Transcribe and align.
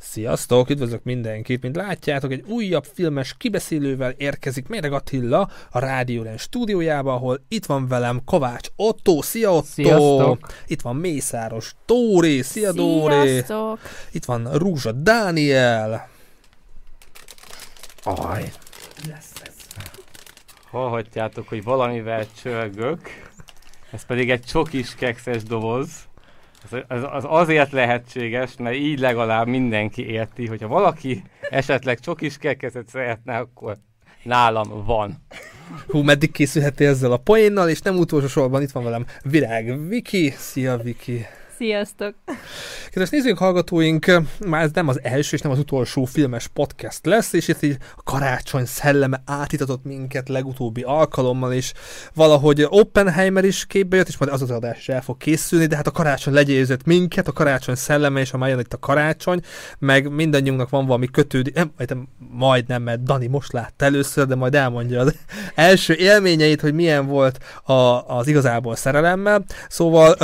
Sziasztok, 0.00 0.70
üdvözlök 0.70 1.02
mindenkit! 1.02 1.62
Mint 1.62 1.76
látjátok, 1.76 2.32
egy 2.32 2.44
újabb 2.48 2.84
filmes 2.92 3.34
kibeszélővel 3.36 4.10
érkezik 4.10 4.68
Méreg 4.68 4.92
Attila 4.92 5.50
a 5.70 5.78
Rádió 5.78 6.24
stúdiójába, 6.36 7.14
ahol 7.14 7.40
itt 7.48 7.66
van 7.66 7.88
velem 7.88 8.20
Kovács 8.24 8.68
Otto, 8.76 9.22
szia 9.22 9.54
Otto! 9.54 9.66
Sziasztok! 9.66 10.46
Itt 10.66 10.80
van 10.80 10.96
Mészáros 10.96 11.74
Tóri, 11.84 12.42
szia 12.42 12.72
Dóri! 12.72 13.28
Sziasztok! 13.28 13.78
Itt 14.12 14.24
van 14.24 14.52
Rúzsa 14.52 14.92
Dániel. 14.92 16.08
Aj, 18.02 18.52
Hallhatjátok, 20.70 21.48
hogy 21.48 21.64
valamivel 21.64 22.26
csörgök, 22.42 23.00
ez 23.90 24.04
pedig 24.06 24.30
egy 24.30 24.42
csokis 24.44 24.94
kekszes 24.94 25.42
doboz. 25.42 25.88
Ez, 26.64 26.78
ez, 26.88 27.02
az 27.10 27.24
azért 27.26 27.72
lehetséges, 27.72 28.56
mert 28.58 28.76
így 28.76 28.98
legalább 28.98 29.46
mindenki 29.46 30.08
érti, 30.08 30.46
hogyha 30.46 30.68
valaki 30.68 31.22
esetleg 31.50 32.00
csokis 32.00 32.36
kekszet 32.36 32.88
szeretne, 32.88 33.36
akkor 33.36 33.76
nálam 34.22 34.84
van. 34.84 35.22
hú, 35.88 36.02
meddig 36.02 36.30
készülhettél 36.30 36.88
ezzel 36.88 37.12
a 37.12 37.16
poénnal, 37.16 37.68
és 37.68 37.80
nem 37.80 37.98
utolsó 37.98 38.26
sorban 38.26 38.62
itt 38.62 38.70
van 38.70 38.84
velem 38.84 39.06
Virág 39.22 39.88
Viki. 39.88 40.30
Szia 40.36 40.76
Viki! 40.76 41.26
Sziasztok! 41.60 42.14
Kedves 42.90 43.10
nézőink, 43.10 43.38
hallgatóink, 43.38 44.20
már 44.46 44.62
ez 44.62 44.70
nem 44.72 44.88
az 44.88 45.00
első 45.02 45.36
és 45.36 45.42
nem 45.42 45.52
az 45.52 45.58
utolsó 45.58 46.04
filmes 46.04 46.46
podcast 46.46 47.06
lesz, 47.06 47.32
és 47.32 47.48
itt 47.48 47.62
így 47.62 47.76
a 47.96 48.02
karácsony 48.02 48.64
szelleme 48.64 49.22
átitatott 49.26 49.84
minket 49.84 50.28
legutóbbi 50.28 50.82
alkalommal, 50.82 51.52
és 51.52 51.72
valahogy 52.14 52.66
Oppenheimer 52.68 53.44
is 53.44 53.66
képbe 53.66 53.96
jött, 53.96 54.08
és 54.08 54.18
majd 54.18 54.32
az 54.32 54.42
az 54.42 54.50
adás 54.50 54.78
is 54.78 54.88
el 54.88 55.02
fog 55.02 55.16
készülni, 55.16 55.66
de 55.66 55.76
hát 55.76 55.86
a 55.86 55.90
karácsony 55.90 56.34
legyőzött 56.34 56.84
minket, 56.84 57.28
a 57.28 57.32
karácsony 57.32 57.74
szelleme, 57.74 58.20
és 58.20 58.30
ha 58.30 58.38
már 58.38 58.48
jön 58.48 58.58
itt 58.58 58.72
a 58.72 58.78
karácsony, 58.78 59.40
meg 59.78 60.12
mindannyiunknak 60.12 60.68
van 60.68 60.86
valami 60.86 61.10
kötődi, 61.10 61.52
nem, 61.54 61.72
nem, 61.76 62.08
majd 62.32 62.68
nem, 62.68 62.82
mert 62.82 63.02
Dani 63.02 63.26
most 63.26 63.52
látta 63.52 63.84
először, 63.84 64.26
de 64.26 64.34
majd 64.34 64.54
elmondja 64.54 65.00
az 65.00 65.14
első 65.54 65.94
élményeit, 65.94 66.60
hogy 66.60 66.74
milyen 66.74 67.06
volt 67.06 67.38
a, 67.62 67.72
az 68.06 68.26
igazából 68.26 68.76
szerelemmel. 68.76 69.44
Szóval 69.68 70.14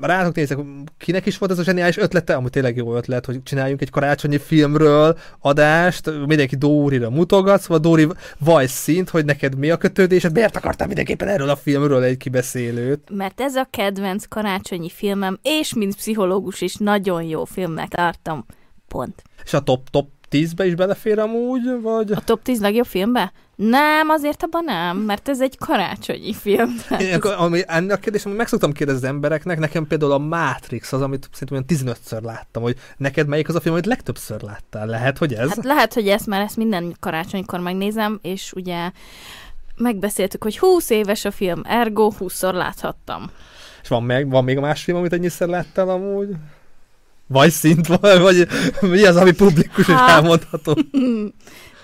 rátok 0.00 0.34
nézek, 0.34 0.58
kinek 0.98 1.26
is 1.26 1.38
volt 1.38 1.50
ez 1.50 1.58
a 1.58 1.62
zseniális 1.62 1.96
ötlete, 1.96 2.34
amúgy 2.34 2.50
tényleg 2.50 2.76
jó 2.76 2.96
ötlet, 2.96 3.26
hogy 3.26 3.42
csináljunk 3.42 3.80
egy 3.80 3.90
karácsonyi 3.90 4.38
filmről 4.38 5.18
adást, 5.38 6.10
mindenki 6.26 6.56
Dórira 6.56 7.10
mutogat, 7.10 7.60
szóval 7.60 7.78
Dóri 7.78 8.08
vaj 8.38 8.66
szint, 8.66 9.10
hogy 9.10 9.24
neked 9.24 9.58
mi 9.58 9.70
a 9.70 9.76
kötődésed, 9.76 10.32
miért 10.32 10.56
akartál 10.56 10.86
mindenképpen 10.86 11.28
erről 11.28 11.48
a 11.48 11.56
filmről 11.56 12.02
egy 12.02 12.16
kibeszélőt? 12.16 13.10
Mert 13.10 13.40
ez 13.40 13.54
a 13.54 13.66
kedvenc 13.70 14.24
karácsonyi 14.28 14.90
filmem, 14.90 15.38
és 15.42 15.74
mint 15.74 15.96
pszichológus 15.96 16.60
is 16.60 16.74
nagyon 16.74 17.22
jó 17.22 17.44
filmnek 17.44 17.88
tartom. 17.88 18.44
Pont. 18.88 19.22
És 19.44 19.52
a 19.52 19.60
top, 19.60 19.90
top 19.90 20.08
10-be 20.32 20.66
is 20.66 20.74
belefér 20.74 21.18
amúgy, 21.18 21.80
vagy? 21.82 22.12
A 22.12 22.20
top 22.24 22.42
10 22.42 22.60
legjobb 22.60 22.86
filmbe? 22.86 23.32
Nem, 23.56 24.08
azért 24.08 24.42
abban 24.42 24.64
nem, 24.64 24.96
mert 24.96 25.28
ez 25.28 25.40
egy 25.40 25.58
karácsonyi 25.58 26.34
film. 26.34 26.76
Én, 26.98 27.14
akkor, 27.14 27.34
ami, 27.38 27.62
ennek 27.66 27.96
a 27.96 28.00
kérdés, 28.00 28.24
amit 28.24 28.36
meg 28.36 28.46
szoktam 28.46 28.72
kérdezni 28.72 29.06
az 29.06 29.12
embereknek, 29.12 29.58
nekem 29.58 29.86
például 29.86 30.12
a 30.12 30.18
Matrix 30.18 30.92
az, 30.92 31.02
amit 31.02 31.28
szerintem 31.32 31.64
olyan 31.68 31.96
15-ször 31.96 32.22
láttam, 32.22 32.62
hogy 32.62 32.76
neked 32.96 33.26
melyik 33.26 33.48
az 33.48 33.54
a 33.54 33.60
film, 33.60 33.74
amit 33.74 33.86
legtöbbször 33.86 34.42
láttál? 34.42 34.86
Lehet, 34.86 35.18
hogy 35.18 35.32
ez? 35.34 35.48
Hát 35.48 35.64
lehet, 35.64 35.94
hogy 35.94 36.08
ezt 36.08 36.26
már 36.26 36.40
ezt 36.40 36.56
minden 36.56 36.96
karácsonykor 37.00 37.60
megnézem, 37.60 38.18
és 38.22 38.52
ugye 38.52 38.90
megbeszéltük, 39.76 40.42
hogy 40.42 40.58
20 40.58 40.90
éves 40.90 41.24
a 41.24 41.30
film, 41.30 41.60
ergo 41.64 42.12
20-szor 42.18 42.52
láthattam. 42.52 43.30
És 43.82 43.88
van, 43.88 44.02
meg, 44.02 44.30
van 44.30 44.44
még 44.44 44.58
más 44.58 44.82
film, 44.82 44.96
amit 44.96 45.12
ennyiszer 45.12 45.48
láttál 45.48 45.88
amúgy? 45.88 46.28
Vagy 47.32 47.50
szint, 47.50 47.86
vagy, 47.86 48.20
vagy 48.20 48.48
mi 48.80 49.04
az, 49.04 49.16
ami 49.16 49.32
publikus 49.32 49.88
és 49.88 49.94
Hát. 49.94 50.08
elmondható? 50.08 50.76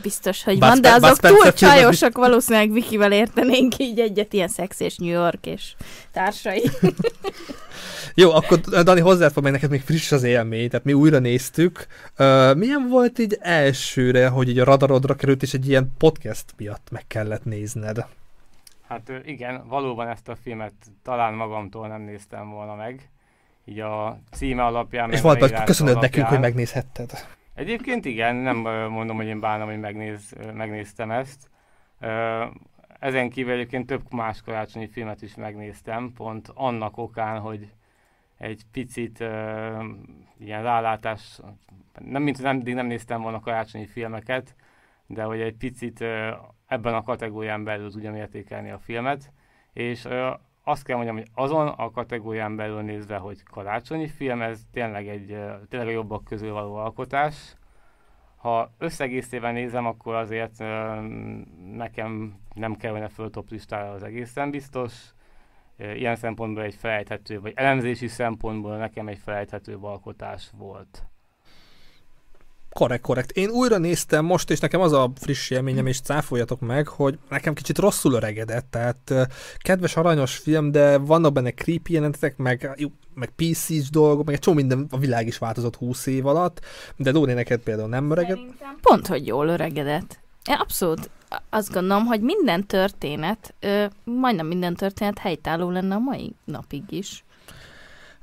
Biztos, 0.02 0.44
hogy 0.44 0.58
Bud 0.58 0.68
van, 0.68 0.80
de 0.80 0.92
Bud 0.92 1.04
azok 1.04 1.16
Spencer 1.16 1.41
túl 1.41 1.52
csajosak, 1.52 2.16
valószínűleg 2.16 2.72
Vikivel 2.72 3.12
értenénk 3.12 3.78
így 3.78 4.00
egyet, 4.00 4.32
ilyen 4.32 4.48
szex 4.48 4.80
és 4.80 4.97
New 4.97 5.10
York 5.10 5.47
és 5.47 5.75
társai. 6.12 6.62
Jó, 8.14 8.31
akkor 8.32 8.58
Dani, 8.60 9.00
hozzád 9.00 9.32
fog 9.32 9.42
meg 9.42 9.53
neked 9.53 9.70
még 9.70 9.81
friss 9.81 10.12
az 10.12 10.22
élmény, 10.22 10.69
tehát 10.69 10.84
mi 10.84 10.92
újra 10.92 11.19
néztük. 11.19 11.87
Uh, 12.19 12.54
milyen 12.54 12.88
volt 12.88 13.19
így 13.19 13.38
elsőre, 13.41 14.28
hogy 14.28 14.48
így 14.48 14.58
a 14.58 14.64
radarodra 14.64 15.14
került, 15.14 15.42
és 15.42 15.54
egy 15.54 15.69
ilyen 15.69 15.92
podcast 15.98 16.44
miatt 16.56 16.88
meg 16.91 17.04
kellett 17.06 17.44
nézned? 17.44 18.06
Hát 18.88 19.12
igen, 19.25 19.69
valóban 19.69 20.08
ezt 20.08 20.28
a 20.28 20.37
filmet 20.42 20.72
talán 21.03 21.34
magamtól 21.34 21.88
nem 21.88 22.00
néztem 22.00 22.50
volna 22.50 22.75
meg. 22.75 23.08
Így 23.69 23.81
a 23.81 24.19
címe 24.31 24.65
alapján. 24.65 25.12
és 25.12 25.21
volt, 25.21 25.65
köszönöd 25.65 25.95
nekünk, 25.95 26.12
hogy 26.12 26.23
alapján. 26.23 26.41
megnézhetted. 26.41 27.11
Egyébként 27.55 28.05
igen, 28.05 28.37
nem 28.37 28.56
mondom, 28.91 29.17
hogy 29.17 29.27
én 29.27 29.41
bánom, 29.41 29.69
hogy 29.69 29.81
megnéz, 29.81 30.34
megnéztem 30.55 31.11
ezt. 31.11 31.51
Ezen 32.99 33.31
kívül 33.31 33.53
egyébként 33.53 33.87
több 33.87 34.12
más 34.12 34.43
karácsonyi 34.43 34.89
filmet 34.89 35.23
is 35.23 35.34
megnéztem, 35.34 36.12
pont 36.12 36.51
annak 36.55 36.97
okán, 36.97 37.41
hogy 37.41 37.73
egy 38.39 38.62
picit 38.73 39.21
ö, 39.21 39.85
ilyen 40.39 40.62
rálátás, 40.62 41.41
nem 42.05 42.23
mint 42.23 42.43
nem, 42.43 42.56
nem 42.56 42.87
néztem 42.87 43.23
volna 43.23 43.41
karácsonyi 43.41 43.87
filmeket, 43.87 44.55
de 45.06 45.23
hogy 45.23 45.41
egy 45.41 45.55
picit 45.55 46.00
ö, 46.00 46.31
ebben 46.67 46.95
a 46.95 47.03
kategórián 47.03 47.65
belül 47.65 47.91
tudjam 47.91 48.15
értékelni 48.15 48.71
a 48.71 48.79
filmet, 48.79 49.33
és 49.73 50.05
ö, 50.05 50.31
azt 50.69 50.84
kell 50.84 50.97
mondjam, 50.97 51.17
hogy 51.17 51.29
azon 51.34 51.69
a 51.69 51.91
kategórián 51.91 52.56
belül 52.56 52.81
nézve, 52.81 53.17
hogy 53.17 53.43
karácsonyi 53.43 54.09
film, 54.09 54.43
ez 54.43 54.61
tényleg 54.73 55.09
egy 55.09 55.27
tényleg 55.69 55.89
a 55.89 55.91
jobbak 55.91 56.25
közül 56.25 56.53
való 56.53 56.75
alkotás. 56.75 57.56
Ha 58.37 58.71
összegészében 58.79 59.53
nézem, 59.53 59.87
akkor 59.87 60.15
azért 60.15 60.59
nekem 61.73 62.39
nem 62.55 62.75
kellene 62.75 63.09
föl 63.09 63.31
top 63.31 63.51
listára 63.51 63.91
az 63.91 64.03
egészen 64.03 64.51
biztos. 64.51 65.12
Ilyen 65.77 66.17
szempontból 66.17 66.62
egy 66.62 66.75
felejthető, 66.75 67.41
vagy 67.41 67.53
elemzési 67.56 68.06
szempontból 68.06 68.77
nekem 68.77 69.09
egy 69.09 69.19
felejthető 69.19 69.77
alkotás 69.81 70.50
volt. 70.56 71.03
Korrekt, 72.73 73.03
korrekt. 73.03 73.31
Én 73.31 73.49
újra 73.49 73.79
néztem 73.79 74.25
most, 74.25 74.51
és 74.51 74.61
nekem 74.61 74.81
az 74.81 74.93
a 74.93 75.11
friss 75.21 75.51
élményem, 75.51 75.87
és 75.87 76.01
cáfoljatok 76.01 76.61
meg, 76.61 76.89
hogy 76.89 77.19
nekem 77.29 77.55
kicsit 77.55 77.79
rosszul 77.79 78.12
öregedett, 78.12 78.67
tehát 78.71 79.29
kedves, 79.59 79.97
aranyos 79.97 80.37
film, 80.37 80.71
de 80.71 80.99
vannak 80.99 81.33
benne 81.33 81.51
creepy 81.51 81.93
jelenetek, 81.93 82.37
meg, 82.37 82.71
jó, 82.77 82.89
meg 83.15 83.33
PC-s 83.37 83.91
dolgok, 83.91 84.25
meg 84.25 84.34
egy 84.34 84.41
csomó 84.41 84.56
minden, 84.56 84.87
a 84.91 84.99
világ 84.99 85.27
is 85.27 85.39
változott 85.39 85.77
20 85.77 86.06
év 86.06 86.27
alatt, 86.27 86.61
de 86.97 87.12
Dóri 87.12 87.33
neked 87.33 87.61
például 87.61 87.89
nem 87.89 88.11
öregedett. 88.11 88.45
Pont, 88.81 89.06
hogy 89.06 89.27
jól 89.27 89.49
öregedett. 89.49 90.19
Én 90.49 90.55
abszolút 90.55 91.11
azt 91.49 91.73
gondolom, 91.73 92.05
hogy 92.05 92.21
minden 92.21 92.67
történet, 92.67 93.55
ö, 93.61 93.85
majdnem 94.05 94.47
minden 94.47 94.75
történet 94.75 95.19
helytálló 95.19 95.71
lenne 95.71 95.95
a 95.95 95.99
mai 95.99 96.35
napig 96.45 96.83
is. 96.89 97.25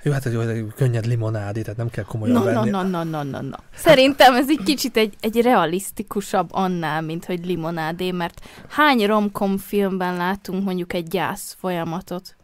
Jó, 0.06 0.12
hát 0.12 0.26
egy 0.26 0.36
olyan 0.36 0.74
könnyed 0.76 1.06
limonádi, 1.06 1.62
tehát 1.62 1.78
nem 1.78 1.90
kell 1.90 2.04
komolyan 2.04 2.36
Na, 2.36 2.44
na, 2.44 2.54
venni. 2.54 2.70
na, 2.70 2.84
na, 2.84 3.04
na, 3.04 3.24
na, 3.24 3.42
na. 3.42 3.58
Szerintem 3.76 4.36
ez 4.36 4.50
egy 4.50 4.62
kicsit 4.66 4.98
egy, 4.98 5.14
egy 5.20 5.42
realisztikusabb 5.42 6.50
annál, 6.52 7.02
mint 7.02 7.26
hogy 7.26 7.46
limonádé, 7.46 8.12
mert 8.12 8.46
hány 8.70 9.06
romkom 9.06 9.58
filmben 9.58 10.16
látunk 10.16 10.64
mondjuk 10.64 10.94
egy 10.94 11.08
gyász 11.08 11.56
folyamatot? 11.60 12.36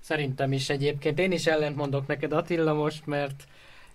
Szerintem 0.00 0.52
is 0.52 0.68
egyébként. 0.68 1.18
Én 1.18 1.32
is 1.32 1.46
ellent 1.46 1.76
mondok 1.76 2.06
neked 2.06 2.32
Attila 2.32 2.72
most, 2.72 3.06
mert 3.06 3.44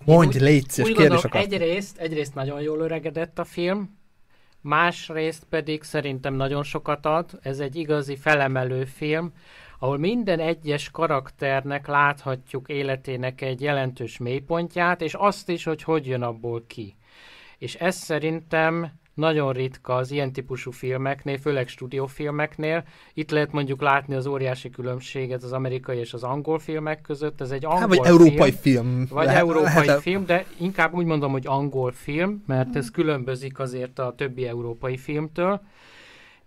Mondj, 0.06 0.35
úgy- 0.38 0.41
légy 0.44 0.69
szíves, 0.69 0.90
úgy 0.91 0.97
kérdés 0.97 1.22
gondolom, 1.22 1.41
akar. 1.41 1.53
egyrészt, 1.53 1.97
egyrészt 1.97 2.35
nagyon 2.35 2.62
jól 2.62 2.79
öregedett 2.79 3.40
a 3.40 3.44
film, 3.44 3.97
másrészt 4.62 5.44
pedig 5.50 5.84
szerintem 5.84 6.34
nagyon 6.34 6.63
sokat 6.63 7.06
ad. 7.06 7.40
Ez 7.41 7.59
egy 7.59 7.75
igazi 7.75 8.16
felemelő 8.16 8.85
film, 8.85 9.31
ahol 9.83 9.97
minden 9.97 10.39
egyes 10.39 10.89
karakternek 10.91 11.88
láthatjuk 11.88 12.69
életének 12.69 13.41
egy 13.41 13.61
jelentős 13.61 14.17
mélypontját, 14.17 15.01
és 15.01 15.13
azt 15.13 15.49
is, 15.49 15.63
hogy 15.63 15.83
hogy 15.83 16.05
jön 16.07 16.21
abból 16.21 16.63
ki. 16.67 16.96
És 17.58 17.75
ez 17.75 17.96
szerintem 17.96 18.91
nagyon 19.13 19.53
ritka 19.53 19.96
az 19.96 20.11
ilyen 20.11 20.31
típusú 20.34 20.72
filmeknél, 20.72 21.37
főleg 21.37 21.67
stúdiófilmeknél. 21.67 22.84
Itt 23.13 23.31
lehet 23.31 23.52
mondjuk 23.52 23.81
látni 23.81 24.16
az 24.16 24.28
óriási 24.28 24.69
különbséget 24.69 25.43
az 25.43 25.52
amerikai 25.53 25.97
és 25.97 26.13
az 26.13 26.23
angol 26.23 26.59
filmek 26.59 27.02
között. 27.02 27.41
Ez 27.41 27.52
egy 27.52 27.66
angol 27.66 27.79
Hát, 27.79 27.87
vagy 27.87 27.99
film. 28.02 28.11
európai 28.17 28.52
film. 28.52 29.05
Vagy 29.09 29.25
Lehet- 29.25 29.41
európai 29.41 29.85
lehet- 29.85 30.02
film, 30.02 30.25
de 30.25 30.46
inkább 30.58 30.93
úgy 30.93 31.05
mondom, 31.05 31.31
hogy 31.31 31.47
angol 31.47 31.91
film, 31.91 32.43
mert 32.47 32.75
ez 32.75 32.91
különbözik 32.91 33.59
azért 33.59 33.99
a 33.99 34.13
többi 34.17 34.47
európai 34.47 34.97
filmtől. 34.97 35.61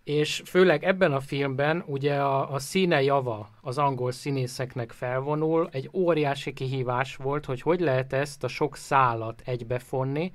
És 0.06 0.42
főleg 0.44 0.84
ebben 0.84 1.12
a 1.12 1.20
filmben 1.20 1.84
ugye 1.86 2.14
a, 2.14 2.52
a 2.52 2.58
színe 2.58 3.02
java 3.02 3.48
az 3.60 3.78
angol 3.78 4.12
színészeknek 4.12 4.92
felvonul. 4.92 5.68
Egy 5.72 5.90
óriási 5.92 6.52
kihívás 6.52 7.16
volt, 7.16 7.44
hogy 7.44 7.60
hogy 7.60 7.80
lehet 7.80 8.12
ezt 8.12 8.44
a 8.44 8.48
sok 8.48 8.76
szálat 8.76 9.42
egybefonni, 9.44 10.32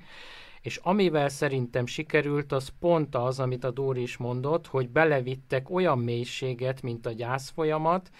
és 0.60 0.76
amivel 0.82 1.28
szerintem 1.28 1.86
sikerült, 1.86 2.52
az 2.52 2.72
pont 2.80 3.14
az, 3.14 3.40
amit 3.40 3.64
a 3.64 3.70
Dóri 3.70 4.02
is 4.02 4.16
mondott, 4.16 4.66
hogy 4.66 4.88
belevittek 4.88 5.70
olyan 5.70 5.98
mélységet, 5.98 6.82
mint 6.82 7.06
a 7.06 7.12
gyászfolyamat, 7.12 8.10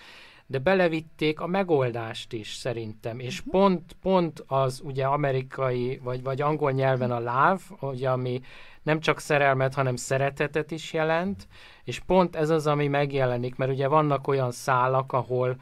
de 0.53 0.59
belevitték 0.59 1.41
a 1.41 1.47
megoldást 1.47 2.33
is 2.33 2.55
szerintem, 2.55 3.19
és 3.19 3.41
pont, 3.51 3.97
pont 4.03 4.45
az 4.47 4.81
ugye 4.85 5.05
amerikai, 5.05 6.01
vagy, 6.03 6.23
vagy 6.23 6.41
angol 6.41 6.71
nyelven 6.71 7.11
a 7.11 7.19
love, 7.19 7.61
ugye, 7.81 8.11
ami 8.11 8.41
nem 8.83 9.01
csak 9.01 9.19
szerelmet, 9.21 9.75
hanem 9.75 9.97
szeretetet 9.97 10.71
is 10.71 10.93
jelent, 10.93 11.49
és 11.85 11.99
pont 11.99 12.37
ez 12.37 12.51
az, 12.51 12.67
ami 12.67 12.89
megjelenik, 12.89 13.57
mert 13.57 13.71
ugye 13.71 13.89
vannak 13.89 14.29
olyan 14.29 14.51
szálak, 14.51 15.13
ahol, 15.13 15.57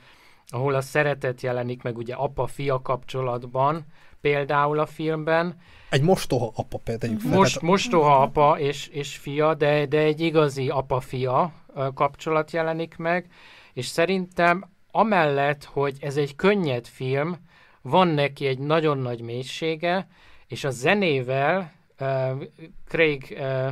ahol 0.47 0.75
a 0.75 0.81
szeretet 0.81 1.41
jelenik 1.41 1.83
meg 1.83 1.97
ugye 1.97 2.15
apa-fia 2.15 2.83
kapcsolatban, 2.83 3.85
például 4.21 4.79
a 4.79 4.87
filmben. 4.87 5.57
Egy 5.91 6.03
mostoha 6.03 6.53
apa 6.55 6.79
például. 6.79 7.17
Most, 7.25 7.61
mostoha 7.61 8.23
apa 8.23 8.59
és, 8.59 8.87
és 8.87 9.17
fia, 9.17 9.55
de, 9.55 9.87
de 9.87 9.99
egy 9.99 10.21
igazi 10.21 10.69
apa-fia 10.69 11.53
kapcsolat 11.95 12.51
jelenik 12.51 12.97
meg, 12.97 13.29
és 13.73 13.87
szerintem 13.87 14.65
amellett, 14.91 15.65
hogy 15.65 15.97
ez 16.01 16.17
egy 16.17 16.37
könnyed 16.37 16.87
film, 16.87 17.37
van 17.83 18.09
neki 18.09 18.47
egy 18.47 18.59
nagyon 18.59 18.99
nagy 18.99 19.21
mélysége, 19.21 20.09
és 20.47 20.65
a 20.65 20.71
zenével, 20.71 21.73
uh, 22.01 22.43
Craig 22.87 23.37
uh, 23.39 23.71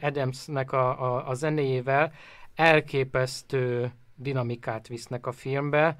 Adamsnek 0.00 0.72
a, 0.72 1.14
a, 1.14 1.28
a 1.28 1.34
zenéjével 1.34 2.12
elképesztő 2.54 3.92
dinamikát 4.14 4.88
visznek 4.88 5.26
a 5.26 5.32
filmbe, 5.32 5.98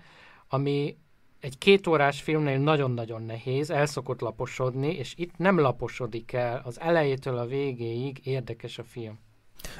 ami 0.48 0.96
egy 1.40 1.58
két 1.58 1.86
órás 1.86 2.22
filmnél 2.22 2.58
nagyon-nagyon 2.58 3.22
nehéz, 3.22 3.70
el 3.70 3.86
szokott 3.86 4.20
laposodni, 4.20 4.94
és 4.94 5.14
itt 5.16 5.36
nem 5.36 5.58
laposodik 5.58 6.32
el, 6.32 6.60
az 6.64 6.80
elejétől 6.80 7.38
a 7.38 7.46
végéig 7.46 8.26
érdekes 8.26 8.78
a 8.78 8.84
film 8.84 9.18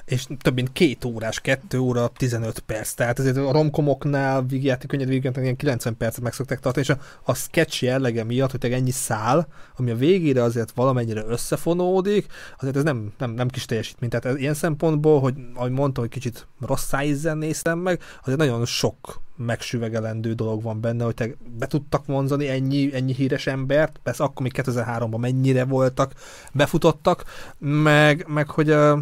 és 0.04 0.26
több 0.40 0.54
mint 0.54 0.72
két 0.72 1.04
órás, 1.04 1.40
kettő 1.40 1.78
óra, 1.78 2.10
15 2.16 2.58
perc. 2.58 2.92
Tehát 2.92 3.18
ezért 3.18 3.36
a 3.36 3.52
romkomoknál, 3.52 4.42
vígjáték, 4.42 4.88
könnyed 4.88 5.08
végigjáték, 5.08 5.42
ilyen 5.42 5.56
90 5.56 5.96
percet 5.96 6.22
meg 6.22 6.32
szokták 6.32 6.60
tartani, 6.60 6.84
és 6.84 6.92
a, 6.92 6.98
a 7.22 7.34
sketch 7.34 7.82
jellege 7.82 8.24
miatt, 8.24 8.50
hogy 8.50 8.72
ennyi 8.72 8.90
szál, 8.90 9.48
ami 9.76 9.90
a 9.90 9.96
végére 9.96 10.42
azért 10.42 10.72
valamennyire 10.74 11.24
összefonódik, 11.26 12.26
azért 12.58 12.76
ez 12.76 12.82
nem, 12.82 13.12
nem, 13.18 13.30
nem 13.30 13.48
kis 13.48 13.64
teljesítmény. 13.64 14.10
Tehát 14.10 14.24
ez, 14.24 14.36
ilyen 14.36 14.54
szempontból, 14.54 15.20
hogy 15.20 15.34
ahogy 15.54 15.70
mondtam, 15.70 16.04
hogy 16.04 16.12
kicsit 16.12 16.46
rossz 16.60 16.86
szájízzel 16.86 17.34
néztem 17.34 17.78
meg, 17.78 18.00
azért 18.22 18.38
nagyon 18.38 18.64
sok 18.66 19.20
megsüvegelendő 19.36 20.32
dolog 20.32 20.62
van 20.62 20.80
benne, 20.80 21.04
hogy 21.04 21.14
te 21.14 21.28
be 21.58 21.66
tudtak 21.66 22.06
vonzani 22.06 22.48
ennyi, 22.48 22.94
ennyi 22.94 23.14
híres 23.14 23.46
embert, 23.46 24.00
persze 24.02 24.24
akkor 24.24 24.42
még 24.42 24.52
2003-ban 24.56 25.18
mennyire 25.18 25.64
voltak, 25.64 26.12
befutottak, 26.52 27.24
meg, 27.58 28.24
meg 28.28 28.50
hogy 28.50 28.70
uh, 28.70 28.98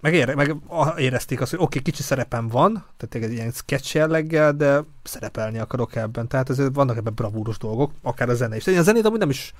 meg, 0.00 0.14
ére, 0.14 0.34
meg 0.34 0.56
érezték 0.96 1.40
azt, 1.40 1.50
hogy 1.50 1.58
oké, 1.58 1.78
okay, 1.78 1.92
kicsi 1.92 2.02
szerepem 2.02 2.48
van, 2.48 2.84
tehát 2.96 3.28
egy 3.28 3.32
ilyen 3.32 3.50
sketch 3.50 3.94
jelleggel, 3.94 4.52
de 4.52 4.84
szerepelni 5.02 5.58
akarok 5.58 5.96
ebben. 5.96 6.28
Tehát 6.28 6.50
ezért 6.50 6.74
vannak 6.74 6.96
ebben 6.96 7.14
bravúros 7.14 7.58
dolgok, 7.58 7.92
akár 8.02 8.28
a 8.28 8.34
zene 8.34 8.56
is. 8.56 8.66
Én 8.66 8.78
a 8.78 8.82
zenét 8.82 9.04
amúgy 9.04 9.18
nem 9.18 9.30
is 9.30 9.52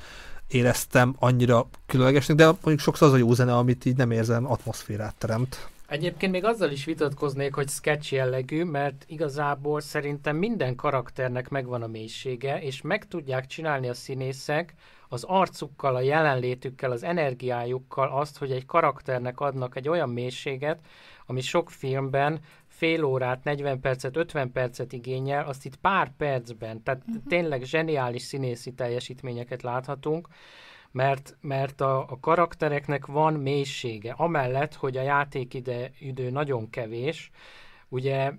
éreztem 0.48 1.14
annyira 1.18 1.68
különlegesnek, 1.86 2.36
de 2.36 2.44
mondjuk 2.44 2.78
sokszor 2.78 3.08
az 3.08 3.14
a 3.14 3.16
jó 3.16 3.32
zene, 3.32 3.56
amit 3.56 3.84
így 3.84 3.96
nem 3.96 4.10
érzem, 4.10 4.50
atmoszférát 4.50 5.14
teremt. 5.18 5.68
Egyébként 5.86 6.32
még 6.32 6.44
azzal 6.44 6.70
is 6.70 6.84
vitatkoznék, 6.84 7.54
hogy 7.54 7.68
sketch 7.68 8.12
jellegű, 8.12 8.64
mert 8.64 9.04
igazából 9.06 9.80
szerintem 9.80 10.36
minden 10.36 10.74
karakternek 10.74 11.48
megvan 11.48 11.82
a 11.82 11.86
mélysége, 11.86 12.60
és 12.60 12.82
meg 12.82 13.08
tudják 13.08 13.46
csinálni 13.46 13.88
a 13.88 13.94
színészek, 13.94 14.74
az 15.12 15.24
arcukkal, 15.24 15.96
a 15.96 16.00
jelenlétükkel, 16.00 16.90
az 16.90 17.02
energiájukkal 17.02 18.08
azt, 18.08 18.38
hogy 18.38 18.52
egy 18.52 18.66
karakternek 18.66 19.40
adnak 19.40 19.76
egy 19.76 19.88
olyan 19.88 20.08
mélységet, 20.08 20.80
ami 21.26 21.40
sok 21.40 21.70
filmben 21.70 22.40
fél 22.66 23.04
órát, 23.04 23.44
40 23.44 23.80
percet, 23.80 24.16
50 24.16 24.52
percet 24.52 24.92
igényel, 24.92 25.46
azt 25.46 25.64
itt 25.64 25.76
pár 25.76 26.12
percben, 26.16 26.82
tehát 26.82 27.02
uh-huh. 27.06 27.22
tényleg 27.28 27.62
zseniális 27.62 28.22
színészi 28.22 28.72
teljesítményeket 28.72 29.62
láthatunk, 29.62 30.28
mert, 30.90 31.36
mert 31.40 31.80
a, 31.80 31.98
a 31.98 32.18
karaktereknek 32.20 33.06
van 33.06 33.34
mélysége. 33.34 34.12
Amellett, 34.16 34.74
hogy 34.74 34.96
a 34.96 35.02
játékidő 35.02 36.30
nagyon 36.30 36.70
kevés, 36.70 37.30
ugye 37.88 38.32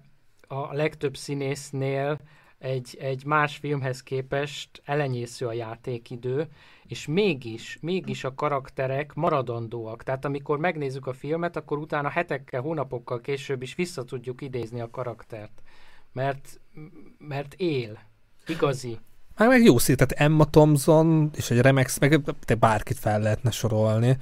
a 0.48 0.74
legtöbb 0.74 1.18
színésznél 1.18 2.20
egy, 2.62 2.98
egy 3.00 3.26
más 3.26 3.58
filmhez 3.58 4.04
képest 4.04 4.82
elenyésző 4.86 5.48
a 5.48 5.54
játékidő, 5.54 6.48
és 6.88 7.08
mégis, 7.08 7.78
mégis 7.82 8.24
a 8.24 8.34
karakterek 8.34 9.14
maradandóak. 9.14 10.04
Tehát 10.04 10.26
amikor 10.26 10.58
megnézzük 10.58 11.08
a 11.08 11.14
filmet, 11.14 11.56
akkor 11.56 11.78
utána 11.78 12.10
hetekkel, 12.10 12.62
hónapokkal 12.62 13.22
később 13.22 13.62
is 13.62 13.76
vissza 13.76 14.04
tudjuk 14.04 14.42
idézni 14.42 14.82
a 14.82 14.90
karaktert. 14.90 15.62
Mert, 16.14 16.60
mert 17.18 17.54
él. 17.54 18.00
Igazi. 18.48 19.00
Hát 19.36 19.48
meg 19.48 19.64
jó 19.64 19.78
szín, 19.78 19.96
tehát 19.96 20.12
Emma 20.12 20.50
Thompson 20.50 21.30
és 21.36 21.52
egy 21.52 21.60
Remex, 21.60 22.00
meg 22.00 22.22
te 22.46 22.56
bárkit 22.56 23.00
fel 23.00 23.20
lehetne 23.20 23.52
sorolni. 23.52 24.18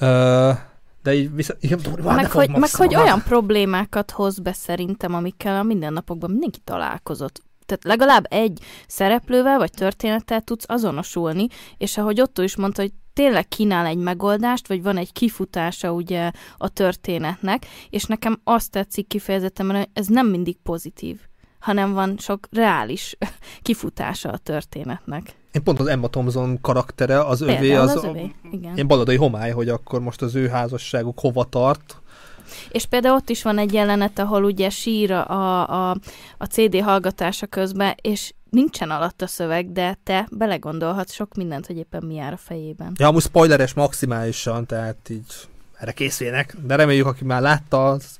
Uh, 0.00 0.56
de 1.02 1.14
így 1.14 1.34
vissza, 1.34 1.54
igen, 1.60 1.80
meg, 2.02 2.30
hogy, 2.30 2.50
meg 2.50 2.70
hogy 2.70 2.94
olyan 2.94 3.22
problémákat 3.22 4.10
hoz 4.10 4.38
be 4.38 4.52
szerintem, 4.52 5.14
amikkel 5.14 5.56
a 5.58 5.62
mindennapokban 5.62 6.30
mindenki 6.30 6.60
találkozott 6.64 7.46
tehát 7.68 7.84
legalább 7.84 8.26
egy 8.28 8.60
szereplővel 8.86 9.58
vagy 9.58 9.70
történettel 9.70 10.40
tudsz 10.40 10.64
azonosulni, 10.68 11.46
és 11.76 11.96
ahogy 11.96 12.20
Otto 12.20 12.42
is 12.42 12.56
mondta, 12.56 12.82
hogy 12.82 12.92
tényleg 13.12 13.48
kínál 13.48 13.86
egy 13.86 13.96
megoldást, 13.96 14.68
vagy 14.68 14.82
van 14.82 14.96
egy 14.96 15.12
kifutása 15.12 15.92
ugye 15.92 16.30
a 16.56 16.68
történetnek, 16.68 17.66
és 17.90 18.04
nekem 18.04 18.40
azt 18.44 18.70
tetszik 18.70 19.06
kifejezetten, 19.06 19.70
hogy 19.70 19.88
ez 19.92 20.06
nem 20.06 20.26
mindig 20.26 20.56
pozitív, 20.62 21.20
hanem 21.58 21.92
van 21.92 22.16
sok 22.18 22.48
reális 22.50 23.16
kifutása 23.62 24.30
a 24.30 24.38
történetnek. 24.38 25.34
Én 25.52 25.62
pont 25.62 25.80
az 25.80 25.86
Emma 25.86 26.08
Thompson 26.08 26.60
karaktere, 26.60 27.20
az 27.20 27.38
Például 27.38 27.58
övé 27.58 27.74
az, 27.74 27.96
az 27.96 28.04
övé. 28.04 28.34
Igen. 28.50 28.74
ilyen 28.74 28.86
baladai 28.86 29.16
homály, 29.16 29.50
hogy 29.50 29.68
akkor 29.68 30.00
most 30.00 30.22
az 30.22 30.34
ő 30.34 30.48
házasságuk 30.48 31.20
hova 31.20 31.44
tart, 31.44 32.02
és 32.70 32.86
például 32.86 33.14
ott 33.14 33.28
is 33.28 33.42
van 33.42 33.58
egy 33.58 33.72
jelenet, 33.72 34.18
ahol 34.18 34.44
ugye 34.44 34.70
sír 34.70 35.12
a, 35.12 35.90
a, 35.90 35.96
a 36.38 36.44
CD 36.44 36.80
hallgatása 36.80 37.46
közben, 37.46 37.94
és 38.00 38.32
nincsen 38.50 38.90
alatt 38.90 39.22
a 39.22 39.26
szöveg, 39.26 39.72
de 39.72 39.98
te 40.02 40.28
belegondolhatsz 40.30 41.12
sok 41.12 41.34
mindent, 41.34 41.66
hogy 41.66 41.76
éppen 41.76 42.04
mi 42.04 42.14
jár 42.14 42.32
a 42.32 42.36
fejében. 42.36 42.92
Ja, 42.98 43.06
amúgy 43.06 43.22
spoileres 43.22 43.74
maximálisan, 43.74 44.66
tehát 44.66 45.08
így 45.08 45.34
erre 45.78 45.92
készüljenek, 45.92 46.56
de 46.62 46.76
reméljük, 46.76 47.06
aki 47.06 47.24
már 47.24 47.40
látta, 47.40 47.88
az, 47.88 48.18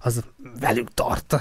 az 0.00 0.24
velük 0.60 0.94
tart. 0.94 1.36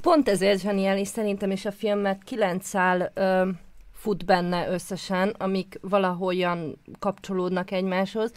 Pont 0.00 0.28
ezért 0.28 0.60
zseniális 0.60 1.08
szerintem 1.08 1.50
is 1.50 1.64
a 1.64 1.72
film, 1.72 1.98
mert 1.98 2.24
kilenc 2.24 2.66
szál 2.66 3.10
ö, 3.14 3.48
fut 3.92 4.24
benne 4.24 4.68
összesen, 4.68 5.34
amik 5.38 5.78
valahogyan 5.80 6.78
kapcsolódnak 6.98 7.70
egymáshoz, 7.70 8.32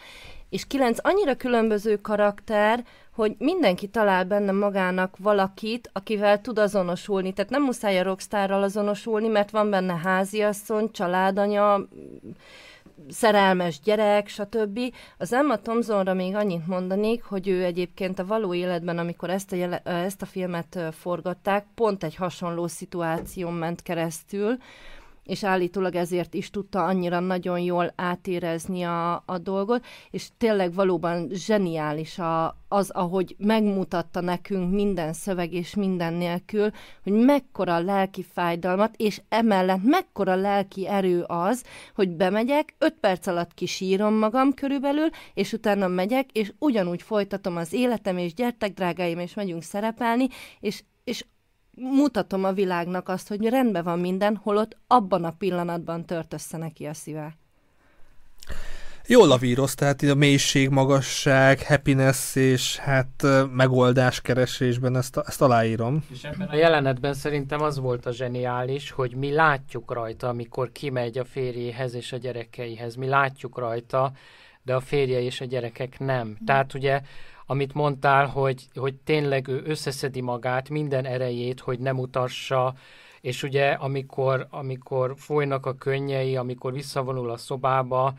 és 0.49 0.67
kilenc 0.67 0.97
annyira 1.01 1.35
különböző 1.35 1.95
karakter, 1.95 2.83
hogy 3.15 3.35
mindenki 3.37 3.87
talál 3.87 4.25
benne 4.25 4.51
magának 4.51 5.15
valakit, 5.17 5.89
akivel 5.93 6.41
tud 6.41 6.59
azonosulni. 6.59 7.33
Tehát 7.33 7.51
nem 7.51 7.63
muszáj 7.63 7.99
a 7.99 8.03
rockstárral 8.03 8.63
azonosulni, 8.63 9.27
mert 9.27 9.51
van 9.51 9.69
benne 9.69 9.95
háziasszony, 10.03 10.91
családanya, 10.91 11.87
szerelmes 13.09 13.79
gyerek, 13.79 14.27
stb. 14.27 14.79
Az 15.17 15.33
Emma 15.33 15.57
Thompsonra 15.57 16.13
még 16.13 16.35
annyit 16.35 16.67
mondanék, 16.67 17.23
hogy 17.23 17.47
ő 17.47 17.63
egyébként 17.63 18.19
a 18.19 18.25
való 18.25 18.53
életben, 18.53 18.97
amikor 18.97 19.29
ezt 19.29 19.51
a, 19.51 19.55
jele, 19.55 19.81
ezt 19.83 20.21
a 20.21 20.25
filmet 20.25 20.79
forgatták, 20.91 21.65
pont 21.75 22.03
egy 22.03 22.15
hasonló 22.15 22.67
szituáción 22.67 23.53
ment 23.53 23.81
keresztül, 23.81 24.57
és 25.25 25.43
állítólag 25.43 25.95
ezért 25.95 26.33
is 26.33 26.49
tudta 26.49 26.83
annyira 26.83 27.19
nagyon 27.19 27.59
jól 27.59 27.93
átérezni 27.95 28.83
a, 28.83 29.23
a 29.25 29.37
dolgot, 29.37 29.85
és 30.11 30.27
tényleg 30.37 30.73
valóban 30.73 31.29
zseniális 31.33 32.19
a, 32.19 32.57
az, 32.67 32.89
ahogy 32.89 33.35
megmutatta 33.37 34.21
nekünk 34.21 34.73
minden 34.73 35.13
szöveg 35.13 35.53
és 35.53 35.75
minden 35.75 36.13
nélkül, 36.13 36.69
hogy 37.03 37.13
mekkora 37.13 37.79
lelki 37.79 38.23
fájdalmat, 38.23 38.95
és 38.97 39.21
emellett 39.29 39.83
mekkora 39.83 40.35
lelki 40.35 40.87
erő 40.87 41.23
az, 41.27 41.63
hogy 41.95 42.09
bemegyek, 42.09 42.75
öt 42.77 42.93
perc 42.99 43.27
alatt 43.27 43.53
kisírom 43.53 44.13
magam 44.13 44.53
körülbelül, 44.53 45.09
és 45.33 45.53
utána 45.53 45.87
megyek, 45.87 46.31
és 46.31 46.53
ugyanúgy 46.59 47.01
folytatom 47.01 47.57
az 47.57 47.73
életem, 47.73 48.17
és 48.17 48.33
gyertek, 48.33 48.73
drágáim, 48.73 49.19
és 49.19 49.33
megyünk 49.33 49.63
szerepelni, 49.63 50.27
és, 50.59 50.83
és 51.03 51.25
mutatom 51.75 52.43
a 52.43 52.51
világnak 52.51 53.09
azt, 53.09 53.27
hogy 53.27 53.49
rendben 53.49 53.83
van 53.83 53.99
minden, 53.99 54.35
holott 54.43 54.77
abban 54.87 55.23
a 55.23 55.31
pillanatban 55.31 56.05
tört 56.05 56.33
össze 56.33 56.57
neki 56.57 56.85
a 56.85 56.93
szíve. 56.93 57.37
Jól 59.07 59.27
lavíroz, 59.27 59.75
tehát 59.75 60.01
a 60.01 60.15
mélység, 60.15 60.69
magasság, 60.69 61.61
happiness 61.67 62.35
és 62.35 62.77
hát 62.77 63.25
megoldás 63.51 64.21
keresésben 64.21 64.95
ezt, 64.95 65.17
ezt 65.17 65.41
aláírom. 65.41 66.05
És 66.11 66.23
ebben 66.23 66.47
a 66.47 66.55
jelenetben 66.55 67.13
szerintem 67.13 67.61
az 67.61 67.79
volt 67.79 68.05
a 68.05 68.11
zseniális, 68.11 68.91
hogy 68.91 69.15
mi 69.15 69.31
látjuk 69.31 69.93
rajta, 69.93 70.27
amikor 70.27 70.71
kimegy 70.71 71.17
a 71.17 71.25
férjéhez 71.25 71.95
és 71.95 72.11
a 72.11 72.17
gyerekeihez. 72.17 72.95
Mi 72.95 73.07
látjuk 73.07 73.57
rajta, 73.57 74.11
de 74.63 74.75
a 74.75 74.79
férje 74.79 75.21
és 75.21 75.41
a 75.41 75.45
gyerekek 75.45 75.99
nem. 75.99 76.37
Tehát 76.45 76.73
ugye 76.73 77.01
amit 77.45 77.73
mondtál, 77.73 78.25
hogy, 78.25 78.67
hogy 78.75 78.95
tényleg 78.95 79.47
ő 79.47 79.61
összeszedi 79.65 80.21
magát, 80.21 80.69
minden 80.69 81.05
erejét, 81.05 81.59
hogy 81.59 81.79
nem 81.79 81.99
utassa, 81.99 82.75
és 83.21 83.43
ugye 83.43 83.71
amikor, 83.71 84.47
amikor 84.49 85.13
folynak 85.17 85.65
a 85.65 85.75
könnyei, 85.75 86.35
amikor 86.35 86.73
visszavonul 86.73 87.29
a 87.29 87.37
szobába, 87.37 88.13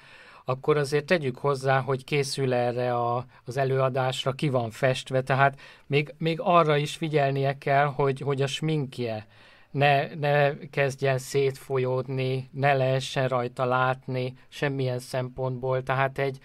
akkor 0.45 0.77
azért 0.77 1.07
tegyük 1.07 1.39
hozzá, 1.39 1.81
hogy 1.81 2.05
készül 2.05 2.55
erre 2.55 2.95
a, 2.95 3.25
az 3.45 3.57
előadásra, 3.57 4.33
ki 4.33 4.49
van 4.49 4.71
festve, 4.71 5.23
tehát 5.23 5.61
még, 5.87 6.15
még 6.19 6.41
arra 6.41 6.77
is 6.77 6.97
figyelnie 6.97 7.59
kell, 7.59 7.85
hogy, 7.85 8.21
hogy 8.21 8.43
a 8.43 8.47
sminkje 8.47 9.27
ne, 9.71 10.15
ne 10.15 10.59
kezdjen 10.71 11.19
szétfolyódni, 11.19 12.49
ne 12.53 12.75
lehessen 12.75 13.29
rajta 13.29 13.65
látni 13.65 14.35
semmilyen 14.49 14.99
szempontból, 14.99 15.83
tehát 15.83 16.19
egy, 16.19 16.39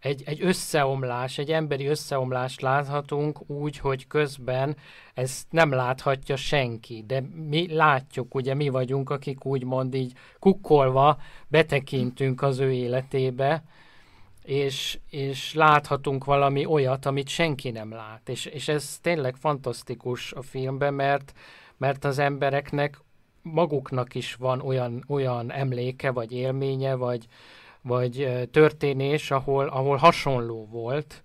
egy, 0.00 0.22
egy 0.26 0.42
összeomlás, 0.42 1.38
egy 1.38 1.52
emberi 1.52 1.86
összeomlást 1.86 2.60
láthatunk 2.60 3.50
úgy, 3.50 3.78
hogy 3.78 4.06
közben 4.06 4.76
ezt 5.14 5.46
nem 5.50 5.70
láthatja 5.70 6.36
senki, 6.36 7.04
de 7.06 7.22
mi 7.48 7.74
látjuk, 7.74 8.34
ugye 8.34 8.54
mi 8.54 8.68
vagyunk, 8.68 9.10
akik 9.10 9.44
úgymond 9.44 9.94
így 9.94 10.12
kukkolva 10.38 11.18
betekintünk 11.48 12.42
az 12.42 12.58
ő 12.58 12.72
életébe, 12.72 13.64
és, 14.42 14.98
és 15.10 15.54
láthatunk 15.54 16.24
valami 16.24 16.66
olyat, 16.66 17.06
amit 17.06 17.28
senki 17.28 17.70
nem 17.70 17.90
lát. 17.90 18.28
És, 18.28 18.44
és 18.44 18.68
ez 18.68 18.98
tényleg 19.02 19.36
fantasztikus 19.36 20.32
a 20.32 20.42
filmben, 20.42 20.94
mert, 20.94 21.32
mert 21.76 22.04
az 22.04 22.18
embereknek 22.18 23.00
maguknak 23.42 24.14
is 24.14 24.34
van 24.34 24.60
olyan, 24.60 25.04
olyan 25.08 25.52
emléke, 25.52 26.10
vagy 26.10 26.32
élménye, 26.32 26.94
vagy, 26.94 27.26
vagy 27.86 28.48
történés, 28.50 29.30
ahol, 29.30 29.66
ahol 29.66 29.96
hasonló 29.96 30.68
volt, 30.70 31.24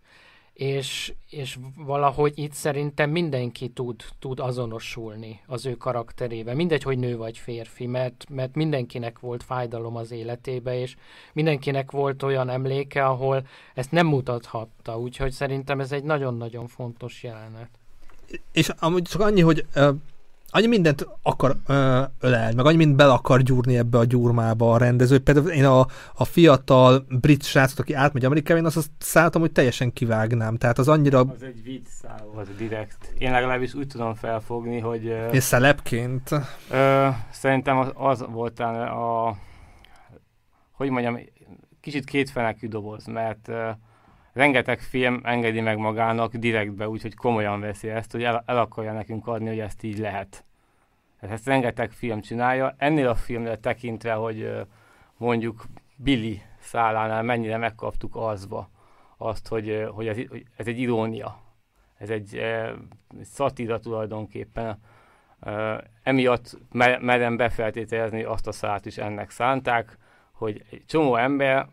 és, 0.53 1.13
és 1.29 1.57
valahogy 1.75 2.33
itt 2.35 2.51
szerintem 2.53 3.09
mindenki 3.09 3.69
tud, 3.69 4.03
tud 4.19 4.39
azonosulni 4.39 5.39
az 5.45 5.65
ő 5.65 5.75
karakterével. 5.75 6.55
Mindegy, 6.55 6.83
hogy 6.83 6.97
nő 6.97 7.17
vagy 7.17 7.37
férfi, 7.37 7.85
mert, 7.85 8.25
mert 8.29 8.55
mindenkinek 8.55 9.19
volt 9.19 9.43
fájdalom 9.43 9.95
az 9.95 10.11
életébe, 10.11 10.79
és 10.79 10.95
mindenkinek 11.33 11.91
volt 11.91 12.23
olyan 12.23 12.49
emléke, 12.49 13.05
ahol 13.05 13.47
ezt 13.73 13.91
nem 13.91 14.07
mutathatta, 14.07 14.99
úgyhogy 14.99 15.31
szerintem 15.31 15.79
ez 15.79 15.91
egy 15.91 16.03
nagyon-nagyon 16.03 16.67
fontos 16.67 17.23
jelenet. 17.23 17.69
És 18.51 18.69
amúgy 18.79 19.03
csak 19.03 19.21
annyi, 19.21 19.41
hogy 19.41 19.65
annyi 20.51 20.67
mindent 20.67 21.07
akar 21.21 21.55
ö, 21.67 22.01
ölel, 22.19 22.53
meg 22.53 22.65
annyi 22.65 22.77
mindent 22.77 22.97
bele 22.97 23.11
akar 23.11 23.41
gyúrni 23.41 23.77
ebbe 23.77 23.97
a 23.97 24.05
gyurmába 24.05 24.73
a 24.73 24.77
rendező. 24.77 25.19
Például 25.19 25.49
én 25.49 25.65
a, 25.65 25.87
a 26.13 26.25
fiatal 26.25 27.05
brit 27.09 27.43
srácot, 27.43 27.79
aki 27.79 27.93
átmegy 27.93 28.25
Amerikába, 28.25 28.59
én 28.59 28.65
azt, 28.65 28.77
azt 28.77 28.89
szálltam, 28.97 29.41
hogy 29.41 29.51
teljesen 29.51 29.93
kivágnám. 29.93 30.57
Tehát 30.57 30.77
az 30.77 30.87
annyira... 30.87 31.19
Az 31.19 31.43
egy 31.43 31.63
vicc 31.63 31.89
volt 32.33 32.55
direkt. 32.55 33.13
Én 33.17 33.31
legalábbis 33.31 33.73
úgy 33.73 33.87
tudom 33.87 34.13
felfogni, 34.13 34.79
hogy... 34.79 35.15
És 35.31 35.43
szelepként? 35.43 36.29
Ö, 36.69 37.07
szerintem 37.31 37.77
az, 37.77 37.91
az 37.93 38.25
volt 38.29 38.59
a... 38.59 39.35
Hogy 40.71 40.89
mondjam, 40.89 41.19
kicsit 41.81 42.05
kétfenekű 42.05 42.67
doboz, 42.67 43.05
mert 43.05 43.47
ö, 43.47 43.69
rengeteg 44.33 44.79
film 44.79 45.21
engedi 45.23 45.61
meg 45.61 45.77
magának 45.77 46.35
direktbe, 46.35 46.89
úgyhogy 46.89 47.15
komolyan 47.15 47.59
veszi 47.59 47.89
ezt, 47.89 48.11
hogy 48.11 48.23
el, 48.23 48.43
el 48.45 48.57
akarja 48.57 48.93
nekünk 48.93 49.27
adni, 49.27 49.47
hogy 49.47 49.59
ezt 49.59 49.83
így 49.83 49.97
lehet. 49.97 50.45
Ezt 51.19 51.45
rengeteg 51.45 51.91
film 51.91 52.21
csinálja. 52.21 52.75
Ennél 52.77 53.07
a 53.07 53.15
filmre 53.15 53.57
tekintve, 53.57 54.13
hogy 54.13 54.51
mondjuk 55.17 55.65
Billy 55.95 56.41
szálánál 56.59 57.23
mennyire 57.23 57.57
megkaptuk 57.57 58.15
azba 58.15 58.69
azt, 59.17 59.47
hogy, 59.47 59.87
hogy, 59.91 60.07
ez, 60.07 60.15
hogy 60.29 60.45
ez 60.55 60.67
egy 60.67 60.79
irónia. 60.79 61.39
Ez 61.97 62.09
egy, 62.09 62.35
egy 62.35 63.23
szatíra 63.23 63.79
tulajdonképpen. 63.79 64.79
Emiatt 66.03 66.57
merem 67.01 67.37
befeltételezni 67.37 68.23
azt 68.23 68.47
a 68.47 68.51
szállt 68.51 68.85
is 68.85 68.97
ennek 68.97 69.29
szánták, 69.29 69.97
hogy 70.31 70.63
egy 70.69 70.83
csomó 70.85 71.15
ember 71.15 71.67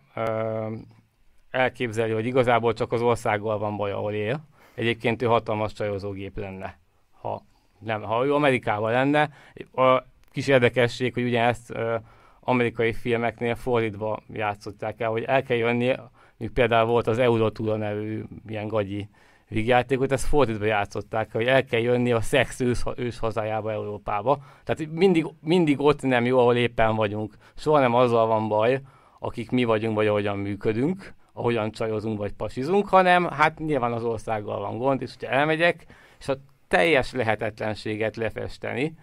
elképzeli, 1.51 2.13
hogy 2.13 2.27
igazából 2.27 2.73
csak 2.73 2.93
az 2.93 3.03
országgal 3.03 3.59
van 3.59 3.77
baj, 3.77 3.93
ahol 3.93 4.13
él. 4.13 4.41
Egyébként 4.75 5.23
ő 5.23 5.27
hatalmas 5.27 5.73
csajozógép 5.73 6.39
lenne, 6.39 6.79
ha, 7.21 7.43
nem, 7.79 8.03
ha 8.03 8.25
ő 8.25 8.35
Amerikával 8.35 8.93
lenne. 8.93 9.31
A 9.75 10.03
kis 10.31 10.47
érdekesség, 10.47 11.15
hogy 11.15 11.23
ugyanezt 11.23 11.71
uh, 11.71 11.95
amerikai 12.41 12.93
filmeknél 12.93 13.55
fordítva 13.55 14.23
játszották 14.33 15.01
el, 15.01 15.11
hogy 15.11 15.23
el 15.23 15.43
kell 15.43 15.57
jönni, 15.57 15.95
még 16.37 16.51
például 16.51 16.87
volt 16.87 17.07
az 17.07 17.19
Eurotúra 17.19 17.77
nevű 17.77 18.23
ilyen 18.47 18.69
gagyi 18.69 19.09
vígjátékot, 19.49 20.13
ezt 20.13 20.27
fordítva 20.27 20.65
játszották, 20.65 21.33
hogy 21.33 21.47
el 21.47 21.65
kell 21.65 21.81
jönni 21.81 22.13
a 22.13 22.21
szex 22.21 22.61
ős, 22.61 22.83
ős 22.97 23.19
hazájába, 23.19 23.73
Európába. 23.73 24.39
Tehát 24.65 24.93
mindig, 24.93 25.27
mindig 25.41 25.81
ott 25.81 26.03
nem 26.03 26.25
jó, 26.25 26.39
ahol 26.39 26.57
éppen 26.57 26.95
vagyunk. 26.95 27.35
Soha 27.57 27.81
nem 27.81 27.95
azzal 27.95 28.27
van 28.27 28.49
baj, 28.49 28.81
akik 29.19 29.51
mi 29.51 29.65
vagyunk, 29.65 29.97
vagy 29.97 30.07
ahogyan 30.07 30.39
működünk, 30.39 31.15
ahogyan 31.39 31.71
csajozunk 31.71 32.19
vagy 32.19 32.33
pasizunk, 32.33 32.89
hanem 32.89 33.27
hát 33.27 33.59
nyilván 33.59 33.93
az 33.93 34.05
országgal 34.05 34.61
van 34.61 34.79
gond, 34.79 35.03
és 35.03 35.13
hogyha 35.19 35.35
elmegyek, 35.35 35.87
és 36.19 36.29
a 36.29 36.37
teljes 36.69 37.13
lehetetlenséget 37.13 38.17
lefesteni, 38.17 38.95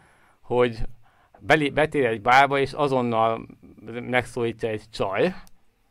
hogy 0.42 0.78
belé, 1.40 1.70
betér 1.70 2.06
egy 2.06 2.22
bárba, 2.22 2.60
és 2.60 2.74
azonnal 2.74 3.46
megszólítja 4.02 4.70
egy 4.70 4.84
csaj, 4.92 5.34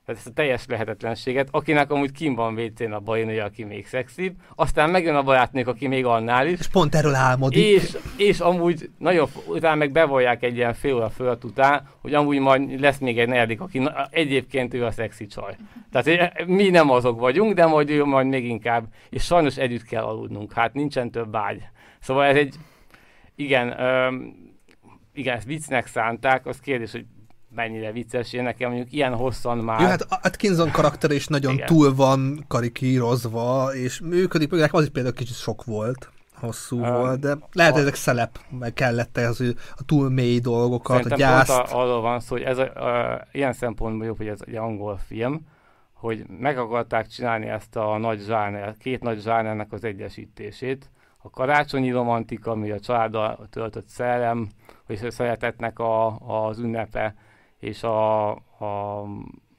tehát 0.04 0.20
ezt 0.20 0.30
a 0.30 0.32
teljes 0.32 0.64
lehetetlenséget, 0.66 1.48
akinek 1.50 1.90
amúgy 1.90 2.12
kim 2.12 2.34
van 2.34 2.58
WC-n 2.58 2.92
a 2.92 3.00
bajnője, 3.00 3.44
aki 3.44 3.64
még 3.64 3.86
szexibb, 3.86 4.34
aztán 4.54 4.90
megjön 4.90 5.14
a 5.14 5.22
barátnők, 5.22 5.68
aki 5.68 5.86
még 5.86 6.04
annál 6.04 6.46
is. 6.46 6.58
És 6.58 6.68
pont 6.68 6.94
erről 6.94 7.14
álmodik. 7.14 7.64
És, 7.64 7.96
és 8.16 8.40
amúgy 8.40 8.90
nagyon, 8.98 9.28
utána 9.46 9.74
meg 9.74 9.92
bevallják 9.92 10.42
egy 10.42 10.56
ilyen 10.56 10.74
fél 10.74 10.94
óra 10.94 11.10
fölött 11.10 11.44
után, 11.44 11.88
hogy 12.00 12.14
amúgy 12.14 12.38
majd 12.38 12.80
lesz 12.80 12.98
még 12.98 13.18
egy 13.18 13.28
negyedik, 13.28 13.60
aki 13.60 13.78
na, 13.78 14.06
egyébként 14.10 14.74
ő 14.74 14.84
a 14.84 14.90
szexi 14.90 15.26
csaj. 15.26 15.56
Tehát 15.92 16.46
mi 16.46 16.68
nem 16.68 16.90
azok 16.90 17.18
vagyunk, 17.18 17.54
de 17.54 17.66
majd 17.66 17.90
ő 17.90 18.04
majd 18.04 18.26
még 18.26 18.44
inkább, 18.44 18.84
és 19.10 19.24
sajnos 19.24 19.56
együtt 19.56 19.84
kell 19.84 20.04
aludnunk, 20.04 20.52
hát 20.52 20.74
nincsen 20.74 21.10
több 21.10 21.36
ágy. 21.36 21.62
Szóval 22.00 22.24
ez 22.24 22.36
egy, 22.36 22.54
igen, 23.36 23.80
öm, 23.80 24.36
igen, 25.14 25.36
ezt 25.36 25.46
viccnek 25.46 25.86
szánták, 25.86 26.46
az 26.46 26.60
kérdés, 26.60 26.92
hogy 26.92 27.04
mennyire 27.54 27.92
vicces, 27.92 28.32
én 28.32 28.42
nekem 28.42 28.68
mondjuk 28.70 28.92
ilyen 28.92 29.14
hosszan 29.14 29.58
már... 29.58 29.80
Jó, 29.80 29.86
hát 29.86 30.06
Atkinson 30.22 30.70
karakter 30.70 31.10
is 31.10 31.26
nagyon 31.26 31.54
Igen. 31.54 31.66
túl 31.66 31.94
van 31.94 32.44
karikírozva, 32.48 33.74
és 33.74 34.00
működik, 34.00 34.50
nekem 34.50 34.76
az 34.76 34.82
is 34.82 34.90
például 34.90 35.14
kicsit 35.14 35.36
sok 35.36 35.64
volt 35.64 36.08
hosszú 36.34 36.80
um, 36.80 36.92
volt, 36.92 37.20
de 37.20 37.36
lehet, 37.52 37.72
hogy 37.72 37.82
ezek 37.82 37.94
szelep, 37.94 38.38
meg 38.58 38.72
kellett 38.72 39.16
ez 39.16 39.40
a 39.76 39.84
túl 39.86 40.10
mély 40.10 40.38
dolgokat, 40.38 41.02
Szerintem 41.02 41.28
a 41.28 41.32
gyászt. 41.32 41.56
Pont 41.56 41.70
arról 41.70 42.00
van 42.00 42.20
szó, 42.20 42.34
hogy 42.36 42.44
ez 42.44 42.58
a, 42.58 42.62
a, 42.62 43.20
ilyen 43.32 43.52
szempontból 43.52 44.06
jobb, 44.06 44.16
hogy 44.16 44.28
ez 44.28 44.40
egy 44.46 44.54
angol 44.54 44.96
film, 44.96 45.46
hogy 45.92 46.24
meg 46.38 46.58
akarták 46.58 47.06
csinálni 47.06 47.46
ezt 47.46 47.76
a 47.76 47.98
nagy 47.98 48.20
zsáner, 48.20 48.74
két 48.78 49.02
nagy 49.02 49.20
zsánernek 49.20 49.72
az 49.72 49.84
egyesítését. 49.84 50.90
A 51.18 51.30
karácsonyi 51.30 51.90
romantika, 51.90 52.50
ami 52.50 52.70
a 52.70 52.80
családdal 52.80 53.48
töltött 53.50 53.88
szellem, 53.88 54.48
és 54.86 55.02
a 55.02 55.10
szeretetnek 55.10 55.78
a, 55.78 56.18
az 56.18 56.58
ünnepe, 56.58 57.14
és 57.64 57.82
a, 57.82 58.30
a 58.58 59.02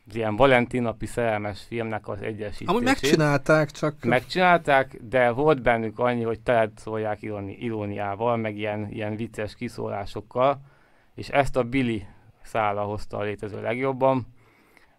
az 0.07 0.15
ilyen 0.15 0.35
Valentin 0.35 0.81
napi 0.81 1.05
szerelmes 1.05 1.61
filmnek 1.61 2.07
az 2.07 2.21
egyesítését. 2.21 2.67
Amúgy 2.67 2.83
megcsinálták, 2.83 3.71
csak... 3.71 4.03
Megcsinálták, 4.03 4.99
de 5.01 5.31
volt 5.31 5.61
bennük 5.61 5.99
annyi, 5.99 6.23
hogy 6.23 6.39
teled 6.39 6.71
szólják 6.75 7.21
ironi, 7.21 7.57
iróniával, 7.59 8.37
meg 8.37 8.57
ilyen, 8.57 8.89
ilyen 8.91 9.15
vicces 9.15 9.55
kiszólásokkal, 9.55 10.61
és 11.15 11.29
ezt 11.29 11.55
a 11.55 11.63
Billy 11.63 12.05
szála 12.41 12.83
hozta 12.83 13.17
a 13.17 13.21
létező 13.21 13.61
legjobban. 13.61 14.27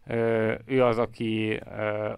Ö, 0.06 0.54
ő 0.64 0.84
az, 0.84 0.98
aki 0.98 1.60
ö, 1.78 2.12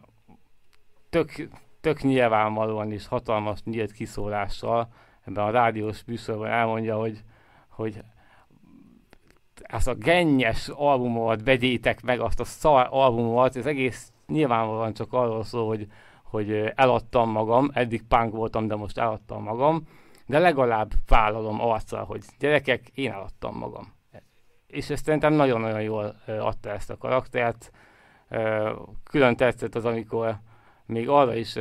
tök, 1.10 1.48
tök 1.80 2.02
nyilvánvalóan 2.02 2.92
is 2.92 3.06
hatalmas 3.06 3.62
nyílt 3.64 3.92
kiszólással 3.92 4.88
ebben 5.26 5.44
a 5.44 5.50
rádiós 5.50 6.04
műsorban 6.06 6.48
elmondja, 6.48 6.96
hogy, 6.96 7.22
hogy 7.68 8.02
ezt 9.68 9.88
a 9.88 9.94
gennyes 9.94 10.68
albumot 10.68 11.42
vegyétek 11.42 12.02
meg, 12.02 12.20
azt 12.20 12.40
a 12.40 12.44
szar 12.44 12.86
albumot, 12.90 13.56
ez 13.56 13.66
egész 13.66 14.12
nyilvánvalóan 14.26 14.92
csak 14.92 15.12
arról 15.12 15.44
szól, 15.44 15.66
hogy, 15.66 15.86
hogy 16.22 16.72
eladtam 16.74 17.30
magam, 17.30 17.70
eddig 17.72 18.02
punk 18.02 18.34
voltam, 18.34 18.66
de 18.66 18.76
most 18.76 18.98
eladtam 18.98 19.42
magam, 19.42 19.82
de 20.26 20.38
legalább 20.38 20.92
vállalom 21.06 21.60
arccal, 21.60 22.04
hogy 22.04 22.24
gyerekek, 22.38 22.88
én 22.94 23.10
eladtam 23.10 23.56
magam. 23.56 23.92
És 24.66 24.90
ezt 24.90 25.04
szerintem 25.04 25.32
nagyon-nagyon 25.32 25.82
jól 25.82 26.16
adta 26.26 26.70
ezt 26.70 26.90
a 26.90 26.96
karaktert. 26.96 27.70
Külön 29.04 29.36
tetszett 29.36 29.74
az, 29.74 29.84
amikor 29.84 30.38
még 30.86 31.08
arra 31.08 31.34
is 31.34 31.54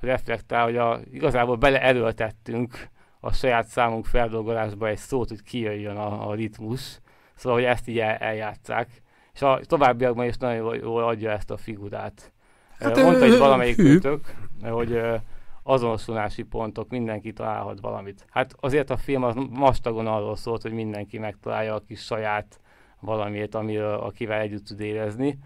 reflektál, 0.00 0.64
hogy 0.64 0.76
a, 0.76 0.98
igazából 1.10 1.56
beleerőltettünk 1.56 2.88
a 3.20 3.32
saját 3.32 3.66
számunk 3.66 4.06
feldolgozásba 4.06 4.88
egy 4.88 4.98
szót, 4.98 5.28
hogy 5.28 5.42
kijöjjön 5.42 5.96
a, 5.96 6.28
a 6.28 6.34
ritmus, 6.34 7.00
Szóval, 7.40 7.58
hogy 7.58 7.66
ezt 7.66 7.88
így 7.88 7.98
el, 7.98 8.16
eljátszák. 8.16 9.02
És 9.34 9.42
a 9.42 9.60
továbbiakban 9.66 10.26
is 10.26 10.36
nagyon 10.36 10.56
jól, 10.56 10.76
jól 10.76 11.02
adja 11.02 11.30
ezt 11.30 11.50
a 11.50 11.56
figurát. 11.56 12.32
Hát 12.78 13.02
Mondta, 13.02 13.26
hogy 13.26 13.38
valamelyik 13.38 13.76
kötök, 13.76 14.34
hogy 14.62 14.92
ö, 14.92 15.16
azonosulási 15.62 16.42
pontok, 16.42 16.88
mindenki 16.88 17.32
találhat 17.32 17.80
valamit. 17.80 18.26
Hát 18.30 18.54
azért 18.60 18.90
a 18.90 18.96
film 18.96 19.22
az 19.22 19.34
vastagon 19.50 20.06
arról 20.06 20.36
szólt, 20.36 20.62
hogy 20.62 20.72
mindenki 20.72 21.18
megtalálja 21.18 21.74
a 21.74 21.82
kis 21.86 22.00
saját 22.00 22.60
valamiért, 23.00 23.54
amiről, 23.54 23.94
akivel 23.94 24.40
együtt 24.40 24.66
tud 24.66 24.80
érezni. 24.80 25.38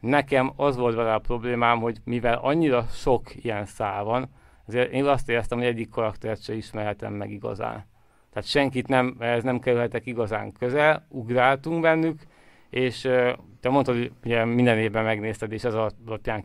Nekem 0.00 0.52
az 0.56 0.76
volt 0.76 0.94
vele 0.94 1.14
a 1.14 1.18
problémám, 1.18 1.78
hogy 1.78 1.98
mivel 2.04 2.38
annyira 2.42 2.86
sok 2.90 3.44
ilyen 3.44 3.66
szál 3.66 4.04
van, 4.04 4.30
azért 4.66 4.92
én 4.92 5.04
azt 5.04 5.28
éreztem, 5.28 5.58
hogy 5.58 5.66
egyik 5.66 5.88
karaktert 5.88 6.42
se 6.42 6.54
ismerhetem 6.54 7.12
meg 7.12 7.30
igazán. 7.30 7.90
Tehát 8.32 8.48
senkit 8.48 8.88
nem, 8.88 9.16
ez 9.18 9.42
nem 9.42 9.58
kerülhetek 9.58 10.06
igazán 10.06 10.52
közel, 10.52 11.06
ugráltunk 11.08 11.80
bennük, 11.80 12.20
és 12.70 13.00
te 13.60 13.68
mondtad, 13.68 13.96
hogy 13.96 14.12
ugye 14.24 14.44
minden 14.44 14.78
évben 14.78 15.04
megnézted, 15.04 15.52
és 15.52 15.64
ez 15.64 15.74
alapján, 15.74 16.44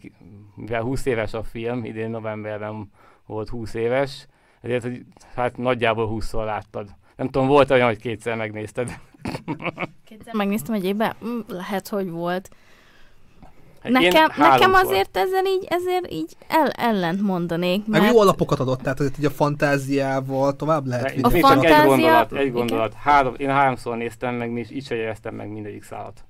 mivel 0.55 0.81
20 0.81 1.05
éves 1.05 1.33
a 1.33 1.43
film, 1.43 1.85
idén 1.85 2.09
novemberben 2.09 2.91
volt 3.25 3.49
20 3.49 3.73
éves, 3.73 4.27
ezért, 4.61 4.83
hogy 4.83 5.05
hát 5.35 5.57
nagyjából 5.57 6.09
20-szor 6.11 6.45
láttad. 6.45 6.89
Nem 7.15 7.29
tudom, 7.29 7.47
volt 7.47 7.71
olyan, 7.71 7.87
hogy 7.87 7.99
kétszer 7.99 8.35
megnézted. 8.35 8.99
Kétszer 10.05 10.33
megnéztem 10.33 10.75
egy 10.75 10.85
évben? 10.85 11.15
Mm, 11.25 11.39
lehet, 11.47 11.87
hogy 11.87 12.09
volt. 12.09 12.49
Hát 13.93 14.03
nekem, 14.03 14.31
nekem 14.37 14.73
azért 14.73 15.17
ezzel 15.17 15.45
így, 15.45 15.65
ezért 15.69 16.11
így 16.11 16.35
el, 16.47 16.69
ellent 16.69 17.21
mondanék. 17.21 17.87
Mert... 17.87 18.03
Meg 18.03 18.11
jó 18.11 18.19
alapokat 18.19 18.59
adott, 18.59 18.81
tehát 18.81 18.97
hogy 18.97 19.11
így 19.19 19.25
a 19.25 19.29
fantáziával 19.29 20.55
tovább 20.55 20.85
lehet 20.85 21.11
vinni. 21.11 21.41
A 21.41 21.47
fantázia... 21.47 21.81
Egy 21.81 21.87
gondolat, 21.87 22.33
egy 22.33 22.51
gondolat. 22.51 22.93
Három, 22.93 23.33
én 23.37 23.49
háromszor 23.49 23.97
néztem 23.97 24.35
meg, 24.35 24.57
és 24.57 24.71
így 24.71 24.85
se 24.85 24.95
éreztem 24.95 25.35
meg 25.35 25.51
mindegyik 25.51 25.83
szállat. 25.83 26.23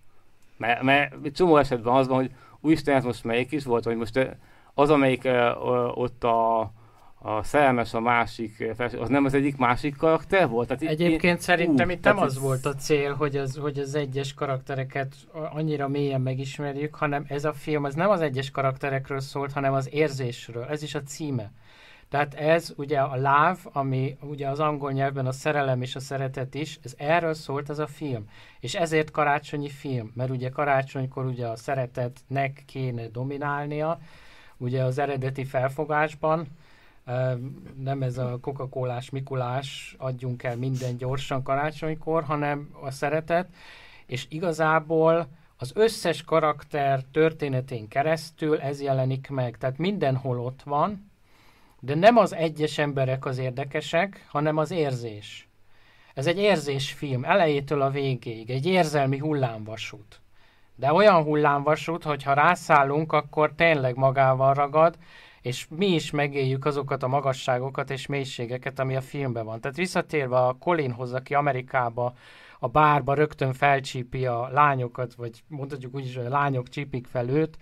Mert, 0.58 0.82
mert 0.82 1.14
csomó 1.36 1.58
esetben 1.58 1.94
az 1.94 2.08
van, 2.08 2.18
hogy 2.18 2.32
úristen, 2.62 2.96
ez 2.96 3.04
most 3.04 3.24
melyik 3.24 3.52
is 3.52 3.64
volt, 3.64 3.84
hogy 3.84 3.96
most 3.96 4.38
az, 4.74 4.90
amelyik 4.90 5.24
uh, 5.24 5.98
ott 5.98 6.24
a 6.24 6.72
a 7.20 7.44
szerelmes 7.44 7.94
a 7.94 8.00
másik, 8.00 8.74
az 9.00 9.10
nem 9.10 9.26
az 9.26 9.34
egyik 9.34 9.58
másik 9.58 9.96
karakter 9.96 10.48
volt? 10.48 10.68
Tehát 10.68 10.84
Egyébként 10.84 11.38
én, 11.38 11.44
szerintem 11.44 11.88
ú, 11.88 11.92
itt 11.92 12.04
nem 12.04 12.18
az 12.18 12.36
ez... 12.36 12.42
volt 12.42 12.66
a 12.66 12.76
cél, 12.76 13.14
hogy 13.14 13.38
az, 13.38 13.56
hogy 13.56 13.80
az 13.80 13.96
egyes 13.96 14.34
karaktereket 14.34 15.16
annyira 15.32 15.88
mélyen 15.88 16.22
megismerjük, 16.22 16.96
hanem 16.96 17.26
ez 17.28 17.46
a 17.46 17.54
film 17.54 17.84
az 17.84 17.94
nem 17.94 18.10
az 18.10 18.22
egyes 18.22 18.52
karakterekről 18.52 19.20
szólt, 19.20 19.52
hanem 19.52 19.74
az 19.74 19.94
érzésről. 19.94 20.64
Ez 20.64 20.84
is 20.84 20.96
a 20.96 21.04
címe. 21.04 21.52
Tehát 22.10 22.34
ez 22.34 22.74
ugye 22.76 23.00
a 23.00 23.16
láv, 23.16 23.60
ami 23.64 24.18
ugye 24.22 24.48
az 24.48 24.60
angol 24.60 24.92
nyelvben 24.92 25.26
a 25.26 25.32
szerelem 25.32 25.82
és 25.82 25.96
a 25.96 26.00
szeretet 26.00 26.56
is, 26.56 26.80
ez 26.84 26.94
erről 26.98 27.34
szólt 27.34 27.70
ez 27.70 27.80
a 27.80 27.88
film. 27.88 28.30
És 28.60 28.76
ezért 28.76 29.12
karácsonyi 29.12 29.70
film, 29.70 30.12
mert 30.16 30.30
ugye 30.30 30.50
karácsonykor 30.50 31.26
ugye 31.26 31.48
a 31.48 31.56
szeretetnek 31.56 32.64
kéne 32.66 33.08
dominálnia, 33.08 34.00
ugye 34.58 34.84
az 34.84 34.98
eredeti 34.98 35.44
felfogásban, 35.44 36.48
nem 37.78 38.02
ez 38.02 38.18
a 38.18 38.38
Coca-Colás 38.42 39.10
Mikulás, 39.10 39.96
adjunk 39.98 40.44
el 40.44 40.58
minden 40.58 40.98
gyorsan 40.98 41.44
karácsonykor, 41.44 42.24
hanem 42.24 42.70
a 42.82 42.92
szeretet, 42.92 43.48
és 44.06 44.26
igazából 44.30 45.28
az 45.58 45.72
összes 45.76 46.24
karakter 46.24 47.04
történetén 47.12 47.88
keresztül 47.88 48.60
ez 48.60 48.82
jelenik 48.82 49.30
meg, 49.30 49.58
tehát 49.58 49.78
mindenhol 49.78 50.40
ott 50.40 50.62
van, 50.64 51.12
de 51.80 51.96
nem 51.96 52.18
az 52.18 52.34
egyes 52.34 52.78
emberek 52.78 53.26
az 53.26 53.38
érdekesek, 53.38 54.26
hanem 54.30 54.58
az 54.58 54.72
érzés. 54.72 55.48
Ez 56.14 56.28
egy 56.28 56.38
érzésfilm, 56.38 57.24
elejétől 57.24 57.82
a 57.82 57.90
végéig, 57.90 58.50
egy 58.50 58.66
érzelmi 58.66 59.18
hullámvasút. 59.18 60.22
De 60.76 60.94
olyan 60.94 61.24
hullámvasút, 61.24 62.04
hogy 62.04 62.24
ha 62.24 62.34
rászállunk, 62.34 63.14
akkor 63.14 63.54
tényleg 63.56 63.96
magával 63.96 64.54
ragad, 64.54 64.98
és 65.48 65.68
mi 65.70 65.88
is 65.94 66.12
megéljük 66.12 66.66
azokat 66.66 67.04
a 67.04 67.08
magasságokat 67.08 67.90
és 67.90 68.06
mélységeket, 68.06 68.80
ami 68.80 68.96
a 68.96 69.02
filmben 69.02 69.46
van. 69.46 69.62
Tehát 69.62 69.78
visszatérve 69.78 70.38
a 70.38 70.54
Colinhoz, 70.54 71.14
aki 71.14 71.34
Amerikába 71.34 72.14
a 72.60 72.68
bárba 72.68 73.14
rögtön 73.14 73.54
felcsípi 73.54 74.26
a 74.26 74.50
lányokat, 74.52 75.14
vagy 75.14 75.44
mondhatjuk 75.48 75.96
úgy 75.96 76.06
is, 76.06 76.16
hogy 76.16 76.26
a 76.26 76.30
lányok 76.30 76.70
csípik 76.70 77.08
fel 77.08 77.30
őt, 77.30 77.58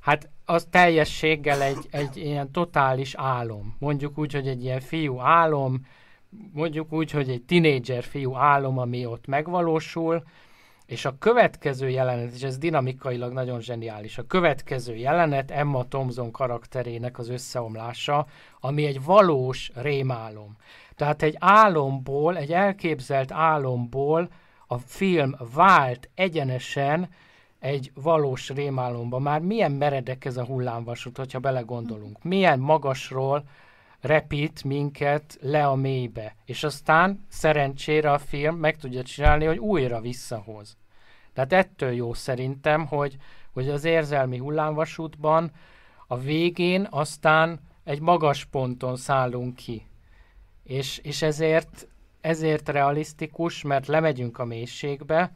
hát 0.00 0.28
az 0.44 0.66
teljességgel 0.70 1.62
egy, 1.62 1.86
egy 1.90 2.16
ilyen 2.16 2.52
totális 2.52 3.14
álom. 3.14 3.76
Mondjuk 3.78 4.18
úgy, 4.18 4.32
hogy 4.32 4.48
egy 4.48 4.62
ilyen 4.62 4.80
fiú 4.80 5.18
álom, 5.18 5.86
mondjuk 6.52 6.92
úgy, 6.92 7.10
hogy 7.10 7.30
egy 7.30 7.42
tinédzser 7.42 8.02
fiú 8.02 8.34
álom, 8.34 8.78
ami 8.78 9.06
ott 9.06 9.26
megvalósul, 9.26 10.22
és 10.90 11.04
a 11.04 11.18
következő 11.18 11.88
jelenet, 11.88 12.34
és 12.34 12.42
ez 12.42 12.58
dinamikailag 12.58 13.32
nagyon 13.32 13.60
zseniális, 13.60 14.18
a 14.18 14.26
következő 14.26 14.96
jelenet 14.96 15.50
Emma 15.50 15.84
Thompson 15.88 16.30
karakterének 16.30 17.18
az 17.18 17.28
összeomlása, 17.28 18.26
ami 18.60 18.84
egy 18.84 19.04
valós 19.04 19.70
rémálom. 19.74 20.56
Tehát 20.96 21.22
egy 21.22 21.36
álomból, 21.38 22.36
egy 22.36 22.52
elképzelt 22.52 23.32
álomból 23.32 24.30
a 24.66 24.78
film 24.78 25.34
vált 25.54 26.10
egyenesen 26.14 27.08
egy 27.58 27.92
valós 27.94 28.48
rémálomba. 28.48 29.18
Már 29.18 29.40
milyen 29.40 29.72
meredek 29.72 30.24
ez 30.24 30.36
a 30.36 30.44
hullámvasút, 30.44 31.16
hogyha 31.16 31.38
belegondolunk. 31.38 32.22
Milyen 32.22 32.58
magasról 32.58 33.44
repít 34.00 34.64
minket 34.64 35.38
le 35.40 35.66
a 35.66 35.74
mélybe. 35.74 36.34
És 36.44 36.64
aztán 36.64 37.26
szerencsére 37.28 38.12
a 38.12 38.18
film 38.18 38.56
meg 38.56 38.76
tudja 38.76 39.02
csinálni, 39.02 39.44
hogy 39.44 39.58
újra 39.58 40.00
visszahoz. 40.00 40.78
Tehát 41.32 41.52
ettől 41.52 41.90
jó 41.90 42.14
szerintem, 42.14 42.86
hogy, 42.86 43.16
hogy 43.52 43.68
az 43.68 43.84
érzelmi 43.84 44.38
hullámvasútban 44.38 45.52
a 46.06 46.18
végén 46.18 46.86
aztán 46.90 47.60
egy 47.84 48.00
magas 48.00 48.44
ponton 48.44 48.96
szállunk 48.96 49.56
ki. 49.56 49.86
És, 50.62 50.98
és 50.98 51.22
ezért, 51.22 51.88
ezért 52.20 52.68
realisztikus, 52.68 53.62
mert 53.62 53.86
lemegyünk 53.86 54.38
a 54.38 54.44
mélységbe, 54.44 55.32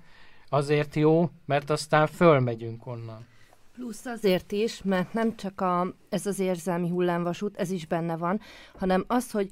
azért 0.48 0.94
jó, 0.94 1.30
mert 1.44 1.70
aztán 1.70 2.06
fölmegyünk 2.06 2.86
onnan. 2.86 3.26
Plusz 3.72 4.06
azért 4.06 4.52
is, 4.52 4.82
mert 4.82 5.12
nem 5.12 5.36
csak 5.36 5.60
a, 5.60 5.94
ez 6.08 6.26
az 6.26 6.38
érzelmi 6.38 6.88
hullámvasút, 6.88 7.56
ez 7.56 7.70
is 7.70 7.86
benne 7.86 8.16
van, 8.16 8.40
hanem 8.78 9.04
az, 9.06 9.30
hogy 9.30 9.48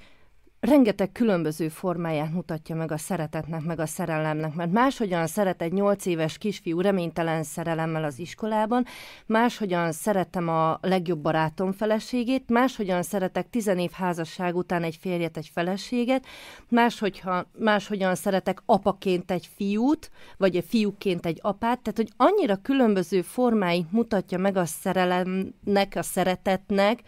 rengeteg 0.63 1.13
különböző 1.13 1.69
formáját 1.69 2.33
mutatja 2.33 2.75
meg 2.75 2.93
a 2.93 2.97
szeretetnek, 2.97 3.65
meg 3.65 3.81
a 3.81 3.87
szerelemnek, 3.87 4.55
mert 4.55 4.73
máshogyan 4.73 5.27
szeret 5.27 5.63
egy 5.63 5.73
nyolc 5.73 6.07
éves 6.07 6.39
kisfiú 6.39 6.81
reménytelen 6.81 7.43
szerelemmel 7.43 8.05
az 8.05 8.19
iskolában, 8.19 8.85
máshogyan 9.27 9.93
szeretem 9.93 10.49
a 10.49 10.79
legjobb 10.81 11.19
barátom 11.19 11.73
feleségét, 11.73 12.49
máshogyan 12.49 13.03
szeretek 13.03 13.51
tizen 13.51 13.79
év 13.79 13.91
házasság 13.91 14.57
után 14.57 14.83
egy 14.83 14.97
férjet, 15.01 15.37
egy 15.37 15.51
feleséget, 15.55 16.27
máshogyha, 16.69 17.45
máshogyan 17.59 18.15
szeretek 18.15 18.63
apaként 18.67 19.31
egy 19.31 19.49
fiút, 19.57 20.11
vagy 20.37 20.57
egy 20.57 20.65
fiúként 20.69 21.27
egy 21.27 21.39
apát, 21.43 21.81
tehát 21.81 21.97
hogy 21.97 22.13
annyira 22.17 22.57
különböző 22.57 23.23
formáit 23.23 23.93
mutatja 23.93 24.39
meg 24.39 24.57
a 24.57 24.65
szerelemnek, 24.65 25.93
a 25.95 26.03
szeretetnek, 26.03 27.01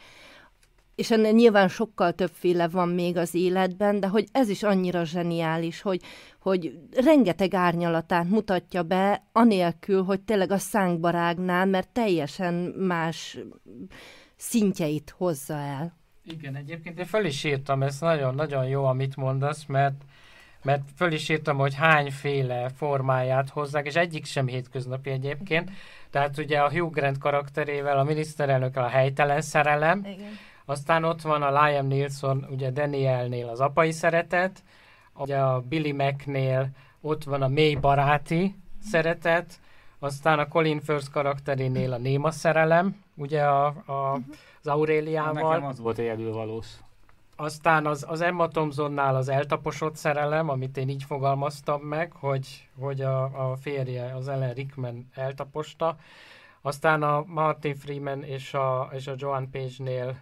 és 0.94 1.10
ennél 1.10 1.32
nyilván 1.32 1.68
sokkal 1.68 2.12
többféle 2.12 2.68
van 2.68 2.88
még 2.88 3.16
az 3.16 3.34
életben, 3.34 4.00
de 4.00 4.08
hogy 4.08 4.26
ez 4.32 4.48
is 4.48 4.62
annyira 4.62 5.04
zseniális, 5.04 5.80
hogy, 5.80 6.00
hogy 6.40 6.78
rengeteg 7.04 7.54
árnyalatát 7.54 8.28
mutatja 8.28 8.82
be, 8.82 9.22
anélkül, 9.32 10.02
hogy 10.02 10.20
tényleg 10.20 10.50
a 10.50 10.58
szánkbarágnál, 10.58 11.66
mert 11.66 11.88
teljesen 11.88 12.54
más 12.78 13.38
szintjeit 14.36 15.14
hozza 15.16 15.54
el. 15.54 15.96
Igen, 16.24 16.56
egyébként 16.56 16.98
én 16.98 17.04
föl 17.04 17.24
is 17.24 17.44
írtam, 17.44 17.82
ez 17.82 18.00
nagyon-nagyon 18.00 18.66
jó, 18.66 18.84
amit 18.84 19.16
mondasz, 19.16 19.64
mert 19.66 20.04
mert 20.62 20.82
föl 20.96 21.12
is 21.12 21.28
írtam, 21.28 21.56
hogy 21.56 21.74
hányféle 21.74 22.68
formáját 22.76 23.48
hozzák, 23.48 23.86
és 23.86 23.94
egyik 23.94 24.24
sem 24.24 24.46
hétköznapi 24.46 25.10
egyébként. 25.10 25.70
Tehát 26.10 26.38
ugye 26.38 26.58
a 26.58 26.70
Hugh 26.70 26.92
Grant 26.92 27.18
karakterével, 27.18 27.98
a 27.98 28.04
miniszterelnökkel 28.04 28.84
a 28.84 28.88
helytelen 28.88 29.40
szerelem, 29.40 29.98
Igen 29.98 30.38
aztán 30.64 31.04
ott 31.04 31.20
van 31.20 31.42
a 31.42 31.64
Liam 31.64 31.86
Nilsson, 31.86 32.46
ugye 32.50 32.70
Danielnél 32.70 33.48
az 33.48 33.60
apai 33.60 33.92
szeretet, 33.92 34.62
ugye 35.14 35.38
a 35.38 35.60
Billy 35.60 35.92
Macnél 35.92 36.68
ott 37.00 37.24
van 37.24 37.42
a 37.42 37.48
mély 37.48 37.74
baráti 37.74 38.54
szeretet, 38.82 39.60
aztán 39.98 40.38
a 40.38 40.48
Colin 40.48 40.80
Firth 40.80 41.10
karakterénél 41.10 41.92
a 41.92 41.98
néma 41.98 42.30
szerelem, 42.30 43.02
ugye 43.14 43.42
a, 43.42 43.66
a, 43.66 44.20
az 44.60 44.66
Auréliával. 44.66 45.48
Nekem 45.48 45.64
az 45.64 45.78
volt 45.78 45.98
egy 45.98 46.24
valós. 46.24 46.66
Aztán 47.36 47.86
az, 47.86 48.04
az 48.08 48.20
Emma 48.20 48.48
Thompsonnál 48.48 49.16
az 49.16 49.28
eltaposott 49.28 49.96
szerelem, 49.96 50.48
amit 50.48 50.76
én 50.76 50.88
így 50.88 51.02
fogalmaztam 51.02 51.80
meg, 51.80 52.12
hogy, 52.12 52.68
hogy 52.78 53.00
a, 53.00 53.50
a 53.50 53.56
férje, 53.56 54.14
az 54.14 54.28
Ellen 54.28 54.52
Rickman 54.52 55.08
eltaposta. 55.14 55.96
Aztán 56.60 57.02
a 57.02 57.24
Martin 57.26 57.74
Freeman 57.74 58.22
és 58.22 58.54
a, 58.54 58.88
és 58.92 59.06
a 59.06 59.14
Joan 59.16 59.50
Page-nél 59.50 60.16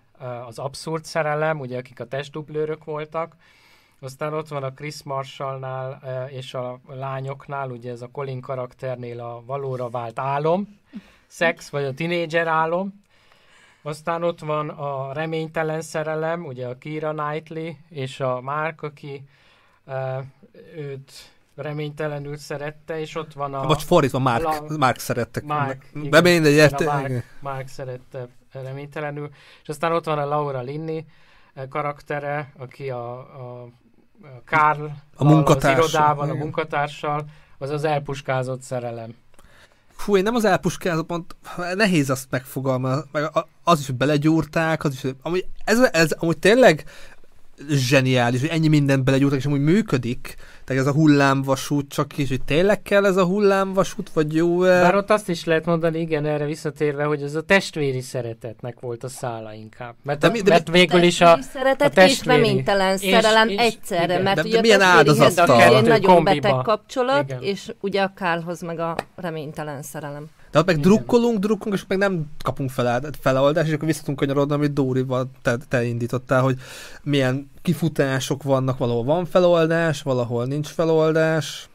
az 0.46 0.58
abszurd 0.58 1.04
szerelem, 1.04 1.60
ugye 1.60 1.78
akik 1.78 2.00
a 2.00 2.06
testdublőrök 2.06 2.84
voltak, 2.84 3.36
aztán 4.00 4.34
ott 4.34 4.48
van 4.48 4.62
a 4.62 4.72
Chris 4.72 5.02
Marshallnál 5.02 6.02
és 6.30 6.54
a 6.54 6.80
lányoknál, 6.88 7.70
ugye 7.70 7.90
ez 7.90 8.02
a 8.02 8.08
Colin 8.12 8.40
karakternél 8.40 9.20
a 9.20 9.42
valóra 9.46 9.88
vált 9.88 10.18
álom, 10.18 10.78
szex, 11.26 11.70
vagy 11.70 11.84
a 11.84 11.94
tinédzser 11.94 12.46
álom, 12.46 13.02
Aztán 13.82 14.22
ott 14.22 14.40
van 14.40 14.68
a 14.68 15.12
reménytelen 15.12 15.80
szerelem, 15.80 16.44
ugye 16.44 16.66
a 16.66 16.78
Kira 16.78 17.12
Knightley 17.12 17.72
és 17.88 18.20
a 18.20 18.40
Mark, 18.40 18.82
aki 18.82 19.24
őt 20.76 21.12
reménytelenül 21.54 22.36
szerette, 22.36 23.00
és 23.00 23.14
ott 23.14 23.32
van 23.32 23.54
a... 23.54 23.66
Vagy 23.66 23.82
fordítva, 23.82 24.18
Mark, 24.18 24.42
La- 24.42 24.76
Mark 24.78 24.98
szerettek. 24.98 25.44
Mark, 25.44 25.86
igen, 25.94 26.08
Mark. 26.84 27.24
Mark 27.40 27.68
szerette 27.68 28.28
reménytelenül. 28.52 29.30
És 29.62 29.68
aztán 29.68 29.92
ott 29.92 30.04
van 30.04 30.18
a 30.18 30.24
Laura 30.26 30.60
Linney 30.60 31.04
eh, 31.54 31.64
karaktere, 31.68 32.52
aki 32.58 32.90
a, 32.90 33.12
a, 33.18 33.62
a 34.22 34.42
Carl 34.44 34.84
A 35.16 35.24
munkatárs. 35.24 35.78
az 35.78 35.88
irodában, 35.92 36.24
a 36.24 36.32
Igen. 36.32 36.42
munkatársal, 36.42 37.24
az 37.58 37.70
az 37.70 37.84
elpuskázott 37.84 38.62
szerelem. 38.62 39.14
Fú, 39.96 40.16
én 40.16 40.22
nem 40.22 40.34
az 40.34 40.44
elpuskázott, 40.44 41.06
pont 41.06 41.36
nehéz 41.74 42.10
azt 42.10 42.30
megfogalmazni, 42.30 43.02
meg 43.12 43.22
a- 43.36 43.48
az 43.64 43.80
is, 43.80 43.86
hogy 43.86 43.94
belegyúrták, 43.94 44.84
az 44.84 44.92
is, 44.92 45.12
amúgy 45.22 45.46
ez, 45.64 45.80
ez 45.80 46.10
amúgy 46.12 46.38
tényleg 46.38 46.84
zseniális, 47.70 48.40
hogy 48.40 48.48
ennyi 48.48 48.68
mindent 48.68 49.04
belegyúrtak, 49.04 49.38
és 49.38 49.44
amúgy 49.46 49.60
működik. 49.60 50.34
Tehát 50.64 50.82
ez 50.82 50.88
a 50.88 50.92
hullámvasút 50.92 51.88
csak 51.88 52.18
is, 52.18 52.28
hogy 52.28 52.42
tényleg 52.42 52.82
kell 52.82 53.04
ez 53.06 53.16
a 53.16 53.24
hullámvasút, 53.24 54.10
vagy 54.12 54.34
jó 54.34 54.58
Bár 54.58 54.94
ott 54.94 55.10
azt 55.10 55.28
is 55.28 55.44
lehet 55.44 55.64
mondani, 55.64 56.00
igen, 56.00 56.26
erre 56.26 56.44
visszatérve, 56.46 57.04
hogy 57.04 57.22
ez 57.22 57.34
a 57.34 57.40
testvéri 57.42 58.00
szeretetnek 58.00 58.80
volt 58.80 59.04
a 59.04 59.08
szála 59.08 59.52
inkább. 59.52 59.94
Mert, 60.02 60.20
De 60.20 60.28
mi- 60.28 60.40
de 60.40 60.50
mert 60.50 60.70
végül 60.70 61.02
is 61.02 61.20
a... 61.20 61.34
Testvéri 61.34 61.64
szeretet 61.64 61.98
a 61.98 62.02
és 62.04 62.08
testvéri. 62.10 62.36
reménytelen 62.40 62.92
És- 62.98 63.10
szerelem 63.10 63.48
és- 63.48 63.58
egyszerre, 63.58 64.04
igen. 64.04 64.22
mert 64.22 64.36
De- 64.36 64.42
ugye 64.42 64.50
de 64.52 64.58
a 64.58 64.60
milyen 64.60 64.78
testvérihez 64.78 65.38
áldozattal? 65.38 65.76
egy 65.76 65.86
nagyon 65.88 66.14
kombiba. 66.14 66.40
beteg 66.48 66.62
kapcsolat, 66.62 67.22
Igen. 67.22 67.42
és 67.42 67.72
ugye 67.80 68.02
a 68.02 68.12
Kálhoz 68.16 68.60
meg 68.60 68.78
a 68.78 68.96
reménytelen 69.16 69.82
szerelem. 69.82 70.26
De 70.52 70.58
ott 70.58 70.66
meg 70.66 70.78
Igen. 70.78 70.88
drukkolunk, 70.88 71.38
drukkolunk, 71.38 71.78
és 71.78 71.84
meg 71.88 71.98
nem 71.98 72.26
kapunk 72.44 72.70
felállt- 72.70 73.18
feloldást, 73.20 73.68
és 73.68 73.74
akkor 73.74 73.86
visszatunk 73.86 74.18
kanyarodni, 74.18 74.54
amit 74.54 74.72
Dórival 74.72 75.30
te, 75.42 75.56
te 75.68 75.84
indítottál, 75.84 76.42
hogy 76.42 76.56
milyen 77.02 77.50
kifutások 77.62 78.42
vannak, 78.42 78.78
valahol 78.78 79.04
van 79.04 79.24
feloldás, 79.24 80.02
valahol 80.02 80.44
nincs 80.44 80.66
feloldás. 80.66 81.68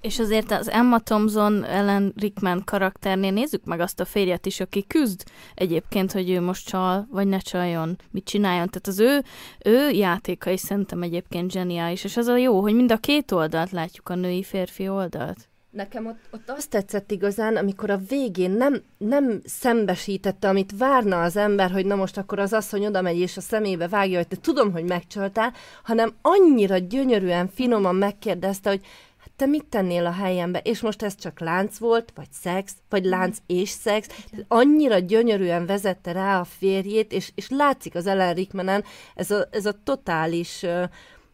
És 0.00 0.18
azért 0.18 0.50
az 0.50 0.70
Emma 0.70 0.98
Thompson, 0.98 1.64
Ellen 1.64 2.12
Rickman 2.16 2.62
karakternél 2.64 3.30
nézzük 3.30 3.64
meg 3.64 3.80
azt 3.80 4.00
a 4.00 4.04
férjet 4.04 4.46
is, 4.46 4.60
aki 4.60 4.86
küzd 4.86 5.22
egyébként, 5.54 6.12
hogy 6.12 6.30
ő 6.30 6.40
most 6.40 6.66
csal, 6.66 7.06
vagy 7.10 7.26
ne 7.26 7.38
csaljon, 7.38 7.98
mit 8.10 8.24
csináljon. 8.24 8.68
Tehát 8.68 8.86
az 8.86 8.98
ő, 8.98 9.22
ő 9.64 9.90
játéka 9.90 10.50
is 10.50 10.60
szerintem 10.60 11.02
egyébként 11.02 11.50
zseniális, 11.50 12.04
és 12.04 12.16
az 12.16 12.26
a 12.26 12.36
jó, 12.36 12.60
hogy 12.60 12.74
mind 12.74 12.92
a 12.92 12.96
két 12.96 13.32
oldalt 13.32 13.70
látjuk, 13.70 14.08
a 14.08 14.14
női-férfi 14.14 14.88
oldalt. 14.88 15.48
Nekem 15.72 16.06
ott, 16.06 16.18
ott 16.30 16.50
azt 16.50 16.70
tetszett 16.70 17.10
igazán, 17.10 17.56
amikor 17.56 17.90
a 17.90 18.00
végén 18.08 18.50
nem, 18.50 18.82
nem 18.98 19.40
szembesítette, 19.44 20.48
amit 20.48 20.72
várna 20.78 21.22
az 21.22 21.36
ember, 21.36 21.70
hogy 21.70 21.86
na 21.86 21.94
most 21.94 22.16
akkor 22.16 22.38
az 22.38 22.52
asszony 22.52 22.86
oda 22.86 23.00
megy 23.00 23.18
és 23.18 23.36
a 23.36 23.40
szemébe 23.40 23.88
vágja, 23.88 24.16
hogy 24.16 24.28
te 24.28 24.36
tudom, 24.36 24.72
hogy 24.72 24.84
megcsaltál, 24.84 25.52
hanem 25.82 26.14
annyira 26.22 26.78
gyönyörűen, 26.78 27.48
finoman 27.48 27.94
megkérdezte, 27.94 28.70
hogy 28.70 28.80
hát 29.18 29.30
te 29.36 29.46
mit 29.46 29.64
tennél 29.64 30.06
a 30.06 30.12
helyembe, 30.12 30.58
és 30.58 30.80
most 30.80 31.02
ez 31.02 31.16
csak 31.16 31.40
lánc 31.40 31.78
volt, 31.78 32.12
vagy 32.14 32.32
szex, 32.32 32.72
vagy 32.88 33.04
lánc 33.04 33.38
és 33.46 33.68
szex. 33.68 34.06
Tehát 34.06 34.44
annyira 34.48 34.98
gyönyörűen 34.98 35.66
vezette 35.66 36.12
rá 36.12 36.40
a 36.40 36.44
férjét, 36.44 37.12
és, 37.12 37.32
és 37.34 37.48
látszik 37.48 37.94
az 37.94 38.06
Ellen 38.06 38.34
Rickmanen 38.34 38.84
ez 39.14 39.30
a, 39.30 39.48
ez 39.50 39.66
a 39.66 39.82
totális 39.84 40.66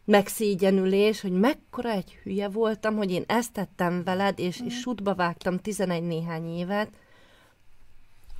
megszégyenülés, 0.09 1.21
hogy 1.21 1.31
mekkora 1.31 1.89
egy 1.89 2.19
hülye 2.23 2.49
voltam, 2.49 2.95
hogy 2.95 3.11
én 3.11 3.23
ezt 3.27 3.53
tettem 3.53 4.03
veled, 4.03 4.39
és, 4.39 4.61
és 4.65 4.79
sútba 4.79 5.15
vágtam 5.15 5.57
11 5.57 6.03
néhány 6.03 6.57
évet. 6.57 6.89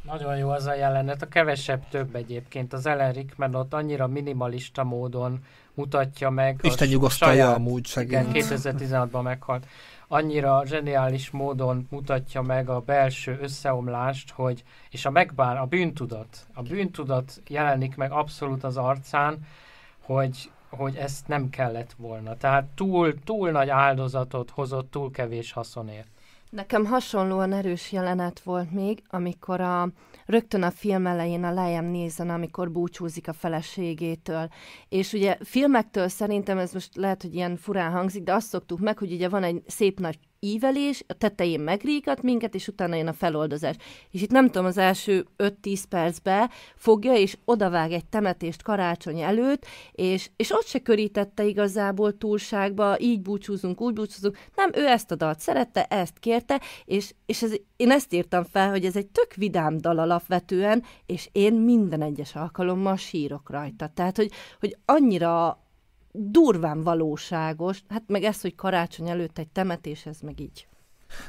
Nagyon 0.04 0.38
jó 0.38 0.50
az 0.50 0.66
a 0.66 0.74
jelenet, 0.74 1.22
a 1.22 1.28
kevesebb 1.28 1.88
több 1.90 2.16
egyébként. 2.16 2.74
Az 2.74 2.86
Ellen 2.86 3.14
Rickman 3.14 3.56
ott 3.56 3.74
annyira 3.74 4.08
minimalista 4.08 4.84
módon 4.84 5.40
mutatja 5.74 6.30
meg. 6.30 6.60
a 6.64 6.68
Isten 6.68 6.88
nyugosztalja 6.88 7.54
amúgy 7.54 7.92
Igen, 7.96 8.32
segít. 8.32 8.46
2016-ban 8.50 9.24
meghalt. 9.24 9.66
Annyira 10.08 10.64
zseniális 10.66 11.30
módon 11.30 11.88
mutatja 11.90 12.42
meg 12.42 12.70
a 12.70 12.80
belső 12.80 13.38
összeomlást, 13.42 14.32
hogy, 14.32 14.64
és 14.90 15.06
a 15.06 15.10
megbán, 15.10 15.58
a 15.58 15.66
bűntudat, 15.66 16.48
a 16.54 16.62
bűntudat 16.62 17.42
jelenik 17.48 17.96
meg 17.96 18.12
abszolút 18.12 18.64
az 18.64 18.78
arcán, 18.78 19.38
hogy, 20.00 20.52
hogy 20.70 20.96
ezt 20.96 21.28
nem 21.28 21.50
kellett 21.50 21.94
volna. 21.98 22.38
Tehát 22.38 22.64
túl, 22.76 23.20
túl 23.24 23.52
nagy 23.52 23.70
áldozatot 23.70 24.50
hozott, 24.50 24.92
túl 24.92 25.12
kevés 25.12 25.52
haszonért. 25.52 26.08
Nekem 26.50 26.86
hasonlóan 26.86 27.54
erős 27.54 27.92
jelenet 27.92 28.40
volt 28.40 28.72
még, 28.72 29.04
amikor 29.10 29.62
a, 29.62 29.90
rögtön 30.26 30.64
a 30.64 30.72
film 30.72 31.08
elején 31.08 31.44
a 31.44 31.64
Liam 31.64 31.86
Neeson, 31.86 32.30
amikor 32.30 32.72
búcsúzik 32.72 33.28
a 33.28 33.34
feleségétől. 33.34 34.50
És 34.90 35.14
ugye 35.14 35.38
filmektől 35.44 36.08
szerintem 36.08 36.58
ez 36.58 36.74
most 36.74 36.96
lehet, 36.96 37.22
hogy 37.22 37.34
ilyen 37.36 37.56
furán 37.56 37.92
hangzik, 37.92 38.24
de 38.24 38.34
azt 38.34 38.48
szoktuk 38.48 38.80
meg, 38.80 38.98
hogy 38.98 39.12
ugye 39.12 39.30
van 39.30 39.44
egy 39.44 39.64
szép 39.68 40.00
nagy 40.00 40.20
ívelés, 40.40 41.04
a 41.08 41.14
tetején 41.14 41.60
megrígat 41.60 42.22
minket, 42.22 42.56
és 42.56 42.68
utána 42.68 42.96
jön 42.96 43.08
a 43.08 43.14
feloldozás. 43.14 43.76
És 44.12 44.22
itt 44.22 44.32
nem 44.32 44.46
tudom, 44.46 44.66
az 44.66 44.78
első 44.78 45.26
5-10 45.38 45.84
percbe 45.90 46.50
fogja, 46.76 47.14
és 47.14 47.38
odavág 47.46 47.92
egy 47.92 48.06
temetést 48.06 48.62
karácsony 48.62 49.20
előtt, 49.20 49.66
és, 49.92 50.30
és 50.36 50.52
ott 50.52 50.66
se 50.66 50.80
körítette 50.80 51.46
igazából 51.46 52.18
túlságba, 52.18 53.00
így 53.00 53.22
búcsúzunk, 53.22 53.82
úgy 53.82 53.94
búcsúzunk. 53.94 54.38
Nem, 54.56 54.70
ő 54.74 54.88
ezt 54.88 55.12
a 55.12 55.16
dalt 55.16 55.40
szerette, 55.40 55.84
ezt 55.84 56.20
kérte, 56.20 56.62
és, 56.86 57.14
és 57.26 57.42
ez, 57.42 57.54
én 57.76 57.92
ezt 57.92 58.14
írtam 58.14 58.44
fel, 58.44 58.70
hogy 58.70 58.86
ez 58.86 58.96
egy 58.96 59.08
tök 59.08 59.34
vidám 59.34 59.78
dal 59.78 60.00
alapvetően, 60.00 60.84
és 61.06 61.30
én 61.32 61.54
minden 61.54 62.02
egyes 62.02 62.36
alkalommal 62.36 62.96
sírok 62.96 63.50
rajta. 63.50 63.92
Tehát, 63.94 64.16
hogy, 64.16 64.32
hogy 64.60 64.78
annyira 64.86 65.60
durván 66.12 66.84
valóságos, 66.84 67.84
hát 67.90 68.04
meg 68.08 68.24
ez, 68.24 68.42
hogy 68.42 68.56
karácsony 68.56 69.10
előtt 69.10 69.38
egy 69.38 69.48
temetés, 69.48 70.06
ez 70.06 70.18
meg 70.22 70.40
így. 70.40 70.68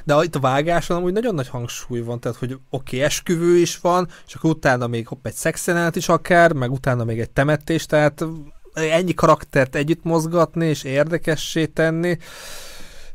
De 0.03 0.23
itt 0.23 0.35
a 0.35 0.39
vágáson 0.39 0.97
amúgy 0.97 1.13
nagyon 1.13 1.35
nagy 1.35 1.47
hangsúly 1.47 1.99
van, 1.99 2.19
tehát 2.19 2.37
hogy 2.37 2.51
oké, 2.51 2.61
okay, 2.69 3.01
esküvő 3.01 3.57
is 3.57 3.79
van, 3.79 4.07
és 4.27 4.33
akkor 4.33 4.49
utána 4.49 4.87
még 4.87 5.07
hopp, 5.07 5.25
egy 5.25 5.33
szexenát 5.33 5.95
is 5.95 6.09
akár, 6.09 6.53
meg 6.53 6.71
utána 6.71 7.03
még 7.03 7.19
egy 7.19 7.29
temetés, 7.29 7.85
tehát 7.85 8.25
ennyi 8.73 9.13
karaktert 9.13 9.75
együtt 9.75 10.03
mozgatni 10.03 10.65
és 10.65 10.83
érdekessé 10.83 11.65
tenni, 11.65 12.17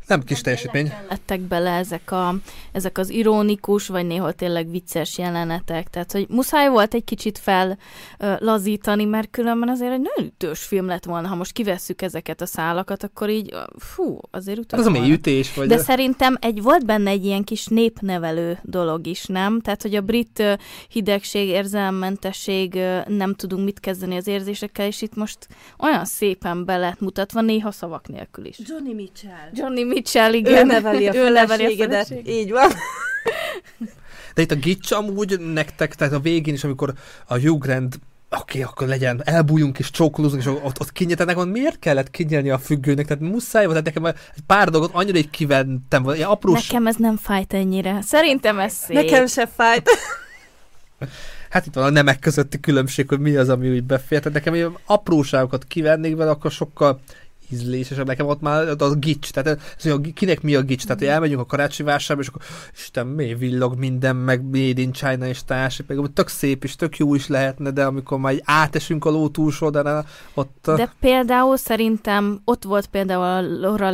nem 0.07 0.23
kis 0.23 0.41
teljesítmény. 0.41 0.93
lettek 1.09 1.41
bele 1.41 1.71
ezek, 1.71 2.11
a, 2.11 2.35
ezek 2.73 2.99
az 2.99 3.11
ironikus, 3.11 3.87
vagy 3.89 4.07
néhol 4.07 4.33
tényleg 4.33 4.71
vicces 4.71 5.19
jelenetek. 5.19 5.89
Tehát, 5.91 6.13
hogy 6.13 6.27
muszáj 6.29 6.69
volt 6.69 6.95
egy 6.95 7.05
kicsit 7.05 7.39
fellazítani, 8.19 9.05
mert 9.05 9.31
különben 9.31 9.69
azért 9.69 9.93
egy 9.93 10.09
nagyon 10.15 10.33
ütős 10.35 10.61
film 10.61 10.87
lett 10.87 11.05
volna. 11.05 11.29
Ha 11.29 11.35
most 11.35 11.53
kivesszük 11.53 12.03
ezeket 12.03 12.41
a 12.41 12.47
szálakat, 12.47 13.03
akkor 13.03 13.31
így, 13.31 13.55
fú, 13.79 14.19
azért 14.31 14.59
Hát 14.71 14.81
az 14.81 14.87
a 14.87 14.91
volna. 14.91 15.01
mélyütés, 15.01 15.55
vagy... 15.55 15.69
De 15.69 15.79
szerintem 15.79 16.37
egy, 16.41 16.63
volt 16.63 16.85
benne 16.87 17.11
egy 17.11 17.25
ilyen 17.25 17.45
kis 17.45 17.67
népnevelő 17.67 18.59
dolog 18.63 19.07
is, 19.07 19.25
nem? 19.27 19.61
Tehát, 19.61 19.83
hogy 19.83 19.95
a 19.95 20.01
brit 20.01 20.43
hidegség, 20.89 21.49
érzelmmentesség, 21.49 22.75
ö, 22.75 22.99
nem 23.09 23.35
tudunk 23.35 23.65
mit 23.65 23.81
kezdeni 23.81 24.17
az 24.17 24.27
érzésekkel, 24.27 24.87
és 24.87 25.03
itt 25.03 25.15
most 25.15 25.39
olyan 25.79 26.05
szépen 26.05 26.65
be 26.65 26.77
lett 26.77 27.01
mutatva, 27.01 27.41
néha 27.41 27.71
szavak 27.71 28.09
nélkül 28.09 28.45
is. 28.45 28.59
Johnny 28.69 28.95
Mitchell. 28.95 29.31
Johnny 29.53 29.85
Mitchell, 29.85 29.95
igen. 30.35 30.45
Ő 30.45 30.63
neveli 30.65 31.09
a 31.09 31.15
Ő 31.15 31.31
neveli 31.31 31.83
a. 31.83 32.05
Így 32.27 32.51
van. 32.51 32.71
De 34.35 34.43
itt 34.43 34.51
a 34.51 34.55
gics 34.55 34.93
amúgy 34.93 35.41
nektek, 35.41 35.95
tehát 35.95 36.13
a 36.13 36.21
végén 36.21 36.55
is, 36.55 36.65
amikor 36.65 36.95
a 37.27 37.39
Hugh 37.39 37.59
Grant 37.59 37.99
oké, 38.31 38.59
okay, 38.59 38.63
akkor 38.63 38.87
legyen, 38.89 39.23
elbújunk 39.25 39.79
és 39.79 39.91
csókolózunk, 39.91 40.43
és 40.43 40.49
ott, 40.49 40.81
ott 40.81 40.93
kinyitett, 40.93 41.27
nekem 41.27 41.49
miért 41.49 41.79
kellett 41.79 42.11
kinyelni 42.11 42.51
a 42.51 42.59
függőnek, 42.59 43.07
tehát 43.07 43.23
muszáj 43.23 43.67
volt, 43.67 43.85
tehát 43.85 43.95
nekem 43.95 44.21
egy 44.37 44.43
pár 44.47 44.71
dolgot 44.71 44.91
annyira 44.93 45.19
így 45.19 45.31
kiventem, 45.31 46.03
vagy 46.03 46.17
ilyen 46.17 46.29
aprós, 46.29 46.69
Nekem 46.69 46.87
ez 46.87 46.97
nem 46.97 47.17
fájt 47.17 47.53
ennyire. 47.53 48.01
Szerintem 48.03 48.59
ez 48.59 48.73
szép. 48.73 48.97
Nekem 48.97 49.27
se 49.27 49.47
fájt. 49.47 49.91
hát 51.51 51.67
itt 51.67 51.75
van 51.75 51.85
a 51.85 51.91
nemek 51.91 52.19
közötti 52.19 52.61
különbség, 52.61 53.09
hogy 53.09 53.21
mi 53.21 53.37
az, 53.37 53.49
ami 53.49 53.71
úgy 53.71 53.85
befér, 53.85 54.19
tehát 54.19 54.35
nekem 54.35 54.55
ilyen 54.55 54.77
apróságokat 54.85 55.65
kivennék 55.65 56.17
vele, 56.17 56.31
akkor 56.31 56.51
sokkal 56.51 57.01
ízlésesebb. 57.53 58.07
Nekem 58.07 58.27
ott 58.27 58.41
már 58.41 58.69
a 58.79 58.95
gics, 58.95 59.31
tehát 59.31 59.59
ez, 59.79 59.91
hogy 59.91 60.13
kinek 60.13 60.43
mi 60.43 60.55
a 60.55 60.63
gics, 60.63 60.83
tehát 60.83 60.99
hogy 60.99 61.09
elmegyünk 61.09 61.41
a 61.41 61.47
karácsonyi 61.47 61.89
vásárba, 61.89 62.23
és 62.23 62.29
akkor 62.29 62.43
Isten, 62.75 63.07
mi 63.07 63.35
villog 63.35 63.79
minden, 63.79 64.17
meg 64.17 64.43
Made 64.43 64.81
in 64.81 64.93
China 64.93 65.27
és 65.27 65.45
társ, 65.45 65.83
meg 65.87 65.99
tök 66.15 66.29
szép 66.29 66.65
és 66.65 66.77
tök 66.77 66.97
jó 66.97 67.15
is 67.15 67.27
lehetne, 67.27 67.71
de 67.71 67.85
amikor 67.85 68.19
már 68.19 68.35
átesünk 68.45 69.05
a 69.05 69.11
ló 69.11 69.29
túlsó 69.29 69.67
oldalán, 69.67 70.07
ott... 70.35 70.71
De 70.77 70.93
például 71.01 71.57
szerintem 71.57 72.41
ott 72.45 72.65
volt 72.65 72.87
például 72.87 73.23
a 73.23 73.41
Laura 73.41 73.93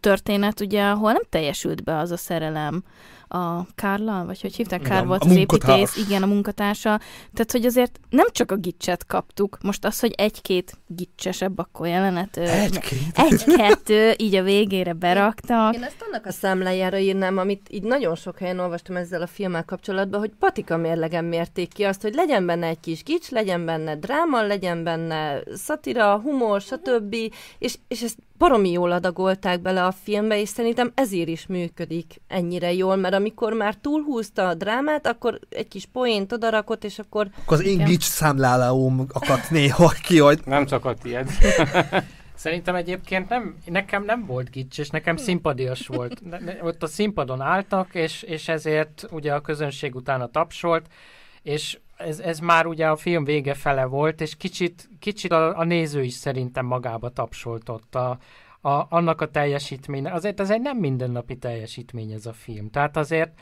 történet, 0.00 0.60
ugye, 0.60 0.82
ahol 0.82 1.12
nem 1.12 1.22
teljesült 1.28 1.84
be 1.84 1.98
az 1.98 2.10
a 2.10 2.16
szerelem, 2.16 2.82
a 3.28 3.66
Kárla, 3.74 4.24
vagy 4.24 4.40
hogy 4.40 4.54
hívták, 4.56 4.80
Igen, 4.80 4.92
Kár 4.92 5.06
volt 5.06 5.24
az 5.24 5.32
munkatárs. 5.32 5.78
építész, 5.80 6.06
igen, 6.06 6.22
a 6.22 6.26
munkatársa. 6.26 7.00
Tehát, 7.34 7.52
hogy 7.52 7.66
azért 7.66 8.00
nem 8.10 8.26
csak 8.32 8.52
a 8.52 8.56
gicset 8.56 9.06
kaptuk, 9.06 9.58
most 9.62 9.84
az, 9.84 10.00
hogy 10.00 10.12
egy-két 10.16 10.78
gicsesebb 10.86 11.58
akkor 11.58 11.86
jelenet, 11.86 12.36
Egy-két. 12.36 12.98
egy-kettő, 13.14 14.14
így 14.16 14.34
a 14.34 14.42
végére 14.42 14.92
beraktak. 14.92 15.74
Én 15.74 15.82
ezt 15.82 16.04
annak 16.08 16.26
a 16.26 16.32
számlájára 16.32 16.98
írnám, 16.98 17.38
amit 17.38 17.66
így 17.70 17.82
nagyon 17.82 18.14
sok 18.14 18.38
helyen 18.38 18.58
olvastam 18.58 18.96
ezzel 18.96 19.22
a 19.22 19.26
filmmel 19.26 19.64
kapcsolatban, 19.64 20.20
hogy 20.20 20.32
patika 20.38 20.76
mérlegen 20.76 21.24
mérték 21.24 21.72
ki 21.72 21.82
azt, 21.84 22.02
hogy 22.02 22.14
legyen 22.14 22.46
benne 22.46 22.66
egy 22.66 22.80
kis 22.80 23.02
gics, 23.02 23.30
legyen 23.30 23.64
benne 23.64 23.96
dráma, 23.96 24.42
legyen 24.42 24.84
benne 24.84 25.40
szatira, 25.54 26.18
humor, 26.18 26.60
stb. 26.60 27.16
És, 27.58 27.78
és 27.88 28.02
ezt 28.02 28.16
baromi 28.38 28.70
jól 28.70 28.92
adagolták 28.92 29.60
bele 29.60 29.84
a 29.84 29.92
filmbe, 29.92 30.40
és 30.40 30.48
szerintem 30.48 30.92
ezért 30.94 31.28
is 31.28 31.46
működik 31.46 32.20
ennyire 32.28 32.72
jól, 32.72 32.96
mert 32.96 33.14
amikor 33.14 33.52
már 33.52 33.74
túlhúzta 33.74 34.48
a 34.48 34.54
drámát, 34.54 35.06
akkor 35.06 35.38
egy 35.48 35.68
kis 35.68 35.86
poént 35.92 36.32
odarakott, 36.32 36.84
és 36.84 36.98
akkor 36.98 37.28
Akkor 37.44 37.56
az 37.56 37.64
én 37.64 37.84
gics 37.84 38.02
számlálóm 38.02 39.06
akadt 39.12 39.50
néha 39.50 39.92
ki, 40.02 40.18
hogy 40.18 40.40
Nem 40.44 40.66
csak 40.66 40.84
a 40.84 40.94
tied. 41.02 41.30
Szerintem 42.34 42.74
egyébként 42.74 43.28
nem, 43.28 43.56
nekem 43.64 44.04
nem 44.04 44.26
volt 44.26 44.50
gics, 44.50 44.78
és 44.78 44.90
nekem 44.90 45.16
szimpadias 45.16 45.86
volt. 45.86 46.22
Ott 46.62 46.82
a 46.82 46.86
színpadon 46.86 47.40
álltak, 47.40 47.94
és, 47.94 48.22
és 48.22 48.48
ezért 48.48 49.06
ugye 49.10 49.34
a 49.34 49.40
közönség 49.40 49.94
utána 49.94 50.26
tapsolt, 50.26 50.86
és 51.42 51.78
ez, 51.96 52.20
ez 52.20 52.38
már 52.38 52.66
ugye 52.66 52.88
a 52.88 52.96
film 52.96 53.24
vége 53.24 53.54
fele 53.54 53.84
volt, 53.84 54.20
és 54.20 54.36
kicsit, 54.36 54.88
kicsit 54.98 55.32
a, 55.32 55.58
a 55.58 55.64
néző 55.64 56.02
is 56.02 56.12
szerintem 56.12 56.66
magába 56.66 57.08
tapsolt 57.10 57.68
ott 57.68 57.94
a, 57.94 58.18
a, 58.60 58.86
annak 58.88 59.20
a 59.20 59.30
teljesítménye. 59.30 60.12
Azért 60.12 60.40
ez 60.40 60.50
egy 60.50 60.60
nem 60.60 60.76
mindennapi 60.76 61.36
teljesítmény 61.36 62.12
ez 62.12 62.26
a 62.26 62.32
film. 62.32 62.70
Tehát 62.70 62.96
azért, 62.96 63.40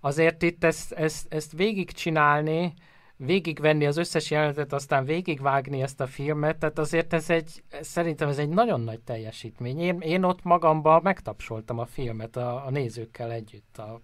azért 0.00 0.42
itt 0.42 0.64
ezt, 0.64 0.92
ezt, 0.92 1.32
ezt 1.32 1.52
végigcsinálni, 1.52 2.74
végigvenni 3.16 3.86
az 3.86 3.96
összes 3.96 4.30
jelenetet, 4.30 4.72
aztán 4.72 5.04
végigvágni 5.04 5.82
ezt 5.82 6.00
a 6.00 6.06
filmet, 6.06 6.58
tehát 6.58 6.78
azért 6.78 7.12
ez 7.12 7.30
egy, 7.30 7.62
szerintem 7.80 8.28
ez 8.28 8.38
egy 8.38 8.48
nagyon 8.48 8.80
nagy 8.80 9.00
teljesítmény. 9.00 9.80
Én, 9.80 10.00
én 10.00 10.24
ott 10.24 10.42
magamban 10.42 11.00
megtapsoltam 11.02 11.78
a 11.78 11.86
filmet 11.86 12.36
a, 12.36 12.66
a 12.66 12.70
nézőkkel 12.70 13.32
együtt, 13.32 13.78
a, 13.78 14.00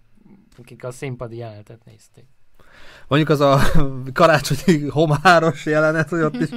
akik 0.57 0.83
a 0.83 0.91
színpadi 0.91 1.37
jelenetet 1.37 1.85
nézték. 1.85 2.36
Mondjuk 3.07 3.29
az 3.29 3.39
a 3.39 3.59
karácsonyi 4.13 4.87
homáros 4.87 5.65
jelenet, 5.65 6.09
hogy 6.09 6.21
ott 6.21 6.35
is, 6.35 6.49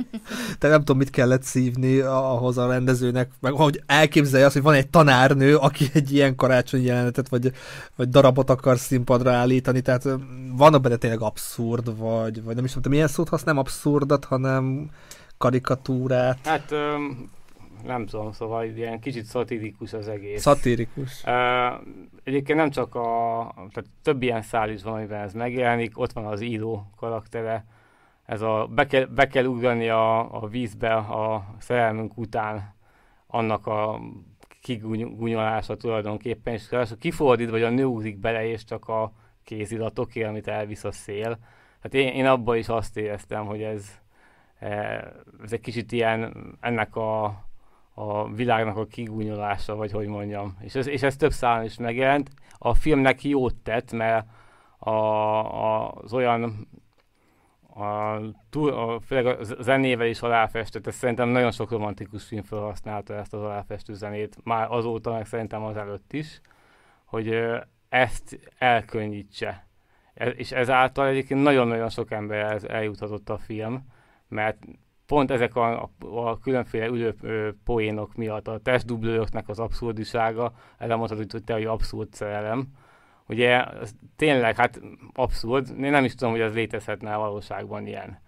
te 0.58 0.68
nem 0.68 0.78
tudom, 0.78 0.96
mit 0.96 1.10
kellett 1.10 1.42
szívni 1.42 1.98
ahhoz 2.00 2.58
a 2.58 2.68
rendezőnek, 2.68 3.30
meg 3.40 3.52
hogy 3.52 3.82
elképzelje 3.86 4.46
azt, 4.46 4.54
hogy 4.54 4.62
van 4.62 4.74
egy 4.74 4.88
tanárnő, 4.88 5.56
aki 5.56 5.90
egy 5.92 6.12
ilyen 6.12 6.34
karácsonyi 6.34 6.84
jelenetet, 6.84 7.28
vagy, 7.28 7.52
vagy 7.96 8.08
darabot 8.08 8.50
akar 8.50 8.78
színpadra 8.78 9.32
állítani, 9.32 9.80
tehát 9.80 10.08
vannak 10.56 10.80
benne 10.80 10.96
tényleg 10.96 11.20
abszurd, 11.20 11.98
vagy, 11.98 12.42
vagy 12.42 12.54
nem 12.54 12.64
is 12.64 12.72
tudom, 12.72 12.92
milyen 12.92 13.08
szót 13.08 13.28
használ, 13.28 13.54
nem 13.54 13.62
abszurdat, 13.62 14.24
hanem 14.24 14.90
karikatúrát, 15.38 16.38
Hát 16.44 16.70
öm, 16.70 17.30
nem 17.84 18.06
tudom, 18.06 18.32
szóval 18.32 18.64
ilyen 18.64 19.00
kicsit 19.00 19.24
szatirikus 19.24 19.92
az 19.92 20.08
egész. 20.08 20.40
szatirikus. 20.40 21.22
Uh, 21.26 21.86
egyébként 22.24 22.58
nem 22.58 22.70
csak 22.70 22.94
a, 22.94 23.52
tehát 23.54 23.90
több 24.02 24.22
ilyen 24.22 24.42
szál 24.42 24.70
is 24.70 24.82
van, 24.82 24.94
amiben 24.94 25.20
ez 25.20 25.32
megjelenik, 25.32 25.98
ott 25.98 26.12
van 26.12 26.24
az 26.24 26.40
író 26.40 26.90
karaktere, 26.96 27.64
ez 28.26 28.42
a, 28.42 28.68
be 28.70 28.86
kell, 28.86 29.04
be 29.04 29.26
kell 29.26 29.44
ugrani 29.44 29.88
a, 29.88 30.42
a 30.42 30.46
vízbe 30.46 30.94
a 30.94 31.54
szerelmünk 31.58 32.16
után 32.16 32.74
annak 33.26 33.66
a 33.66 34.00
kigunyolása 34.60 35.76
tulajdonképpen, 35.76 36.54
és 36.54 36.70
ráadásul 36.70 36.98
kifordít, 36.98 37.50
vagy 37.50 37.62
a 37.62 37.70
nő 37.70 37.84
ugrik 37.84 38.18
bele, 38.18 38.46
és 38.46 38.64
csak 38.64 38.88
a 38.88 39.12
kéziratokért, 39.44 40.28
amit 40.28 40.48
elvisz 40.48 40.84
a 40.84 40.92
szél. 40.92 41.38
Hát 41.82 41.94
én, 41.94 42.08
én 42.08 42.26
abban 42.26 42.56
is 42.56 42.68
azt 42.68 42.96
éreztem, 42.96 43.46
hogy 43.46 43.62
ez, 43.62 43.90
eh, 44.58 45.02
ez 45.42 45.52
egy 45.52 45.60
kicsit 45.60 45.92
ilyen 45.92 46.34
ennek 46.60 46.96
a, 46.96 47.44
a 48.00 48.28
világnak 48.34 48.76
a 48.76 48.86
kigúnyolása, 48.86 49.74
vagy 49.74 49.92
hogy 49.92 50.06
mondjam. 50.06 50.56
És 50.60 50.74
ez, 50.74 50.86
és 50.86 51.02
ez 51.02 51.16
több 51.16 51.32
szálon 51.32 51.64
is 51.64 51.76
megjelent. 51.76 52.30
A 52.58 52.74
filmnek 52.74 53.24
jót 53.24 53.54
tett, 53.54 53.92
mert 53.92 54.26
a, 54.78 54.90
a, 54.90 55.90
az 55.90 56.12
olyan 56.12 56.68
a, 57.74 58.18
túl, 58.50 58.72
a, 58.72 59.00
főleg 59.00 59.26
a 59.26 59.44
zenével 59.44 60.06
is 60.06 60.20
aláfestett, 60.20 60.86
ez 60.86 60.94
szerintem 60.94 61.28
nagyon 61.28 61.50
sok 61.50 61.70
romantikus 61.70 62.24
film 62.24 62.42
felhasználta 62.42 63.14
ezt 63.14 63.34
az 63.34 63.42
aláfestő 63.42 63.94
zenét, 63.94 64.36
már 64.44 64.66
azóta, 64.70 65.12
meg 65.12 65.26
szerintem 65.26 65.62
az 65.62 65.76
előtt 65.76 66.12
is, 66.12 66.40
hogy 67.04 67.40
ezt 67.88 68.40
elkönnyítse. 68.58 69.66
E, 70.14 70.28
és 70.28 70.52
ezáltal 70.52 71.06
egyébként 71.06 71.42
nagyon-nagyon 71.42 71.88
sok 71.88 72.10
ember 72.10 72.60
eljuthatott 72.68 73.28
a 73.28 73.38
film, 73.38 73.86
mert 74.28 74.58
pont 75.10 75.30
ezek 75.30 75.56
a, 75.56 75.82
a, 75.82 75.90
a 76.28 76.38
különféle 76.38 76.86
ülő 76.86 77.14
poénok 77.64 78.14
miatt, 78.14 78.48
a 78.48 78.58
testdublőröknek 78.58 79.48
az 79.48 79.58
abszurdisága, 79.58 80.52
erre 80.78 80.96
mondhatod, 80.96 81.30
hogy 81.30 81.44
te 81.44 81.52
vagy 81.52 81.64
abszurd 81.64 82.12
szerelem. 82.12 82.66
Ugye 83.28 83.62
az 83.62 83.94
tényleg, 84.16 84.56
hát 84.56 84.80
abszurd, 85.14 85.68
én 85.80 85.90
nem 85.90 86.04
is 86.04 86.14
tudom, 86.14 86.32
hogy 86.32 86.40
ez 86.40 86.54
létezhetne 86.54 87.14
a 87.14 87.18
valóságban 87.18 87.86
ilyen. 87.86 88.18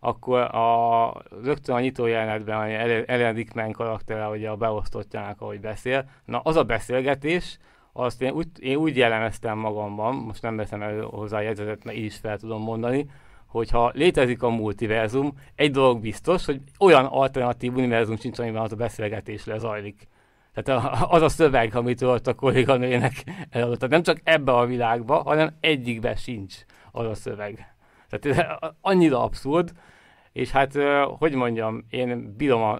Akkor 0.00 0.40
a, 0.40 1.12
rögtön 1.42 1.74
a 1.74 1.80
nyitó 1.80 2.06
jelenetben 2.06 2.60
Ellen 3.06 3.34
Rickman 3.34 3.72
karaktere, 3.72 4.28
ugye 4.28 4.50
a 4.50 4.56
beosztottjának, 4.56 5.40
ahogy 5.40 5.60
beszél, 5.60 6.04
na 6.24 6.38
az 6.38 6.56
a 6.56 6.64
beszélgetés, 6.64 7.58
azt 7.92 8.22
én 8.22 8.32
úgy, 8.32 8.48
én 8.58 8.76
úgy 8.76 8.96
jellemeztem 8.96 9.58
magamban, 9.58 10.14
most 10.14 10.42
nem 10.42 10.56
veszem 10.56 10.82
elő 10.82 11.00
hozzá 11.00 11.36
a 11.36 11.40
jegyzetet, 11.40 11.84
mert 11.84 11.96
így 11.96 12.04
is 12.04 12.16
fel 12.16 12.38
tudom 12.38 12.62
mondani, 12.62 13.10
hogyha 13.52 13.90
létezik 13.94 14.42
a 14.42 14.48
multiverzum, 14.48 15.32
egy 15.54 15.70
dolog 15.70 16.00
biztos, 16.00 16.44
hogy 16.44 16.60
olyan 16.78 17.04
alternatív 17.04 17.76
univerzum 17.76 18.16
sincs, 18.16 18.38
amiben 18.38 18.62
az 18.62 18.72
a 18.72 18.76
beszélgetés 18.76 19.44
lezajlik. 19.44 20.08
Tehát 20.54 20.98
az 21.08 21.22
a 21.22 21.28
szöveg, 21.28 21.74
amit 21.74 22.02
ott 22.02 22.26
a 22.26 22.34
kolléganőjének 22.34 23.12
eladott. 23.50 23.78
Tehát 23.78 23.90
nem 23.90 24.02
csak 24.02 24.20
ebbe 24.24 24.52
a 24.52 24.66
világba, 24.66 25.22
hanem 25.22 25.56
egyikbe 25.60 26.14
sincs 26.14 26.54
az 26.92 27.06
a 27.06 27.14
szöveg. 27.14 27.74
Tehát 28.08 28.38
ez 28.38 28.46
annyira 28.80 29.22
abszurd, 29.22 29.72
és 30.32 30.50
hát, 30.50 30.72
hogy 31.18 31.34
mondjam, 31.34 31.84
én 31.90 32.34
bírom 32.36 32.62
a 32.62 32.78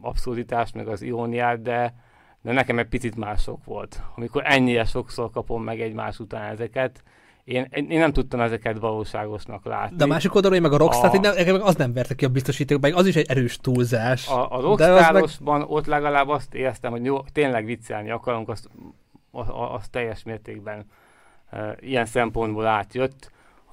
abszurditást, 0.00 0.74
meg 0.74 0.88
az 0.88 1.02
iróniát, 1.02 1.62
de, 1.62 1.94
de 2.42 2.52
nekem 2.52 2.78
egy 2.78 2.88
picit 2.88 3.16
mások 3.16 3.64
volt. 3.64 4.02
Amikor 4.16 4.42
ennyire 4.44 4.84
sokszor 4.84 5.30
kapom 5.30 5.62
meg 5.62 5.80
egymás 5.80 6.18
után 6.18 6.50
ezeket, 6.50 7.02
én, 7.48 7.66
én 7.70 7.98
nem 7.98 8.12
tudtam 8.12 8.40
ezeket 8.40 8.78
valóságosnak 8.78 9.64
látni. 9.64 9.96
De 9.96 10.04
a 10.04 10.06
másik 10.06 10.34
oldalon 10.34 10.60
meg 10.60 10.72
a 10.72 10.76
Rockstar, 10.76 11.14
A- 11.14 11.20
meg 11.20 11.60
az 11.60 11.76
nem 11.76 11.92
verte 11.92 12.14
ki 12.14 12.24
a 12.24 12.28
biztosítékba, 12.28 12.88
meg 12.88 12.98
az 12.98 13.06
is 13.06 13.16
egy 13.16 13.26
erős 13.28 13.56
túlzás. 13.56 14.28
A, 14.28 14.50
a 14.50 14.72
az 14.72 15.38
meg- 15.40 15.70
ott 15.70 15.86
legalább 15.86 16.28
azt 16.28 16.54
éreztem, 16.54 16.90
hogy 16.90 17.04
jó, 17.04 17.20
tényleg 17.32 17.64
viccelni 17.64 18.10
akarunk, 18.10 18.48
azt, 18.48 18.68
az, 19.30 19.46
az 19.74 19.88
teljes 19.88 20.22
mértékben 20.22 20.86
e, 21.50 21.76
ilyen 21.80 22.06
szempontból 22.06 22.66
átjött. 22.66 23.30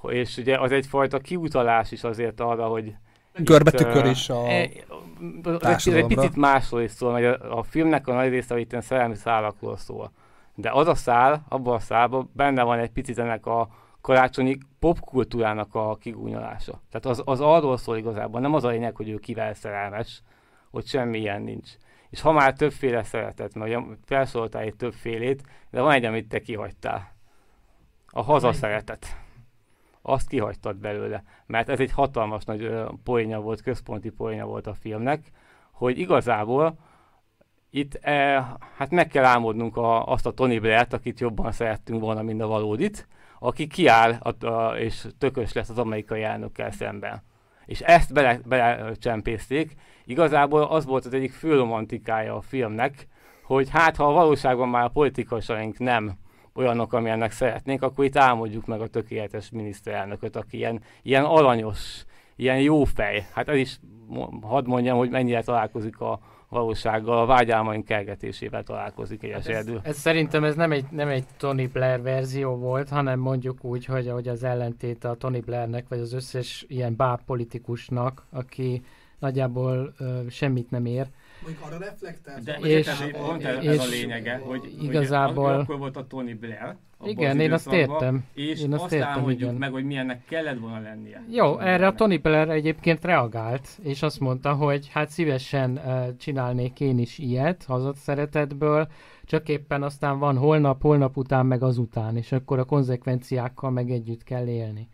És 0.08 0.36
ugye 0.36 0.58
az 0.58 0.72
egyfajta 0.72 1.18
kiutalás 1.18 1.92
is 1.92 2.04
azért 2.04 2.40
arra, 2.40 2.66
hogy 2.66 2.94
Görbe 3.38 3.70
itt, 3.70 3.76
tükör 3.76 4.04
ö, 4.04 4.08
is 4.08 4.28
a... 4.28 4.48
e, 4.48 4.68
ez 5.60 5.86
egy 5.86 6.06
picit 6.06 6.36
másról 6.36 6.82
is 6.82 6.90
szól, 6.90 7.12
mert 7.12 7.42
a, 7.42 7.58
a 7.58 7.62
filmnek 7.62 8.06
a 8.06 8.14
nagy 8.14 8.28
része 8.28 8.58
itt 8.58 8.76
szerelmi 8.82 9.14
szálakról 9.14 9.76
szól. 9.76 10.12
De 10.56 10.70
az 10.70 10.88
a 10.88 10.94
szál, 10.94 11.44
abban 11.48 11.74
a 11.74 11.78
szálban 11.78 12.30
benne 12.32 12.62
van 12.62 12.78
egy 12.78 12.90
picit 12.90 13.18
ennek 13.18 13.46
a 13.46 13.68
karácsonyi 14.00 14.58
popkultúrának 14.78 15.74
a 15.74 15.96
kigúnyolása. 15.96 16.80
Tehát 16.90 17.06
az, 17.06 17.22
az 17.24 17.40
arról 17.40 17.76
szól 17.76 17.96
igazából, 17.96 18.40
nem 18.40 18.54
az 18.54 18.64
a 18.64 18.68
lényeg, 18.68 18.96
hogy 18.96 19.08
ő 19.08 19.18
kivel 19.18 19.54
szerelmes, 19.54 20.22
hogy 20.70 20.86
semmi 20.86 21.18
ilyen 21.18 21.42
nincs. 21.42 21.70
És 22.10 22.20
ha 22.20 22.32
már 22.32 22.52
többféle 22.52 23.02
szeretet, 23.02 23.54
mert 23.54 23.70
ugye 23.70 23.96
felsoroltál 24.04 24.62
egy 24.62 24.76
többfélét, 24.76 25.42
de 25.70 25.80
van 25.80 25.92
egy, 25.92 26.04
amit 26.04 26.28
te 26.28 26.40
kihagytál. 26.40 27.14
A 28.06 28.22
hazaszeretet. 28.22 29.06
Azt 30.02 30.28
kihagytad 30.28 30.76
belőle. 30.76 31.24
Mert 31.46 31.68
ez 31.68 31.80
egy 31.80 31.92
hatalmas 31.92 32.44
nagy 32.44 32.72
poénja 33.04 33.40
volt, 33.40 33.62
központi 33.62 34.10
poénja 34.10 34.46
volt 34.46 34.66
a 34.66 34.74
filmnek, 34.74 35.30
hogy 35.70 35.98
igazából 35.98 36.78
itt 37.70 37.94
e, 37.94 38.46
hát 38.76 38.90
meg 38.90 39.08
kell 39.08 39.24
álmodnunk 39.24 39.76
a, 39.76 40.06
azt 40.06 40.26
a 40.26 40.30
Tony 40.30 40.60
Blair-t, 40.60 40.92
akit 40.92 41.20
jobban 41.20 41.52
szerettünk 41.52 42.00
volna, 42.00 42.22
mint 42.22 42.42
a 42.42 42.46
valódit, 42.46 43.08
aki 43.38 43.66
kiáll 43.66 44.12
a, 44.20 44.46
a, 44.46 44.78
és 44.78 45.06
tökös 45.18 45.52
lesz 45.52 45.68
az 45.68 45.78
amerikai 45.78 46.22
elnökkel 46.22 46.70
szemben. 46.70 47.22
És 47.66 47.80
ezt 47.80 48.12
bele, 48.12 48.40
belecsempészték. 48.44 49.74
Igazából 50.04 50.62
az 50.62 50.84
volt 50.84 51.04
az 51.04 51.14
egyik 51.14 51.32
fő 51.32 51.56
romantikája 51.56 52.36
a 52.36 52.40
filmnek, 52.40 53.06
hogy 53.42 53.68
hát 53.70 53.96
ha 53.96 54.04
a 54.04 54.12
valóságban 54.12 54.68
már 54.68 54.84
a 54.84 54.88
politikusaink 54.88 55.78
nem 55.78 56.18
olyanok, 56.54 56.92
amilyennek 56.92 57.30
szeretnénk, 57.30 57.82
akkor 57.82 58.04
itt 58.04 58.16
álmodjuk 58.16 58.66
meg 58.66 58.80
a 58.80 58.86
tökéletes 58.86 59.50
miniszterelnököt, 59.50 60.36
aki 60.36 60.56
ilyen, 60.56 60.82
ilyen 61.02 61.24
aranyos, 61.24 62.04
ilyen 62.36 62.60
jó 62.60 62.84
fej. 62.84 63.26
Hát 63.32 63.48
ez 63.48 63.56
is 63.56 63.80
hadd 64.42 64.66
mondjam, 64.66 64.96
hogy 64.96 65.10
mennyire 65.10 65.42
találkozik 65.42 66.00
a 66.00 66.20
valósággal, 66.48 67.18
a 67.18 67.26
vágyálmaink 67.26 67.84
kergetésével 67.84 68.62
találkozik 68.62 69.22
egy 69.22 69.32
Hát 69.32 69.46
ez, 69.46 69.66
ez, 69.82 69.96
szerintem 69.96 70.44
ez 70.44 70.54
nem 70.54 70.72
egy, 70.72 70.84
nem 70.90 71.08
egy 71.08 71.24
Tony 71.36 71.70
Blair 71.72 72.02
verzió 72.02 72.56
volt, 72.56 72.88
hanem 72.88 73.18
mondjuk 73.18 73.64
úgy, 73.64 73.84
hogy, 73.84 74.08
hogy 74.10 74.28
az 74.28 74.42
ellentét 74.42 75.04
a 75.04 75.14
Tony 75.14 75.42
Blairnek, 75.44 75.88
vagy 75.88 75.98
az 75.98 76.12
összes 76.12 76.64
ilyen 76.68 76.96
báb 76.96 77.20
politikusnak, 77.26 78.26
aki 78.30 78.82
nagyjából 79.18 79.94
ö, 79.98 80.20
semmit 80.30 80.70
nem 80.70 80.86
ér. 80.86 81.06
Mondjuk 81.46 81.66
arra 81.66 81.78
reflektál. 81.78 82.40
De 82.44 82.58
És- 82.62 82.86
és, 82.86 83.10
pont 83.12 83.44
ez, 83.44 83.62
és 83.62 83.68
ez 83.68 83.78
a 83.78 83.88
lényege, 83.88 84.36
hogy 84.44 84.74
igazából- 84.82 85.52
Hogy 85.52 85.60
akkor 85.60 85.78
volt 85.78 85.96
a 85.96 86.06
Tony 86.06 86.38
Blair. 86.40 86.76
Igen, 87.04 87.40
én 87.40 87.52
azt 87.52 87.72
értem. 87.72 88.24
És 88.34 88.60
Én 88.62 88.72
azt 88.72 88.82
azt 88.82 88.92
értem, 88.92 89.08
álmodjuk 89.08 89.40
igen. 89.40 89.54
meg, 89.54 89.70
hogy 89.72 89.84
milyennek 89.84 90.24
kellett 90.24 90.58
volna 90.58 90.80
lennie. 90.80 91.22
Jó, 91.30 91.58
erre 91.58 91.86
a. 91.86 91.94
Tony 91.94 92.20
Blair 92.22 92.48
egyébként 92.48 93.04
reagált, 93.04 93.68
és 93.82 94.02
azt 94.02 94.20
mondta, 94.20 94.52
hogy 94.54 94.88
hát 94.92 95.08
szívesen 95.08 95.80
uh, 95.84 96.16
csinálnék 96.16 96.80
én 96.80 96.98
is 96.98 97.18
ilyet, 97.18 97.64
hazat 97.64 97.96
szeretetből, 97.96 98.88
csak 99.24 99.48
éppen 99.48 99.82
aztán 99.82 100.18
van 100.18 100.36
holnap, 100.38 100.82
holnap 100.82 101.16
után, 101.16 101.46
meg 101.46 101.62
azután, 101.62 102.16
és 102.16 102.32
akkor 102.32 102.58
a 102.58 102.64
konzekvenciákkal 102.64 103.70
meg 103.70 103.90
együtt 103.90 104.22
kell 104.22 104.46
élni. 104.46 104.88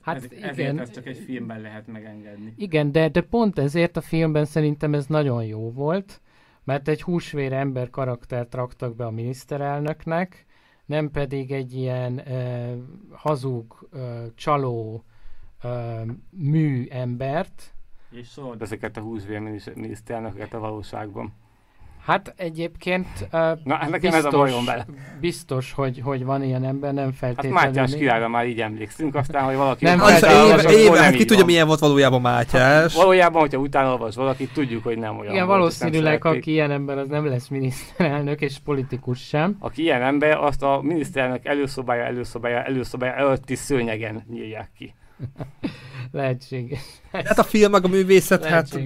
Hát 0.00 0.16
Ez, 0.16 0.24
igen. 0.24 0.48
Ezért 0.48 0.78
ezt 0.78 0.92
csak 0.92 1.06
egy 1.06 1.18
filmben 1.18 1.60
lehet 1.60 1.86
megengedni. 1.86 2.54
Igen, 2.56 2.92
de, 2.92 3.08
de 3.08 3.20
pont 3.20 3.58
ezért 3.58 3.96
a 3.96 4.00
filmben 4.00 4.44
szerintem 4.44 4.94
ez 4.94 5.06
nagyon 5.06 5.44
jó 5.44 5.72
volt, 5.72 6.20
mert 6.64 6.88
egy 6.88 7.02
húsvér 7.02 7.52
ember 7.52 7.90
karaktert 7.90 8.54
raktak 8.54 8.96
be 8.96 9.06
a 9.06 9.10
miniszterelnöknek, 9.10 10.46
nem 10.86 11.10
pedig 11.10 11.52
egy 11.52 11.74
ilyen 11.74 12.22
uh, 12.26 13.16
hazug, 13.16 13.88
uh, 13.92 14.34
csaló 14.34 15.04
uh, 15.64 16.00
mű 16.30 16.86
embert. 16.90 17.74
És 18.10 18.26
szólod 18.26 18.62
ezeket 18.62 18.96
a 18.96 19.00
húsvér 19.00 19.40
miniszterelnököket 19.74 20.54
a 20.54 20.58
valóságban. 20.58 21.32
Hát 22.04 22.34
egyébként 22.36 23.06
uh, 23.22 23.30
Na, 23.64 23.74
hát 23.74 23.90
nekem 23.90 24.14
ez 24.14 24.24
a 24.24 24.30
bajom 24.30 24.64
vele. 24.64 24.86
biztos 25.20 25.72
hogy, 25.72 26.00
hogy 26.04 26.24
van 26.24 26.42
ilyen 26.42 26.64
ember, 26.64 26.92
nem 26.92 27.04
Hát 27.04 27.14
feltétlenül. 27.14 27.58
Mátyás 27.58 27.94
királyra 27.94 28.28
már 28.28 28.46
így 28.46 28.60
emlékszünk, 28.60 29.14
aztán, 29.14 29.44
hogy 29.44 29.56
valaki 29.56 29.84
Nem, 29.84 30.00
Az 30.00 30.22
éve, 30.22 30.72
éve, 30.72 30.94
nem 30.94 31.02
hát 31.02 31.12
ki 31.12 31.18
tudja, 31.18 31.36
van. 31.36 31.46
milyen 31.46 31.66
volt 31.66 31.78
valójában 31.78 32.20
Mátyás. 32.20 32.94
Valójában, 32.94 33.40
hogyha 33.40 33.58
utána 33.58 33.90
olvas 33.90 34.14
valaki, 34.14 34.46
tudjuk, 34.46 34.82
hogy 34.84 34.98
nem 34.98 35.18
olyan 35.18 35.32
Igen, 35.32 35.46
volt, 35.46 35.58
valószínűleg, 35.58 36.24
aki 36.24 36.50
ilyen 36.50 36.70
ember, 36.70 36.98
az 36.98 37.08
nem 37.08 37.26
lesz 37.26 37.48
miniszterelnök 37.48 38.40
és 38.40 38.56
politikus 38.64 39.18
sem. 39.26 39.56
Aki 39.58 39.82
ilyen 39.82 40.02
ember, 40.02 40.36
azt 40.38 40.62
a 40.62 40.80
miniszterelnök 40.82 41.44
előszobája, 41.46 42.04
előszobája, 42.04 42.62
előszobája 42.62 43.12
előtti 43.14 43.54
szőnyegen 43.54 44.24
nyírják 44.30 44.70
ki. 44.78 44.94
Lehetséges. 46.12 46.80
Hát 47.12 47.38
a 47.38 47.44
film 47.44 47.70
meg 47.70 47.84
a 47.84 47.88
művészet, 47.88 48.44
hát 48.44 48.78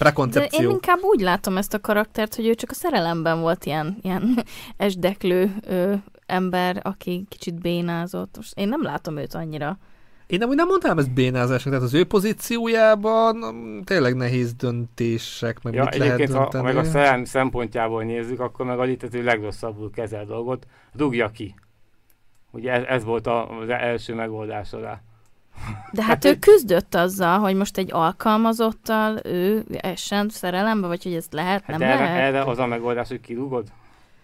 Lehetséges. 0.00 0.32
De 0.32 0.40
én 0.40 0.48
prekoncepció. 0.48 0.70
inkább 0.70 0.98
úgy 1.02 1.20
látom 1.20 1.56
ezt 1.56 1.74
a 1.74 1.80
karaktert, 1.80 2.34
hogy 2.34 2.46
ő 2.46 2.54
csak 2.54 2.70
a 2.70 2.74
szerelemben 2.74 3.40
volt 3.40 3.64
ilyen, 3.64 3.98
ilyen 4.02 4.44
esdeklő 4.76 5.54
ö, 5.66 5.94
ember, 6.26 6.80
aki 6.82 7.24
kicsit 7.28 7.60
bénázott. 7.60 8.36
Most 8.36 8.58
én 8.58 8.68
nem 8.68 8.82
látom 8.82 9.16
őt 9.16 9.34
annyira. 9.34 9.78
Én 10.26 10.38
nem 10.38 10.48
úgy 10.48 10.56
nem 10.56 10.66
mondtam 10.66 10.98
ezt 10.98 11.12
bénázásnak, 11.14 11.72
tehát 11.72 11.88
az 11.88 11.94
ő 11.94 12.04
pozíciójában 12.04 13.36
mm, 13.36 13.80
tényleg 13.80 14.14
nehéz 14.16 14.54
döntések, 14.54 15.62
meg 15.62 15.74
Ja, 15.74 15.84
mit 15.84 15.96
lehet 15.96 16.12
egyébként, 16.14 16.38
ha, 16.38 16.44
ha 16.44 16.50
dönteni. 16.50 16.74
meg 16.74 16.84
a 16.84 16.88
szerelem 16.88 17.24
szempontjából 17.24 18.04
nézzük, 18.04 18.40
akkor 18.40 18.66
meg 18.66 18.78
a 18.78 18.82
létező 18.82 19.22
legrosszabbul 19.22 19.90
kezel 19.90 20.24
dolgot, 20.24 20.66
rúgja 20.96 21.28
ki. 21.28 21.54
Ugye 22.50 22.72
ez, 22.72 22.82
ez 22.88 23.04
volt 23.04 23.26
a, 23.26 23.58
az 23.58 23.68
első 23.68 24.14
megoldás 24.14 24.72
rá. 24.72 25.02
De 25.92 26.02
hát 26.02 26.24
ő 26.24 26.36
küzdött 26.38 26.94
azzal, 26.94 27.38
hogy 27.38 27.54
most 27.54 27.78
egy 27.78 27.92
alkalmazottal 27.92 29.18
ő 29.24 29.64
essen 29.80 30.28
szerelembe, 30.28 30.86
vagy 30.86 31.02
hogy 31.02 31.14
ez 31.14 31.26
lehet, 31.30 31.62
Hát 31.66 31.78
nem 31.78 31.88
erre, 31.88 32.04
lehet. 32.04 32.18
erre 32.20 32.42
az 32.42 32.58
a 32.58 32.66
megoldás, 32.66 33.08
hogy 33.08 33.20
kirúgod? 33.20 33.66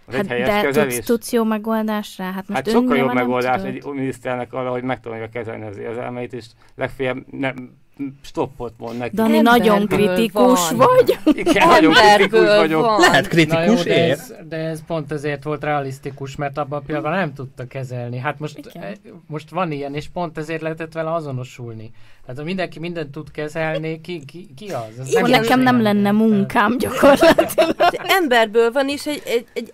Az 0.06 0.14
hát 0.14 0.22
egy 0.22 0.28
helyes 0.28 0.48
de 0.48 0.60
kezelés? 0.60 0.94
tudsz, 0.94 1.06
tudsz 1.06 1.32
jó 1.32 1.44
megoldás 1.44 2.18
rá? 2.18 2.24
Hát 2.32 2.48
most 2.48 2.52
hát 2.64 2.70
sokkal 2.70 2.96
jobb 2.96 3.12
megoldás 3.12 3.60
tudod. 3.60 3.74
egy 3.74 3.84
miniszternek 3.84 4.52
arra, 4.52 4.70
hogy 4.70 4.82
megtanulja 4.82 5.28
kezelni 5.28 5.66
az 5.66 5.78
érzelmeit, 5.78 6.32
és 6.32 6.44
legfeljebb 6.74 7.16
nem, 7.30 7.76
stoppot 8.22 8.72
mond 8.78 8.98
neki. 8.98 9.16
Dani, 9.16 9.36
Emberből 9.36 9.58
nagyon 9.58 9.86
kritikus 9.86 10.70
van. 10.70 10.76
vagy. 10.76 11.18
Igen, 11.36 11.68
nagyon 11.68 11.92
kritikus 11.92 12.56
vagyok. 12.56 12.84
van. 12.84 13.00
Lehet 13.00 13.22
Na 13.22 13.28
kritikus, 13.28 13.66
jó, 13.66 13.92
de 13.92 14.10
ez, 14.10 14.34
de 14.48 14.56
ez 14.56 14.84
pont 14.86 15.12
ezért 15.12 15.42
volt 15.42 15.64
realisztikus, 15.64 16.36
mert 16.36 16.58
abban 16.58 16.78
a 16.78 16.82
pillanatban 16.82 17.18
nem 17.18 17.34
tudta 17.34 17.66
kezelni. 17.66 18.18
Hát 18.18 18.38
most, 18.38 18.58
Igen. 18.58 18.82
eh, 18.82 18.92
most 19.26 19.50
van 19.50 19.72
ilyen, 19.72 19.94
és 19.94 20.08
pont 20.08 20.38
ezért 20.38 20.62
lehetett 20.62 20.92
vele 20.92 21.12
azonosulni. 21.12 21.90
Tehát 22.22 22.40
ha 22.40 22.44
mindenki 22.46 22.78
mindent 22.78 23.10
tud 23.10 23.30
kezelni, 23.30 24.00
ki, 24.00 24.24
ki, 24.24 24.48
ki 24.56 24.68
az? 24.70 24.98
Ez 24.98 25.08
Igen, 25.08 25.22
Akkor 25.22 25.36
nekem 25.36 25.60
nem 25.60 25.82
lenne 25.82 26.10
munkám 26.10 26.78
gyakorlatilag. 26.78 27.74
De 27.94 28.04
emberből 28.06 28.72
van, 28.72 28.88
és 28.88 29.06
egy, 29.06 29.22
egy, 29.26 29.46
egy 29.52 29.72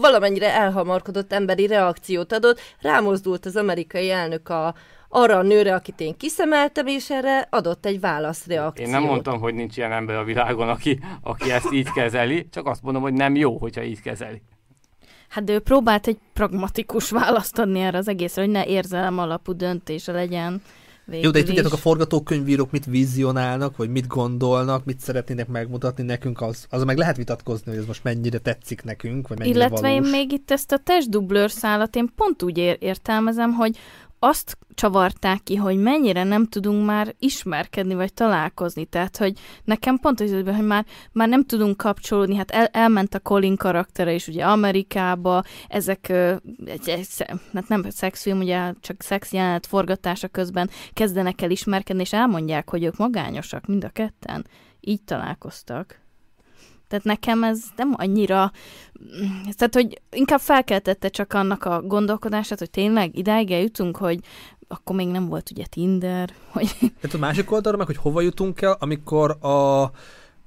valamennyire 0.00 0.54
elhamarkodott 0.54 1.32
emberi 1.32 1.66
reakciót 1.66 2.32
adott. 2.32 2.60
Rámozdult 2.80 3.46
az 3.46 3.56
amerikai 3.56 4.10
elnök 4.10 4.48
a, 4.48 4.74
arra 5.16 5.36
a 5.36 5.42
nőre, 5.42 5.74
akit 5.74 6.00
én 6.00 6.16
kiszemeltem, 6.16 6.86
és 6.86 7.10
erre 7.10 7.48
adott 7.50 7.86
egy 7.86 8.00
válaszreakciót. 8.00 8.88
Én 8.88 8.94
nem 8.94 9.02
mondtam, 9.02 9.40
hogy 9.40 9.54
nincs 9.54 9.76
ilyen 9.76 9.92
ember 9.92 10.16
a 10.16 10.24
világon, 10.24 10.68
aki, 10.68 10.98
aki 11.22 11.50
ezt 11.50 11.72
így 11.72 11.92
kezeli, 11.92 12.48
csak 12.50 12.66
azt 12.66 12.82
mondom, 12.82 13.02
hogy 13.02 13.12
nem 13.12 13.34
jó, 13.34 13.58
hogyha 13.58 13.82
így 13.82 14.00
kezeli. 14.00 14.42
Hát 15.28 15.44
de 15.44 15.52
ő 15.52 15.58
próbált 15.58 16.06
egy 16.06 16.18
pragmatikus 16.32 17.10
választ 17.10 17.58
adni 17.58 17.80
erre 17.80 17.98
az 17.98 18.08
egészre, 18.08 18.42
hogy 18.42 18.50
ne 18.50 18.66
érzelem 18.66 19.18
alapú 19.18 19.52
döntése 19.52 20.12
legyen. 20.12 20.62
Végül 21.08 21.24
Jó, 21.24 21.30
de 21.30 21.38
itt 21.38 21.46
tudjátok, 21.46 21.72
a 21.72 21.76
forgatókönyvírók 21.76 22.70
mit 22.70 22.84
vizionálnak, 22.84 23.76
vagy 23.76 23.90
mit 23.90 24.06
gondolnak, 24.06 24.84
mit 24.84 25.00
szeretnének 25.00 25.48
megmutatni 25.48 26.04
nekünk, 26.04 26.40
az, 26.40 26.66
az 26.70 26.84
meg 26.84 26.96
lehet 26.96 27.16
vitatkozni, 27.16 27.70
hogy 27.70 27.80
ez 27.80 27.86
most 27.86 28.04
mennyire 28.04 28.38
tetszik 28.38 28.82
nekünk, 28.82 29.28
vagy 29.28 29.38
mennyire 29.38 29.58
Illetve 29.58 29.88
valós. 29.88 30.04
én 30.04 30.10
még 30.10 30.32
itt 30.32 30.50
ezt 30.50 30.72
a 30.72 30.78
testdublőr 30.78 31.50
szálat 31.50 31.96
én 31.96 32.12
pont 32.16 32.42
úgy 32.42 32.58
ér- 32.58 32.82
értelmezem, 32.82 33.52
hogy 33.52 33.78
azt 34.18 34.58
csavarták 34.74 35.42
ki, 35.42 35.56
hogy 35.56 35.76
mennyire 35.76 36.24
nem 36.24 36.46
tudunk 36.46 36.86
már 36.86 37.14
ismerkedni, 37.18 37.94
vagy 37.94 38.14
találkozni. 38.14 38.84
Tehát, 38.84 39.16
hogy 39.16 39.38
nekem 39.64 39.96
pont 39.96 40.20
az, 40.20 40.30
hogy 40.30 40.66
már, 40.66 40.86
már 41.12 41.28
nem 41.28 41.44
tudunk 41.44 41.76
kapcsolódni. 41.76 42.36
Hát 42.36 42.50
el, 42.50 42.66
elment 42.66 43.14
a 43.14 43.20
Colin 43.20 43.56
karaktere 43.56 44.12
is 44.12 44.28
ugye 44.28 44.44
Amerikába, 44.44 45.42
ezek 45.68 46.08
egy, 46.64 46.88
egy, 46.88 47.08
hát 47.52 47.68
nem 47.68 47.90
szexfilm, 47.90 48.38
ugye 48.38 48.72
csak 48.80 49.02
szex 49.02 49.32
jelenet 49.32 49.66
forgatása 49.66 50.28
közben 50.28 50.70
kezdenek 50.92 51.42
el 51.42 51.50
ismerkedni, 51.50 52.02
és 52.02 52.12
elmondják, 52.12 52.70
hogy 52.70 52.84
ők 52.84 52.96
magányosak, 52.96 53.66
mind 53.66 53.84
a 53.84 53.88
ketten. 53.88 54.46
Így 54.80 55.02
találkoztak. 55.02 56.05
Tehát 56.88 57.04
nekem 57.04 57.44
ez 57.44 57.60
nem 57.76 57.94
annyira... 57.96 58.52
Tehát, 59.56 59.74
hogy 59.74 60.00
inkább 60.10 60.40
felkeltette 60.40 61.08
csak 61.08 61.32
annak 61.32 61.64
a 61.64 61.82
gondolkodását, 61.82 62.58
hogy 62.58 62.70
tényleg 62.70 63.18
idáig 63.18 63.50
eljutunk, 63.50 63.96
hogy 63.96 64.20
akkor 64.68 64.96
még 64.96 65.08
nem 65.08 65.28
volt 65.28 65.50
ugye 65.50 65.64
Tinder, 65.66 66.32
hogy 66.48 66.76
Tehát 66.78 67.14
a 67.14 67.18
másik 67.18 67.52
oldalra 67.52 67.78
meg, 67.78 67.86
hogy 67.86 67.96
hova 67.96 68.20
jutunk 68.20 68.60
el, 68.60 68.76
amikor 68.80 69.30
a 69.30 69.90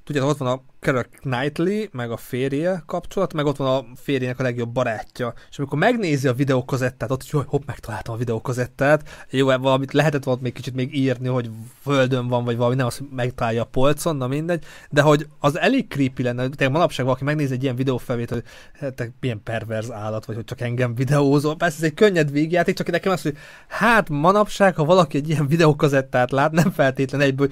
tudjátok, 0.04 0.30
ott 0.30 0.38
van 0.38 0.48
a 0.48 0.62
Keira 0.80 1.04
Knightley, 1.04 1.86
meg 1.92 2.12
a 2.12 2.18
férje 2.18 2.84
kapcsolat, 2.86 3.34
meg 3.34 3.46
ott 3.46 3.56
van 3.56 3.76
a 3.76 3.86
férjének 3.96 4.40
a 4.40 4.44
legjobb 4.44 4.70
barátja. 4.70 5.34
És 5.50 5.58
amikor 5.58 5.78
megnézi 5.78 6.28
a 6.28 6.34
videókazettát, 6.34 7.12
ott 7.12 7.30
hogy 7.30 7.46
hopp, 7.48 7.66
megtaláltam 7.66 8.14
a 8.14 8.18
videókazettát, 8.18 9.26
jó, 9.30 9.50
ebben 9.50 9.62
valamit 9.62 9.94
lehetett 9.94 10.24
volna 10.24 10.42
még 10.42 10.54
kicsit 10.54 10.74
még 10.74 10.96
írni, 10.96 11.28
hogy 11.28 11.50
földön 11.82 12.28
van, 12.28 12.44
vagy 12.44 12.58
valami, 12.58 12.76
nem 12.76 12.86
az, 12.86 12.98
hogy 12.98 13.08
megtalálja 13.12 13.62
a 13.62 13.66
polcon, 13.66 14.16
na 14.16 14.28
mindegy, 14.28 14.64
de 14.90 15.02
hogy 15.02 15.28
az 15.40 15.58
elég 15.58 15.88
creepy 15.88 16.24
lenne, 16.24 16.50
tényleg 16.50 16.72
manapság 16.72 17.06
valaki 17.06 17.24
megnézi 17.24 17.54
egy 17.54 17.64
ilyen 17.64 17.76
videófelvételt, 17.76 18.42
hogy 18.42 18.52
hát, 18.80 18.94
te 18.94 19.10
milyen 19.20 19.44
perverz 19.44 19.92
állat, 19.92 20.26
vagy 20.26 20.36
hogy 20.36 20.46
csak 20.46 20.62
engem 20.62 20.96
videózol. 20.96 21.56
Persze 21.56 21.78
ez 21.78 21.84
egy 21.84 21.94
könnyed 21.94 22.32
végjáték, 22.32 22.76
csak 22.76 22.92
nekem 22.92 23.12
az, 23.12 23.22
hogy 23.22 23.38
hát 23.68 24.10
manapság, 24.10 24.76
ha 24.76 24.86
valaki 24.86 25.18
egy 25.18 25.30
ilyen 25.30 25.48
videókazettát 25.48 26.32
lát, 26.32 26.52
nem 26.52 26.72
feltétlen 26.72 27.22
egyből, 27.22 27.52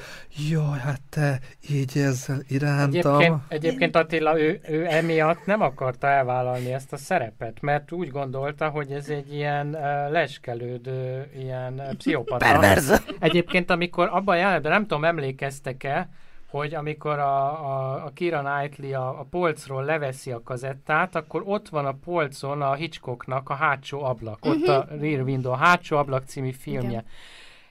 jaj, 0.49 0.79
hát 0.79 1.01
te 1.09 1.39
így 1.69 1.97
ezzel 1.97 2.43
irántam. 2.47 3.16
Egyébként, 3.17 3.41
egyébként 3.47 3.95
Attila, 3.95 4.39
ő, 4.39 4.59
ő 4.67 4.85
emiatt 4.85 5.45
nem 5.45 5.61
akarta 5.61 6.07
elvállalni 6.07 6.73
ezt 6.73 6.93
a 6.93 6.97
szerepet, 6.97 7.61
mert 7.61 7.91
úgy 7.91 8.09
gondolta, 8.09 8.69
hogy 8.69 8.91
ez 8.91 9.09
egy 9.09 9.33
ilyen 9.33 9.67
uh, 9.67 10.11
leskelődő, 10.11 11.31
ilyen 11.37 11.73
uh, 11.73 11.95
pszichopata. 11.95 12.45
Perverz. 12.45 13.03
Egyébként, 13.19 13.69
amikor 13.69 14.09
abban 14.11 14.35
a 14.35 14.37
jelenetben, 14.37 14.71
nem 14.71 14.81
tudom, 14.81 15.05
emlékeztek-e, 15.05 16.09
hogy 16.49 16.73
amikor 16.73 17.19
a, 17.19 17.45
a, 17.45 18.05
a 18.05 18.11
Kira 18.13 18.41
Knightley 18.41 19.01
a, 19.01 19.19
a 19.19 19.25
polcról 19.29 19.83
leveszi 19.83 20.31
a 20.31 20.41
kazettát, 20.43 21.15
akkor 21.15 21.41
ott 21.45 21.69
van 21.69 21.85
a 21.85 21.91
polcon 21.91 22.61
a 22.61 22.73
Hitchcocknak 22.73 23.49
a 23.49 23.53
hátsó 23.53 24.03
ablak, 24.03 24.45
uh-huh. 24.45 24.61
ott 24.61 24.67
a 24.67 24.87
Rear 24.99 25.21
Window, 25.21 25.51
a 25.51 25.55
hátsó 25.55 25.97
ablak 25.97 26.23
című 26.25 26.51
filmje. 26.51 26.89
Igen. 26.89 27.05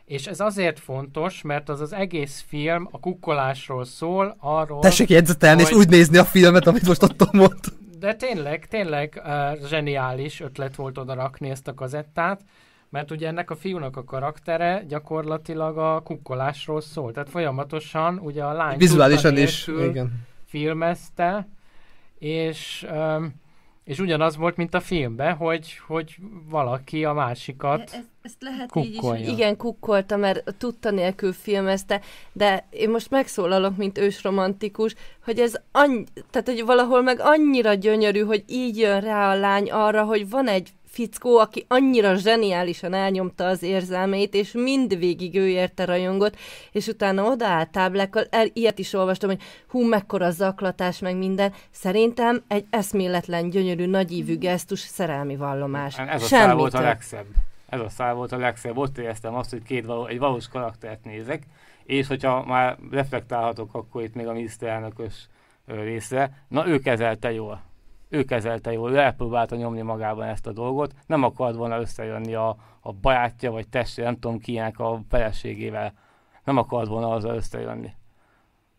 És 0.07 0.27
ez 0.27 0.41
azért 0.41 0.79
fontos, 0.79 1.43
mert 1.43 1.69
az 1.69 1.81
az 1.81 1.93
egész 1.93 2.45
film 2.49 2.89
a 2.91 3.01
kukkolásról 3.01 3.85
szól, 3.85 4.37
arról... 4.39 4.81
Tessék 4.81 5.09
jegyzetelni, 5.09 5.61
és 5.61 5.69
hogy- 5.69 5.79
úgy 5.79 5.89
nézni 5.89 6.19
a 6.19 6.25
filmet, 6.25 6.67
amit 6.67 6.87
most 6.87 7.03
ott 7.03 7.33
mondtam. 7.33 7.75
De 7.99 8.15
tényleg, 8.15 8.67
tényleg 8.67 9.23
uh, 9.25 9.67
zseniális 9.69 10.41
ötlet 10.41 10.77
volt 10.77 10.99
oda 10.99 11.15
rakni 11.15 11.51
ezt 11.51 11.69
a 11.69 11.75
kazettát, 11.75 12.41
mert 12.89 13.11
ugye 13.11 13.27
ennek 13.27 13.51
a 13.51 13.57
fiúnak 13.57 13.97
a 13.97 14.05
karaktere 14.05 14.85
gyakorlatilag 14.89 15.79
a 15.79 16.01
kukkolásról 16.01 16.81
szól. 16.81 17.13
Tehát 17.13 17.31
folyamatosan 17.31 18.19
ugye 18.19 18.45
a 18.45 18.53
lány 18.53 18.79
Vizuálisan 18.79 19.37
is, 19.37 19.67
igen. 19.67 20.27
filmezte, 20.45 21.49
és 22.19 22.87
um, 22.93 23.35
és 23.87 23.99
ugyanaz 23.99 24.37
volt, 24.37 24.57
mint 24.57 24.75
a 24.75 24.81
filmben, 24.81 25.35
hogy, 25.35 25.81
hogy 25.87 26.17
valaki 26.49 27.05
a 27.05 27.13
másikat 27.13 27.81
ezt, 27.81 28.05
ezt 28.27 28.43
lehet 28.43 28.71
kukkolja. 28.71 28.89
így 28.89 28.95
is, 28.95 29.01
hogy 29.01 29.39
igen, 29.39 29.57
kukkolta, 29.57 30.17
mert 30.17 30.55
tudta 30.59 30.91
nélkül 30.91 31.33
filmezte, 31.33 32.01
de 32.33 32.67
én 32.71 32.91
most 32.91 33.11
megszólalok, 33.11 33.77
mint 33.77 33.99
ősromantikus, 33.99 34.95
hogy 35.25 35.39
ez 35.39 35.55
annyi, 35.73 36.05
tehát 36.31 36.49
hogy 36.49 36.65
valahol 36.65 37.03
meg 37.03 37.21
annyira 37.21 37.75
gyönyörű, 37.75 38.21
hogy 38.21 38.45
így 38.47 38.79
jön 38.79 39.01
rá 39.01 39.31
a 39.31 39.39
lány 39.39 39.71
arra, 39.71 40.05
hogy 40.05 40.29
van 40.29 40.49
egy 40.49 40.69
fickó, 40.97 41.39
aki 41.39 41.65
annyira 41.69 42.15
zseniálisan 42.15 42.95
elnyomta 42.95 43.47
az 43.47 43.63
érzelmeit, 43.63 44.35
és 44.35 44.53
mindvégig 44.53 45.35
ő 45.35 45.49
érte 45.49 45.85
rajongott, 45.85 46.37
és 46.73 46.87
utána 46.87 47.25
odaállt 47.25 47.71
táblákkal, 47.71 48.27
el, 48.31 48.47
ilyet 48.53 48.79
is 48.79 48.93
olvastam, 48.93 49.29
hogy 49.29 49.41
hú, 49.69 49.83
mekkora 49.83 50.31
zaklatás, 50.31 50.99
meg 50.99 51.17
minden. 51.17 51.53
Szerintem 51.71 52.43
egy 52.49 52.65
eszméletlen, 52.71 53.51
gyönyörű, 53.51 53.87
nagyívű 53.87 54.39
gesztus, 54.39 54.81
szerelmi 54.81 55.37
vallomás. 55.37 55.99
Ez 55.99 56.33
a 56.33 56.55
volt 56.55 56.75
a 56.75 56.81
legszebb. 56.81 57.27
Ez 57.77 57.83
a 57.83 57.89
szál 57.89 58.15
volt 58.15 58.33
a 58.33 58.37
legszebb. 58.37 58.77
Ott 58.77 58.99
éreztem 58.99 59.35
azt, 59.35 59.51
hogy 59.51 59.63
két 59.63 59.87
való, 59.87 60.07
egy 60.07 60.19
valós 60.19 60.49
karaktert 60.49 61.05
nézek, 61.05 61.47
és 61.85 62.07
hogyha 62.07 62.45
már 62.45 62.77
reflektálhatok, 62.91 63.75
akkor 63.75 64.03
itt 64.03 64.15
még 64.15 64.27
a 64.27 64.33
miniszterelnökös 64.33 65.29
ö, 65.67 65.83
részre, 65.83 66.45
na 66.49 66.69
ő 66.69 66.79
kezelte 66.79 67.33
jól. 67.33 67.63
Ő 68.09 68.25
kezelte 68.25 68.73
jól, 68.73 68.93
ő 68.93 68.97
elpróbálta 68.97 69.57
nyomni 69.57 69.83
magában 69.83 70.27
ezt 70.27 70.47
a 70.47 70.53
dolgot, 70.53 70.95
nem 71.07 71.23
akart 71.23 71.57
volna 71.57 71.81
összejönni 71.81 72.35
a, 72.35 72.57
a 72.81 72.93
barátja 72.93 73.51
vagy 73.51 73.69
testvére, 73.69 74.09
nem 74.09 74.19
tudom 74.19 74.39
kinek 74.39 74.79
a 74.79 75.01
feleségével, 75.09 75.93
nem 76.45 76.57
akart 76.57 76.89
volna 76.89 77.11
azzal 77.11 77.35
összejönni. 77.35 77.93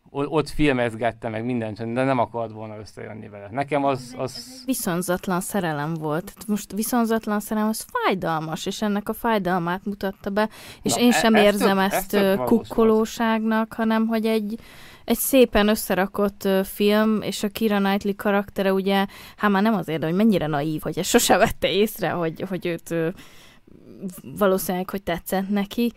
Ott 0.10 0.50
filmezgette 0.50 1.30
meg 1.30 1.46
mindent, 1.46 1.94
de 1.94 2.04
nem 2.04 2.20
akart 2.20 2.52
volna 2.52 2.78
összejönni 2.80 3.30
vele. 3.30 3.48
Nekem 3.52 3.86
az, 3.86 4.16
az 4.18 4.64
Viszonzatlan 4.66 5.42
szerelem 5.42 5.94
volt. 5.94 6.34
Most 6.48 6.72
viszonzatlan 6.72 7.40
szerelem 7.40 7.70
az 7.70 7.86
fájdalmas, 7.92 8.66
és 8.66 8.82
ennek 8.82 9.10
a 9.10 9.14
fájdalmát 9.14 9.86
mutatta 9.86 10.30
be, 10.30 10.50
és 10.82 10.94
Na, 10.94 11.00
én 11.02 11.10
e- 11.12 11.14
sem 11.14 11.36
ez 11.36 11.44
érzem 11.44 11.78
tök- 11.78 11.92
ez 11.92 11.94
ezt 11.94 12.36
volt. 12.36 12.50
kukkolóságnak, 12.50 13.74
hanem 13.74 14.08
hogy 14.08 14.26
egy, 14.26 14.60
egy 15.06 15.18
szépen 15.18 15.68
összerakott 15.68 16.48
film, 16.64 17.22
és 17.22 17.44
a 17.44 17.48
Kira 17.48 17.78
Knightley 17.78 18.16
karaktere 18.16 18.74
ugye, 18.74 19.06
hát 19.36 19.52
már 19.52 19.62
nem 19.62 19.74
azért, 19.76 20.04
hogy 20.04 20.16
mennyire 20.16 20.48
naív, 20.48 20.82
hogy 20.82 21.00
ezt 21.00 21.10
sose 21.10 21.38
vette 21.38 21.72
észre, 21.72 22.10
hogy, 22.10 22.42
hogy 22.50 22.66
őt 22.66 22.96
valószínűleg, 24.38 24.90
hogy 24.90 25.04
tetszett 25.04 25.50
neki. 25.50 25.94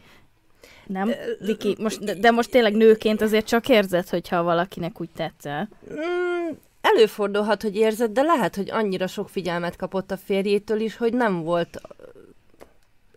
Nem, 0.92 1.10
Viki? 1.40 1.76
Most, 1.78 2.04
de, 2.04 2.14
de 2.14 2.30
most 2.30 2.50
tényleg 2.50 2.74
nőként 2.74 3.20
azért 3.20 3.46
csak 3.46 3.68
érzed, 3.68 4.08
hogyha 4.08 4.42
valakinek 4.42 5.00
úgy 5.00 5.08
tetszel. 5.16 5.68
Mm, 5.92 6.54
előfordulhat, 6.80 7.62
hogy 7.62 7.76
érzed, 7.76 8.10
de 8.10 8.22
lehet, 8.22 8.56
hogy 8.56 8.70
annyira 8.70 9.06
sok 9.06 9.28
figyelmet 9.28 9.76
kapott 9.76 10.10
a 10.10 10.16
férjétől 10.16 10.80
is, 10.80 10.96
hogy 10.96 11.12
nem 11.12 11.42
volt 11.42 11.80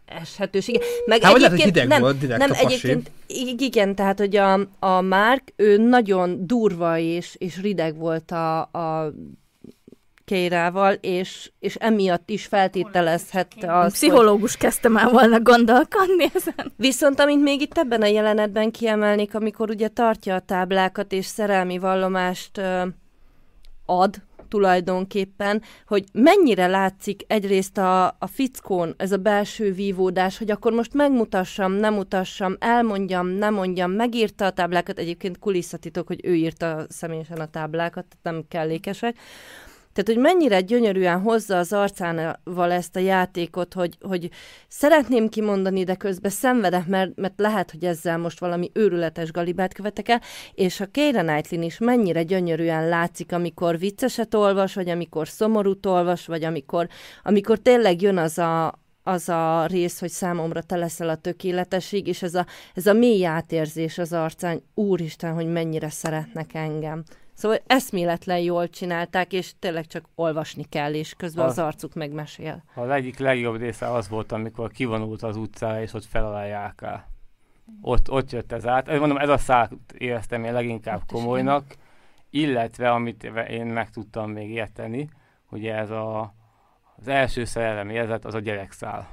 eshetősége. 0.06 0.80
Meg 1.06 1.22
Hát, 1.22 1.32
vagy 1.32 1.42
lehet, 1.42 1.58
hogy 1.58 1.62
egyébként 1.62 1.84
hideg 1.84 1.88
nem, 1.88 2.02
volt, 2.02 2.20
direkt 2.20 2.40
nem, 2.40 2.52
a 2.52 2.54
pasi. 2.54 2.66
egyébként 2.66 3.12
ig- 3.28 3.62
igen, 3.62 3.96
tehát, 3.96 4.20
hogy 4.20 4.36
a, 4.36 4.54
a 4.80 5.02
Mark, 5.02 5.54
ő 5.56 5.78
nagyon 5.78 6.48
durva 6.48 6.98
és, 6.98 7.36
és 7.38 7.62
rideg 7.62 7.98
volt 7.98 8.32
a, 8.32 8.62
a 8.62 9.14
Keirával, 10.34 10.94
és, 10.94 11.52
és 11.60 11.76
emiatt 11.76 12.30
is 12.30 12.46
feltételezhette 12.46 13.72
hogy 13.72 13.92
Pszichológus 13.92 14.58
kezdtem 14.58 14.98
el 14.98 15.10
volna 15.10 15.42
gondolkodni 15.42 16.32
ezen. 16.34 16.72
Viszont 16.76 17.20
amint 17.20 17.44
még 17.44 17.62
itt 17.62 17.78
ebben 17.78 18.02
a 18.02 18.06
jelenetben 18.06 18.72
kiemelnék, 18.72 19.36
amikor 19.36 19.70
ugye 19.70 19.88
tartja 19.88 20.36
a 20.36 20.40
táblákat 20.40 21.12
és 21.12 21.26
szerelmi 21.26 21.78
vallomást 21.78 22.58
ö, 22.58 22.84
ad 23.86 24.16
tulajdonképpen, 24.48 25.62
hogy 25.88 26.04
mennyire 26.12 26.68
látszik 26.68 27.22
egyrészt 27.28 27.78
a, 27.78 28.06
a 28.06 28.28
fickón 28.28 28.94
ez 28.98 29.12
a 29.12 29.18
belső 29.18 29.72
vívódás, 29.72 30.38
hogy 30.38 30.52
akkor 30.52 30.72
most 30.72 30.94
megmutassam, 30.94 31.72
nem 31.72 31.94
mutassam, 31.94 32.56
elmondjam, 32.60 33.28
nem 33.28 33.54
mondjam, 33.54 33.92
megírta 33.92 34.46
a 34.46 34.52
táblákat, 34.52 35.00
egyébként 35.00 35.40
kulisszatitok, 35.40 36.08
hogy 36.08 36.20
ő 36.24 36.36
írta 36.36 36.86
személyesen 36.90 37.40
a 37.40 37.46
táblákat, 37.46 38.06
tehát 38.06 38.38
nem 38.38 38.46
kellékesek, 38.48 39.18
tehát, 39.94 40.10
hogy 40.10 40.18
mennyire 40.18 40.62
gyönyörűen 40.62 41.22
hozza 41.22 41.58
az 41.58 41.74
arcával 41.74 42.72
ezt 42.72 42.96
a 42.96 43.00
játékot, 43.00 43.74
hogy, 43.74 43.98
hogy 44.02 44.30
szeretném 44.68 45.30
kimondani, 45.30 45.84
de 45.84 45.96
közben 45.96 46.32
szenvedek, 46.32 46.88
mert, 46.88 47.16
mert 47.16 47.34
lehet, 47.40 47.72
hogy 47.72 47.84
ezzel 47.84 48.18
most 48.18 48.40
valami 48.40 48.72
őrületes 48.74 49.32
galibát 49.32 49.74
követek 49.74 50.10
el, 50.10 50.22
és 50.54 50.80
a 50.80 50.86
Keira 50.86 51.22
Knightley 51.22 51.62
is 51.62 51.78
mennyire 51.78 52.24
gyönyörűen 52.24 52.88
látszik, 52.88 53.32
amikor 53.32 53.80
vicceset 53.80 54.34
olvas, 54.34 54.74
vagy 54.74 54.90
amikor 54.90 55.28
szomorút 55.28 55.86
olvas, 55.86 56.26
vagy 56.26 56.44
amikor, 56.44 56.88
amikor 57.24 57.58
tényleg 57.58 58.02
jön 58.02 58.18
az 58.18 58.38
a, 58.38 58.82
az 59.04 59.30
a 59.30 59.66
rész, 59.66 60.00
hogy 60.00 60.10
számomra 60.10 60.62
te 60.62 60.76
leszel 60.76 61.10
a 61.10 61.16
tökéletesség, 61.16 62.08
és 62.08 62.22
ez 62.22 62.36
a, 62.36 62.46
ez 62.74 62.86
a 62.86 62.94
mély 62.94 63.26
átérzés 63.26 63.98
az 63.98 64.14
arcán, 64.14 64.64
úristen, 64.74 65.34
hogy 65.34 65.48
mennyire 65.48 65.90
szeretnek 65.90 66.54
engem. 66.54 67.04
Szóval 67.34 67.58
eszméletlen 67.68 68.40
jól 68.40 68.70
csinálták, 68.70 69.34
és 69.34 69.54
tényleg 69.60 69.86
csak 69.86 70.06
olvasni 70.16 70.64
kell, 70.64 70.94
és 70.94 71.14
közben 71.18 71.46
Az- 71.46 71.58
az 71.58 71.66
arcuk 71.66 71.94
megmesél. 71.94 72.64
Az 72.76 72.90
egyik 72.90 73.18
legjobb 73.18 73.58
része 73.60 73.92
az 73.92 74.10
volt, 74.10 74.32
amikor 74.32 74.72
kivonult 74.72 75.24
az 75.24 75.36
utcára, 75.38 75.82
és 75.82 75.94
ott 75.94 76.06
felalálják 76.06 76.80
el. 76.82 77.12
Ott, 77.82 78.12
ott 78.12 78.32
jött 78.32 78.52
ez 78.52 78.68
át. 78.68 79.00
Mondom, 79.00 79.18
ez 79.18 79.30
a 79.30 79.38
szál 79.38 79.70
éreztem 79.98 80.44
én 80.44 80.54
leginkább 80.54 81.02
is 81.06 81.14
komolynak, 81.14 81.64
illetve 82.30 82.92
amit 82.92 83.24
én 83.50 83.66
meg 83.66 83.90
tudtam 83.90 84.32
még 84.32 84.50
érteni, 84.50 85.10
hogy 85.46 85.66
ez 85.68 85.90
a, 85.90 86.34
az 86.96 87.08
első 87.08 87.46
szerelem 87.46 87.90
érzet, 87.90 88.26
az 88.26 88.34
a 88.34 88.40
gyerekszál. 88.40 89.08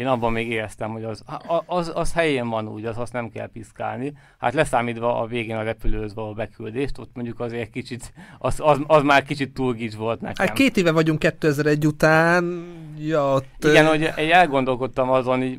Én 0.00 0.06
abban 0.06 0.32
még 0.32 0.50
éreztem, 0.50 0.90
hogy 0.90 1.04
az, 1.04 1.22
az, 1.66 1.92
az 1.94 2.12
helyén 2.12 2.48
van 2.48 2.68
úgy, 2.68 2.84
az 2.84 2.98
azt 2.98 3.12
nem 3.12 3.30
kell 3.30 3.48
piszkálni. 3.52 4.12
Hát 4.38 4.54
leszámítva 4.54 5.20
a 5.20 5.26
végén 5.26 5.56
a 5.56 5.62
repülőhöz 5.62 6.14
való 6.14 6.32
beküldést, 6.32 6.98
ott 6.98 7.10
mondjuk 7.14 7.40
azért 7.40 7.70
kicsit, 7.70 8.12
az, 8.38 8.60
az, 8.60 8.78
az 8.86 9.02
már 9.02 9.22
kicsit 9.22 9.54
túl 9.54 9.72
gics 9.72 9.94
volt 9.94 10.20
nekem. 10.20 10.46
Hát 10.46 10.56
két 10.56 10.76
éve 10.76 10.92
vagyunk 10.92 11.18
2001 11.18 11.86
után, 11.86 12.64
ja, 12.98 13.34
ott, 13.34 13.64
Igen, 13.64 13.86
hogy 13.86 14.00
én 14.16 14.32
elgondolkodtam 14.32 15.10
azon, 15.10 15.42
így 15.42 15.58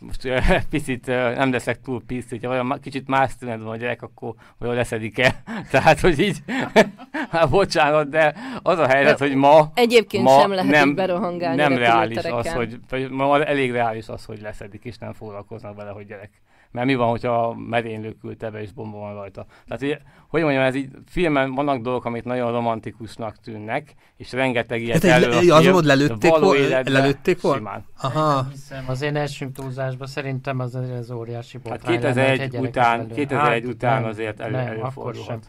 most 0.00 0.24
ö, 0.24 0.38
picit 0.70 1.08
ö, 1.08 1.34
nem 1.34 1.52
leszek 1.52 1.80
túl 1.80 2.02
piszt, 2.06 2.28
hogyha 2.28 2.50
olyan 2.50 2.78
kicsit 2.82 3.08
más 3.08 3.36
tünetben 3.36 3.66
van 3.66 3.74
a 3.74 3.78
gyerek, 3.78 4.02
akkor 4.02 4.34
vajon 4.58 4.74
leszedik-e? 4.74 5.42
Tehát, 5.70 6.00
hogy 6.00 6.18
így, 6.18 6.42
hát 7.30 7.50
bocsánat, 7.50 8.08
de 8.08 8.34
az 8.62 8.78
a 8.78 8.86
helyzet, 8.86 9.18
hogy 9.18 9.34
ma, 9.34 9.70
Egyébként 9.74 10.24
ma 10.24 10.40
sem 10.40 10.50
lehet 10.50 10.70
nem, 10.70 10.94
berohangálni 10.94 11.56
nem 11.56 11.76
reális 11.76 12.24
az, 12.24 12.52
hogy, 12.52 12.78
vagy 12.88 13.10
ma 13.10 13.44
elég 13.44 13.70
reális 13.70 14.08
az, 14.08 14.24
hogy 14.24 14.40
leszedik, 14.40 14.84
és 14.84 14.98
nem 14.98 15.12
foglalkoznak 15.12 15.76
vele, 15.76 15.90
hogy 15.90 16.06
gyerek. 16.06 16.30
Mert 16.74 16.86
mi 16.86 16.94
van, 16.94 17.08
hogyha 17.08 17.46
a 17.48 17.54
merénylő 17.54 18.16
küldte 18.20 18.50
be, 18.50 18.60
és 18.62 18.72
bomba 18.72 18.98
van 18.98 19.14
rajta. 19.14 19.46
Tehát, 19.66 19.82
hogy, 19.82 19.98
hogy 20.28 20.42
mondjam, 20.42 20.62
ez 20.62 20.74
így 20.74 20.88
filmen 21.08 21.54
vannak 21.54 21.82
dolgok, 21.82 22.04
amik 22.04 22.24
nagyon 22.24 22.52
romantikusnak 22.52 23.36
tűnnek, 23.36 23.94
és 24.16 24.32
rengeteg 24.32 24.82
ilyet 24.82 25.02
Hát 25.02 25.22
elő 25.22 25.32
egy- 25.32 25.62
film, 25.62 25.74
ott 25.74 25.84
lelőtték 25.84 26.30
való 26.30 26.54
életben 26.54 26.92
lelőtték 26.92 27.40
volna? 27.40 27.56
Simán. 27.58 27.84
Aha. 28.00 28.46
Hiszem, 28.50 28.84
az 28.86 29.02
én 29.02 29.16
első 29.16 29.50
túlzásban 29.50 30.06
szerintem 30.06 30.58
az, 30.60 30.74
az 30.74 31.10
óriási 31.10 31.58
Hát 31.64 31.72
botrány 31.72 32.00
lenne, 32.02 32.28
hogy 32.28 32.38
2001 32.38 32.40
egy 32.40 32.50
gyerek 32.50 32.68
után, 32.68 32.96
lelő. 32.98 33.14
2001 33.14 33.62
Hát, 33.62 33.72
után 33.74 34.00
nem, 34.00 34.10
azért 34.10 34.40
elő, 34.40 34.50
nem, 34.52 34.60
akkor 34.62 34.74
sem. 34.74 34.80
előfordulhat. 34.82 35.44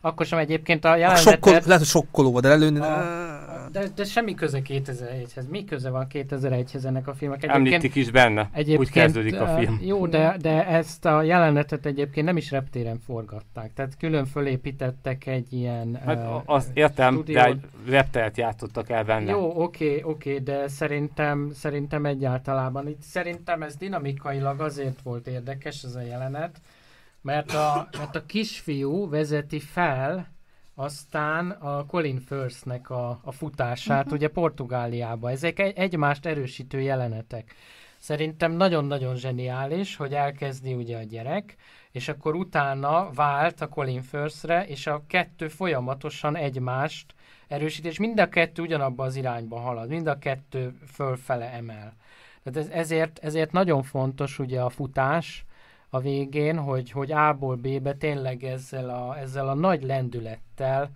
Akkor 0.00 0.26
sem 0.26 0.38
egyébként 0.38 0.84
a 0.84 0.88
Sokkol, 0.88 1.00
jelenetet... 1.00 1.64
lehet, 1.64 1.78
hogy 1.78 1.86
sokkoló 1.86 2.30
volt, 2.30 2.44
de 2.44 2.50
előni... 2.50 2.78
A- 2.78 3.39
De, 3.72 3.88
de 3.94 4.04
semmi 4.04 4.34
köze 4.34 4.60
2001-hez. 4.64 5.48
Mi 5.48 5.64
köze 5.64 5.90
van 5.90 6.06
2001-hez 6.12 6.84
ennek 6.84 7.08
a 7.08 7.14
filmek? 7.14 7.42
Egyébként, 7.42 7.66
Említik 7.66 7.94
is 7.94 8.10
benne. 8.10 8.50
egyébként 8.52 8.78
Úgy 8.78 8.90
kezdődik 8.90 9.40
a 9.40 9.46
film. 9.46 9.78
Jó, 9.82 10.06
de, 10.06 10.36
de 10.40 10.66
ezt 10.66 11.04
a 11.04 11.22
jelenetet 11.22 11.86
egyébként 11.86 12.26
nem 12.26 12.36
is 12.36 12.50
reptéren 12.50 12.98
forgatták. 12.98 13.72
Tehát 13.74 13.96
külön 13.96 14.26
fölépítettek 14.26 15.26
egy 15.26 15.52
ilyen... 15.52 15.98
Hát 16.04 16.18
a- 16.18 16.42
azt 16.46 16.70
értem, 16.74 17.12
stúdiót. 17.12 17.42
de 17.42 17.44
egy 17.46 17.60
repteret 17.86 18.36
játszottak 18.36 18.90
el 18.90 19.04
benne. 19.04 19.30
Jó, 19.30 19.62
oké, 19.62 20.02
oké, 20.02 20.38
de 20.38 20.68
szerintem, 20.68 21.50
szerintem 21.54 22.06
egyáltalában 22.06 22.88
itt 22.88 23.02
szerintem 23.02 23.62
ez 23.62 23.76
dinamikailag 23.76 24.60
azért 24.60 25.02
volt 25.02 25.26
érdekes 25.26 25.82
ez 25.82 25.94
a 25.94 26.00
jelenet, 26.00 26.60
mert 27.22 27.54
a, 27.54 27.88
mert 27.98 28.16
a 28.16 28.26
kisfiú 28.26 29.08
vezeti 29.08 29.60
fel 29.60 30.28
aztán 30.80 31.50
a 31.50 31.86
Colin 31.86 32.20
Firthnek 32.20 32.90
a, 32.90 33.20
a 33.22 33.32
futását, 33.32 34.04
uh-huh. 34.04 34.12
ugye 34.12 34.28
Portugáliába. 34.28 35.30
Ezek 35.30 35.58
egy, 35.58 35.72
egymást 35.76 36.26
erősítő 36.26 36.80
jelenetek. 36.80 37.54
Szerintem 37.98 38.52
nagyon-nagyon 38.52 39.16
zseniális, 39.16 39.96
hogy 39.96 40.14
elkezdi 40.14 40.74
ugye 40.74 40.96
a 40.96 41.02
gyerek, 41.02 41.56
és 41.90 42.08
akkor 42.08 42.34
utána 42.34 43.10
vált 43.10 43.60
a 43.60 43.68
Colin 43.68 44.02
Firthre, 44.02 44.66
és 44.66 44.86
a 44.86 45.02
kettő 45.06 45.48
folyamatosan 45.48 46.36
egymást 46.36 47.14
erősít, 47.48 47.84
és 47.84 47.98
mind 47.98 48.20
a 48.20 48.28
kettő 48.28 48.62
ugyanabba 48.62 49.04
az 49.04 49.16
irányba 49.16 49.58
halad, 49.58 49.88
mind 49.88 50.06
a 50.06 50.18
kettő 50.18 50.74
fölfele 50.92 51.52
emel. 51.52 51.94
Tehát 52.42 52.58
ez, 52.58 52.68
ezért, 52.68 53.18
ezért 53.18 53.52
nagyon 53.52 53.82
fontos 53.82 54.38
ugye 54.38 54.60
a 54.60 54.68
futás, 54.68 55.44
a 55.90 56.00
végén, 56.00 56.58
hogy, 56.58 56.90
hogy 56.90 57.12
A-ból 57.12 57.56
B-be 57.56 57.94
tényleg 57.94 58.44
ezzel 58.44 58.90
a, 58.90 59.18
ezzel 59.18 59.48
a 59.48 59.54
nagy 59.54 59.82
lendülettel 59.82 60.90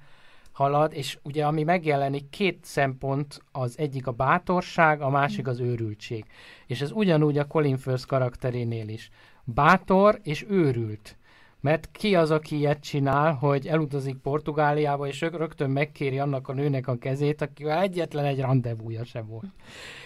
halad, 0.52 0.92
és 0.92 1.18
ugye 1.22 1.46
ami 1.46 1.62
megjelenik, 1.62 2.28
két 2.30 2.64
szempont, 2.64 3.42
az 3.52 3.78
egyik 3.78 4.06
a 4.06 4.12
bátorság, 4.12 5.00
a 5.00 5.10
másik 5.10 5.46
az 5.46 5.60
őrültség. 5.60 6.24
És 6.66 6.80
ez 6.80 6.90
ugyanúgy 6.90 7.38
a 7.38 7.46
Colin 7.46 7.76
Firth 7.76 8.06
karakterénél 8.06 8.88
is. 8.88 9.10
Bátor 9.44 10.20
és 10.22 10.44
őrült. 10.48 11.16
Mert 11.64 11.88
ki 11.92 12.14
az, 12.14 12.30
aki 12.30 12.56
ilyet 12.56 12.80
csinál, 12.80 13.32
hogy 13.32 13.66
elutazik 13.66 14.16
Portugáliába, 14.16 15.06
és 15.06 15.20
rögtön 15.20 15.70
megkéri 15.70 16.18
annak 16.18 16.48
a 16.48 16.52
nőnek 16.52 16.88
a 16.88 16.98
kezét, 16.98 17.42
akivel 17.42 17.80
egyetlen 17.80 18.24
egy 18.24 18.40
rendezvúja 18.40 19.04
sem 19.04 19.26
volt. 19.26 19.46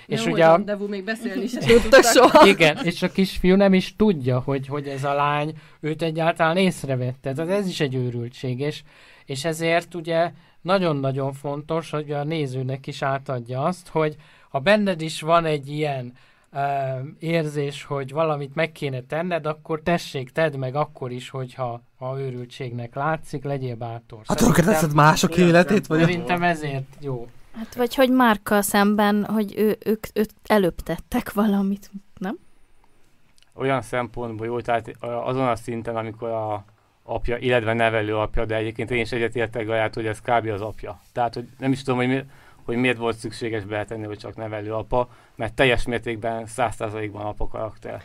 És 0.07 0.25
Jó, 0.25 0.33
ugye 0.33 0.47
a... 0.47 0.51
rendezvú 0.51 0.89
még 0.89 1.05
beszélni 1.05 1.47
sem 1.47 1.63
tudtak 1.63 2.05
soha. 2.15 2.47
Igen, 2.47 2.77
és 2.85 3.03
a 3.03 3.11
kisfiú 3.11 3.57
nem 3.57 3.75
is 3.75 3.97
tudja, 3.97 4.39
hogy, 4.39 4.67
hogy 4.67 4.89
ez 4.89 5.05
a 5.05 5.15
lány 5.15 5.55
őt 5.81 6.03
egyáltalán 6.03 6.57
észrevette. 6.57 7.33
Tehát 7.33 7.51
ez 7.51 7.69
is 7.69 7.81
egy 7.81 7.95
őrültség, 7.95 8.61
és, 8.61 8.83
és 9.25 9.45
ezért 9.45 9.95
ugye 9.95 10.33
nagyon-nagyon 10.61 11.33
fontos, 11.33 11.91
hogy 11.91 12.13
a 12.13 12.25
nézőnek 12.25 12.87
is 12.87 13.03
átadja 13.03 13.63
azt, 13.63 13.89
hogy 13.89 14.17
ha 14.49 14.59
benned 14.59 15.01
is 15.01 15.21
van 15.21 15.45
egy 15.45 15.71
ilyen 15.71 16.13
érzés, 17.19 17.85
hogy 17.85 18.13
valamit 18.13 18.55
meg 18.55 18.73
kéne 18.73 19.01
tenned, 19.03 19.47
akkor 19.47 19.81
tessék, 19.83 20.31
tedd 20.31 20.57
meg 20.57 20.75
akkor 20.75 21.11
is, 21.11 21.31
hogyha 21.31 21.83
ha 21.99 22.21
őrültségnek 22.21 22.95
látszik, 22.95 23.45
legyél 23.45 23.77
bátor. 23.77 24.21
Hát 24.27 24.41
akkor 24.41 24.65
teszed 24.65 24.95
mások 24.95 25.37
életét? 25.37 25.87
Vagy 25.87 26.01
Szerintem 26.01 26.43
ezért 26.43 26.97
jó. 27.01 27.29
Hát 27.53 27.75
vagy 27.75 27.95
hogy 27.95 28.11
Márkkal 28.11 28.63
szemben, 28.63 29.25
hogy 29.25 29.55
ő, 29.57 29.77
ők, 29.85 30.07
ők 30.15 30.29
előbb 30.47 30.75
tettek 30.75 31.33
valamit, 31.33 31.91
nem? 32.19 32.39
Olyan 33.55 33.83
szempontból 33.83 34.47
jó, 34.47 34.61
tehát 34.61 34.91
azon 35.01 35.49
a 35.49 35.57
szinten, 35.57 35.97
amikor 35.97 36.29
a 36.29 36.65
apja, 37.09 37.37
illetve 37.37 37.73
nevelő 37.73 38.17
apja, 38.17 38.45
de 38.45 38.57
egyébként 38.57 38.91
én 38.91 39.01
is 39.01 39.13
egyetértek 39.13 39.67
Gaját, 39.67 39.95
hogy 39.95 40.07
ez 40.07 40.21
kb. 40.21 40.47
az 40.47 40.61
apja. 40.61 41.01
Tehát, 41.13 41.35
hogy 41.35 41.49
nem 41.59 41.73
is 41.73 41.83
tudom, 41.83 41.99
hogy 41.99 42.09
mi, 42.09 42.23
hogy 42.69 42.77
miért 42.77 42.99
volt 42.99 43.17
szükséges 43.17 43.65
betenni, 43.65 44.07
hogy 44.07 44.19
csak 44.19 44.37
nevelő 44.37 44.75
apa, 44.75 45.09
mert 45.35 45.55
teljes 45.55 45.87
mértékben, 45.87 46.47
százszázalékban 46.47 47.27
apa 47.27 47.47
karakter. 47.47 48.03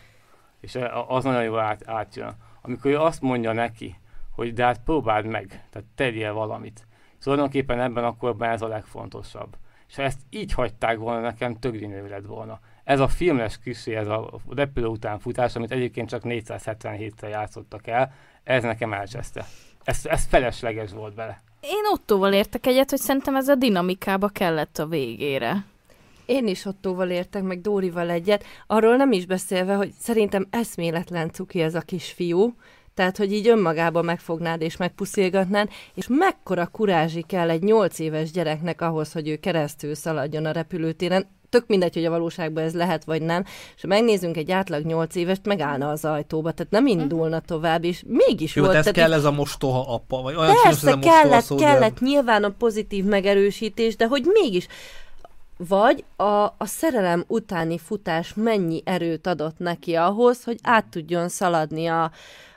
És 0.59 0.79
az 1.07 1.23
nagyon 1.23 1.43
jól 1.43 1.59
át, 1.59 1.87
átjön. 1.87 2.35
Amikor 2.61 2.91
ő 2.91 2.99
azt 2.99 3.21
mondja 3.21 3.51
neki, 3.51 3.95
hogy 4.31 4.53
de 4.53 4.63
hát 4.63 4.83
próbáld 4.83 5.25
meg, 5.25 5.47
tehát 5.69 5.87
tegyél 5.95 6.33
valamit. 6.33 6.87
Tulajdonképpen 7.21 7.79
ebben 7.79 8.03
a 8.03 8.17
korban 8.17 8.49
ez 8.49 8.61
a 8.61 8.67
legfontosabb. 8.67 9.55
És 9.87 9.95
ha 9.95 10.01
ezt 10.01 10.19
így 10.29 10.53
hagyták 10.53 10.97
volna, 10.97 11.19
nekem 11.19 11.59
tök 11.59 12.09
lett 12.09 12.25
volna. 12.25 12.59
Ez 12.83 12.99
a 12.99 13.07
filmes 13.07 13.59
kisé, 13.59 13.95
ez 13.95 14.07
a 14.07 14.39
repülő 14.49 14.85
után 14.85 15.19
futás, 15.19 15.55
amit 15.55 15.71
egyébként 15.71 16.09
csak 16.09 16.21
477-tel 16.25 17.29
játszottak 17.29 17.87
el, 17.87 18.13
ez 18.43 18.63
nekem 18.63 18.93
elcseszte. 18.93 19.45
Ez, 19.83 19.99
ez 20.03 20.25
felesleges 20.29 20.91
volt 20.91 21.15
bele. 21.15 21.41
Én 21.61 21.83
Ottóval 21.93 22.33
értek 22.33 22.65
egyet, 22.65 22.89
hogy 22.89 22.99
szerintem 22.99 23.35
ez 23.35 23.47
a 23.47 23.55
dinamikába 23.55 24.27
kellett 24.27 24.77
a 24.77 24.85
végére. 24.85 25.65
Én 26.25 26.47
is 26.47 26.65
Ottóval 26.65 27.09
értek, 27.09 27.43
meg 27.43 27.61
Dórival 27.61 28.09
egyet. 28.09 28.43
Arról 28.67 28.95
nem 28.95 29.11
is 29.11 29.25
beszélve, 29.25 29.75
hogy 29.75 29.91
szerintem 29.99 30.47
eszméletlen 30.49 31.31
cuki 31.31 31.61
ez 31.61 31.75
a 31.75 31.81
kisfiú. 31.81 32.55
Tehát, 32.93 33.17
hogy 33.17 33.33
így 33.33 33.47
önmagában 33.47 34.05
megfognád 34.05 34.61
és 34.61 34.77
megpuszilgatnád, 34.77 35.69
és 35.93 36.05
mekkora 36.09 36.67
kurázsi 36.67 37.21
kell 37.21 37.49
egy 37.49 37.63
nyolc 37.63 37.99
éves 37.99 38.31
gyereknek 38.31 38.81
ahhoz, 38.81 39.11
hogy 39.11 39.27
ő 39.27 39.35
keresztül 39.35 39.95
szaladjon 39.95 40.45
a 40.45 40.51
repülőtéren 40.51 41.27
tök 41.53 41.67
mindegy, 41.67 41.93
hogy 41.93 42.05
a 42.05 42.09
valóságban 42.09 42.63
ez 42.63 42.73
lehet 42.73 43.03
vagy 43.03 43.21
nem, 43.21 43.43
és 43.75 43.81
ha 43.81 43.87
megnézzünk 43.87 44.37
egy 44.37 44.51
átlag 44.51 44.85
8 44.85 45.15
évest, 45.15 45.45
megállna 45.45 45.89
az 45.89 46.05
ajtóba, 46.05 46.51
tehát 46.51 46.71
nem 46.71 46.87
indulna 46.87 47.39
tovább, 47.39 47.83
és 47.83 48.03
mégis 48.07 48.55
Jó, 48.55 48.63
volt. 48.63 48.75
ez 48.75 48.81
tehát 48.81 48.99
kell 48.99 49.13
ez 49.13 49.23
a 49.23 49.31
mostoha 49.31 49.93
apa, 49.93 50.21
vagy 50.21 50.35
olyan 50.35 50.55
Persze, 50.63 50.87
ez 50.87 50.93
a 50.93 50.99
kellett, 50.99 51.43
szó, 51.43 51.55
kellett. 51.55 51.99
De... 51.99 52.05
nyilván 52.05 52.43
a 52.43 52.49
pozitív 52.49 53.05
megerősítés, 53.05 53.95
de 53.95 54.07
hogy 54.07 54.23
mégis. 54.25 54.67
Vagy 55.57 56.03
a, 56.15 56.43
a 56.43 56.65
szerelem 56.65 57.23
utáni 57.27 57.77
futás 57.77 58.33
mennyi 58.35 58.81
erőt 58.85 59.27
adott 59.27 59.57
neki 59.57 59.95
ahhoz, 59.95 60.43
hogy 60.43 60.57
át 60.61 60.85
tudjon 60.85 61.29
szaladni 61.29 61.87
a, 61.87 62.11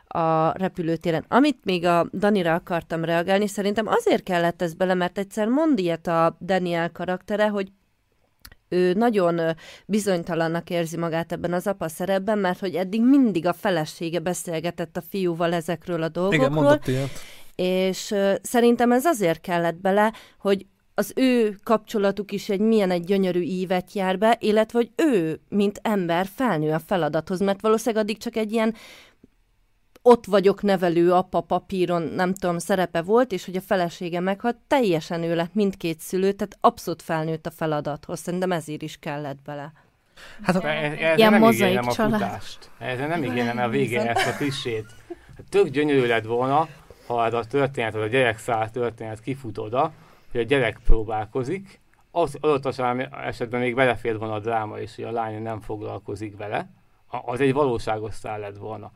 a 0.07 0.53
repülőtéren. 0.59 1.25
Amit 1.29 1.59
még 1.65 1.85
a 1.85 2.07
Danira 2.13 2.55
akartam 2.55 3.05
reagálni, 3.05 3.47
szerintem 3.47 3.87
azért 3.87 4.23
kellett 4.23 4.63
ez 4.63 4.75
bele, 4.75 4.95
mert 4.95 5.19
egyszer 5.19 5.49
mond 5.49 5.79
ilyet 5.79 6.07
a 6.07 6.37
Daniel 6.41 6.93
karaktere, 6.93 7.49
hogy 7.49 7.69
ő 8.69 8.93
nagyon 8.93 9.41
bizonytalannak 9.87 10.71
érzi 10.71 10.97
magát 10.97 11.33
ebben 11.33 11.53
az 11.53 11.67
apa 11.67 11.89
szerepben, 11.89 12.39
mert 12.39 12.59
hogy 12.59 12.75
eddig 12.75 13.03
mindig 13.03 13.47
a 13.47 13.53
felesége 13.53 14.19
beszélgetett 14.19 14.97
a 14.97 15.03
fiúval 15.11 15.53
ezekről 15.53 16.03
a 16.03 16.09
dolgokról. 16.09 16.45
Igen, 16.45 16.53
mondott 16.53 16.87
ilyet. 16.87 17.11
És 17.55 18.15
szerintem 18.43 18.93
ez 18.93 19.05
azért 19.05 19.41
kellett 19.41 19.81
bele, 19.81 20.13
hogy 20.39 20.67
az 20.99 21.13
ő 21.15 21.59
kapcsolatuk 21.63 22.33
is 22.33 22.49
egy 22.49 22.61
milyen 22.61 22.91
egy 22.91 23.05
gyönyörű 23.05 23.41
ívet 23.41 23.93
jár 23.93 24.19
be, 24.19 24.37
illetve 24.41 24.79
hogy 24.79 24.91
ő, 24.97 25.41
mint 25.49 25.81
ember 25.83 26.27
felnő 26.35 26.73
a 26.73 26.79
feladathoz, 26.79 27.41
mert 27.41 27.61
valószínűleg 27.61 28.05
addig 28.05 28.19
csak 28.19 28.37
egy 28.37 28.53
ilyen 28.53 28.75
ott 30.07 30.25
vagyok 30.25 30.63
nevelő 30.63 31.13
apa 31.13 31.41
papíron, 31.41 32.03
nem 32.03 32.35
tudom, 32.35 32.59
szerepe 32.59 33.03
volt, 33.03 33.33
és 33.33 33.45
hogy 33.45 33.57
a 33.57 33.61
felesége 33.61 34.21
meghalt, 34.21 34.57
teljesen 34.67 35.23
ő 35.23 35.35
lett 35.35 35.55
mindkét 35.55 36.01
szülő, 36.01 36.33
tehát 36.33 36.59
abszolút 36.61 37.03
felnőtt 37.03 37.47
a 37.47 37.51
feladathoz. 37.51 38.21
Szerintem 38.21 38.53
ezért 38.53 38.83
is 38.83 38.99
kellett 38.99 39.39
bele. 39.45 39.73
Hát 40.43 40.57
a, 40.57 40.69
ez 40.69 41.17
ilyen 41.17 41.31
nem 41.31 41.41
mozaik 41.41 41.79
a 41.79 41.93
család. 41.93 42.21
futást. 42.21 42.71
Ezzel 42.79 43.09
nem 43.09 43.25
ígérem 43.25 43.59
a 43.59 43.69
vége 43.69 44.15
ezt 44.15 44.27
a 44.27 44.37
klisét. 44.37 44.87
Tök 45.49 45.69
gyönyörű 45.69 46.07
lett 46.07 46.25
volna, 46.25 46.69
ha 47.07 47.27
ez 47.27 47.33
a 47.33 47.45
történet, 47.45 47.95
az 47.95 48.03
a 48.03 48.07
gyerek 48.07 48.39
száll 48.39 48.71
történet 48.71 49.21
kifut 49.21 49.59
oda, 49.59 49.93
hogy 50.31 50.41
a 50.41 50.45
gyerek 50.45 50.79
próbálkozik, 50.85 51.81
az 52.11 52.37
adott 52.41 52.81
esetben 53.25 53.61
még 53.61 53.75
belefér 53.75 54.19
volna 54.19 54.35
a 54.35 54.41
dráma 54.41 54.79
is, 54.79 54.95
hogy 54.95 55.05
a 55.05 55.11
lány 55.11 55.43
nem 55.43 55.61
foglalkozik 55.61 56.37
vele, 56.37 56.69
az 57.25 57.41
egy 57.41 57.53
valóságos 57.53 58.15
szál 58.15 58.39
lett 58.39 58.57
volna 58.57 58.93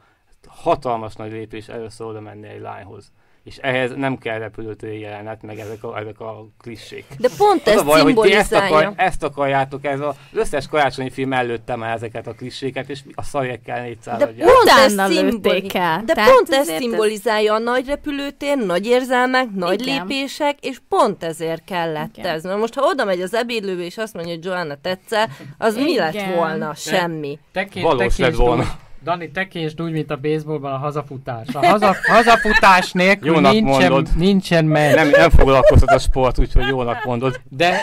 hatalmas 0.47 1.15
nagy 1.15 1.33
lépés 1.33 1.69
először 1.69 2.07
oda 2.07 2.21
menni 2.21 2.49
egy 2.49 2.61
lányhoz. 2.61 3.13
És 3.45 3.57
ehhez 3.57 3.93
nem 3.97 4.19
kell 4.19 4.39
repülőtéri 4.39 5.01
jelenet, 5.01 5.43
meg 5.43 5.59
ezek 5.59 5.85
a, 5.85 5.99
ezek 5.99 6.21
a 6.21 6.47
klissék. 6.59 7.05
De 7.19 7.29
pont 7.37 7.67
ez 7.69 7.83
baj, 7.83 8.13
hogy 8.13 8.31
ezt, 8.31 8.53
akar, 8.53 8.93
ezt 8.97 9.23
akarjátok, 9.23 9.85
ez 9.85 10.01
az 10.01 10.15
összes 10.33 10.67
karácsonyi 10.69 11.11
film 11.11 11.33
előtte 11.33 11.77
már 11.77 11.95
ezeket 11.95 12.27
a 12.27 12.33
klisséket, 12.33 12.89
és 12.89 13.01
a 13.15 13.23
szarjekkel 13.23 13.83
400 13.83 14.19
De 14.19 14.27
pont 14.27 14.69
ez, 14.69 14.93
szimboli- 15.13 15.67
De 16.05 16.15
pont 16.15 16.49
ez 16.51 16.67
szimbolizálja 16.69 17.55
a 17.55 17.59
nagy 17.59 17.87
repülőtér, 17.87 18.57
nagy 18.59 18.87
érzelmek, 18.87 19.51
nagy 19.55 19.81
Igen. 19.81 20.07
lépések, 20.07 20.59
és 20.61 20.79
pont 20.89 21.23
ezért 21.25 21.65
kellett 21.65 22.17
Igen. 22.17 22.35
ez. 22.35 22.43
Na 22.43 22.57
most, 22.57 22.75
ha 22.75 22.87
oda 22.87 23.05
megy 23.05 23.21
az 23.21 23.35
ebédlőbe, 23.35 23.83
és 23.83 23.99
azt 23.99 24.15
mondja, 24.15 24.35
hogy 24.35 24.45
Joanna 24.45 24.75
tetszel, 24.83 25.29
az 25.59 25.73
Igen. 25.75 25.85
mi 25.85 25.97
lett 25.97 26.35
volna? 26.35 26.75
Semmi. 26.75 27.39
Valós 27.83 28.17
lett 28.19 28.35
volna. 28.35 28.65
Dani, 29.03 29.31
tekésd 29.31 29.83
úgy, 29.83 29.93
mint 29.93 30.11
a 30.11 30.17
baseballban 30.17 30.73
a 30.73 30.77
hazafutás. 30.77 31.55
A 31.55 31.67
haza, 31.67 31.95
hazafutás 32.03 32.93
nélkül 32.93 33.35
jónak 33.35 33.53
nincsen, 33.53 33.91
mondod. 33.91 34.17
nincsen 34.17 34.65
meg. 34.65 34.95
Nem, 34.95 35.09
nem 35.09 35.31
foglalkoztat 35.31 35.89
a 35.89 35.99
sport, 35.99 36.39
úgyhogy 36.39 36.67
jónak 36.67 37.05
mondod. 37.05 37.41
De, 37.49 37.81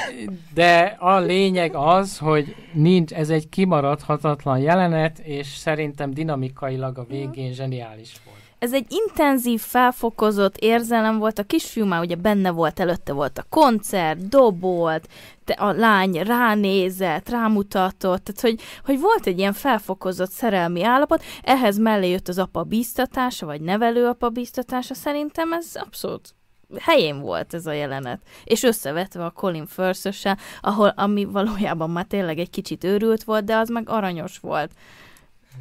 de 0.54 0.96
a 1.00 1.20
lényeg 1.20 1.76
az, 1.76 2.18
hogy 2.18 2.56
nincs, 2.72 3.12
ez 3.12 3.30
egy 3.30 3.50
kimaradhatatlan 3.50 4.58
jelenet, 4.58 5.20
és 5.20 5.48
szerintem 5.48 6.14
dinamikailag 6.14 6.98
a 6.98 7.06
végén 7.10 7.54
zseniális 7.54 8.14
volt 8.26 8.38
ez 8.60 8.74
egy 8.74 8.86
intenzív, 8.90 9.62
felfokozott 9.62 10.58
érzelem 10.58 11.18
volt, 11.18 11.40
a 11.40 11.44
kisfiú 11.44 11.86
már 11.86 12.02
ugye 12.02 12.16
benne 12.16 12.52
volt, 12.52 12.80
előtte 12.80 13.14
volt 13.14 13.38
a 13.38 13.46
koncert, 13.50 14.28
dobolt, 14.28 15.08
te 15.46 15.54
a 15.54 15.72
lány 15.72 16.24
ránézett, 16.24 17.30
rámutatott, 17.30 18.24
tehát 18.24 18.42
hogy, 18.42 18.62
hogy 18.86 19.00
volt 19.00 19.28
egy 19.28 19.38
ilyen 19.38 19.54
felfokozott 19.54 20.32
szerelmi 20.32 20.84
állapot, 20.84 21.24
ehhez 21.42 21.78
mellé 21.78 22.10
jött 22.10 22.28
az 22.28 22.38
apa 22.38 22.64
bíztatása, 22.64 23.46
vagy 23.46 23.62
nevelő 23.62 24.08
apa 24.08 24.30
bíztatása, 24.30 24.94
szerintem 24.94 25.54
ez 25.54 25.72
abszolút 25.74 26.36
helyén 26.80 27.20
volt 27.20 27.54
ez 27.54 27.66
a 27.66 27.72
jelenet. 27.72 28.22
És 28.44 28.64
összevetve 28.64 29.26
a 29.26 29.30
Colin 29.30 29.66
firth 29.66 30.36
ahol 30.62 30.94
ami 30.96 31.26
valójában 31.26 31.90
már 31.90 32.06
tényleg 32.06 32.40
egy 32.40 32.50
kicsit 32.50 32.84
őrült 32.84 33.24
volt, 33.24 33.44
de 33.44 33.56
az 33.56 33.70
meg 33.70 33.90
aranyos 33.90 34.40
volt. 34.40 34.72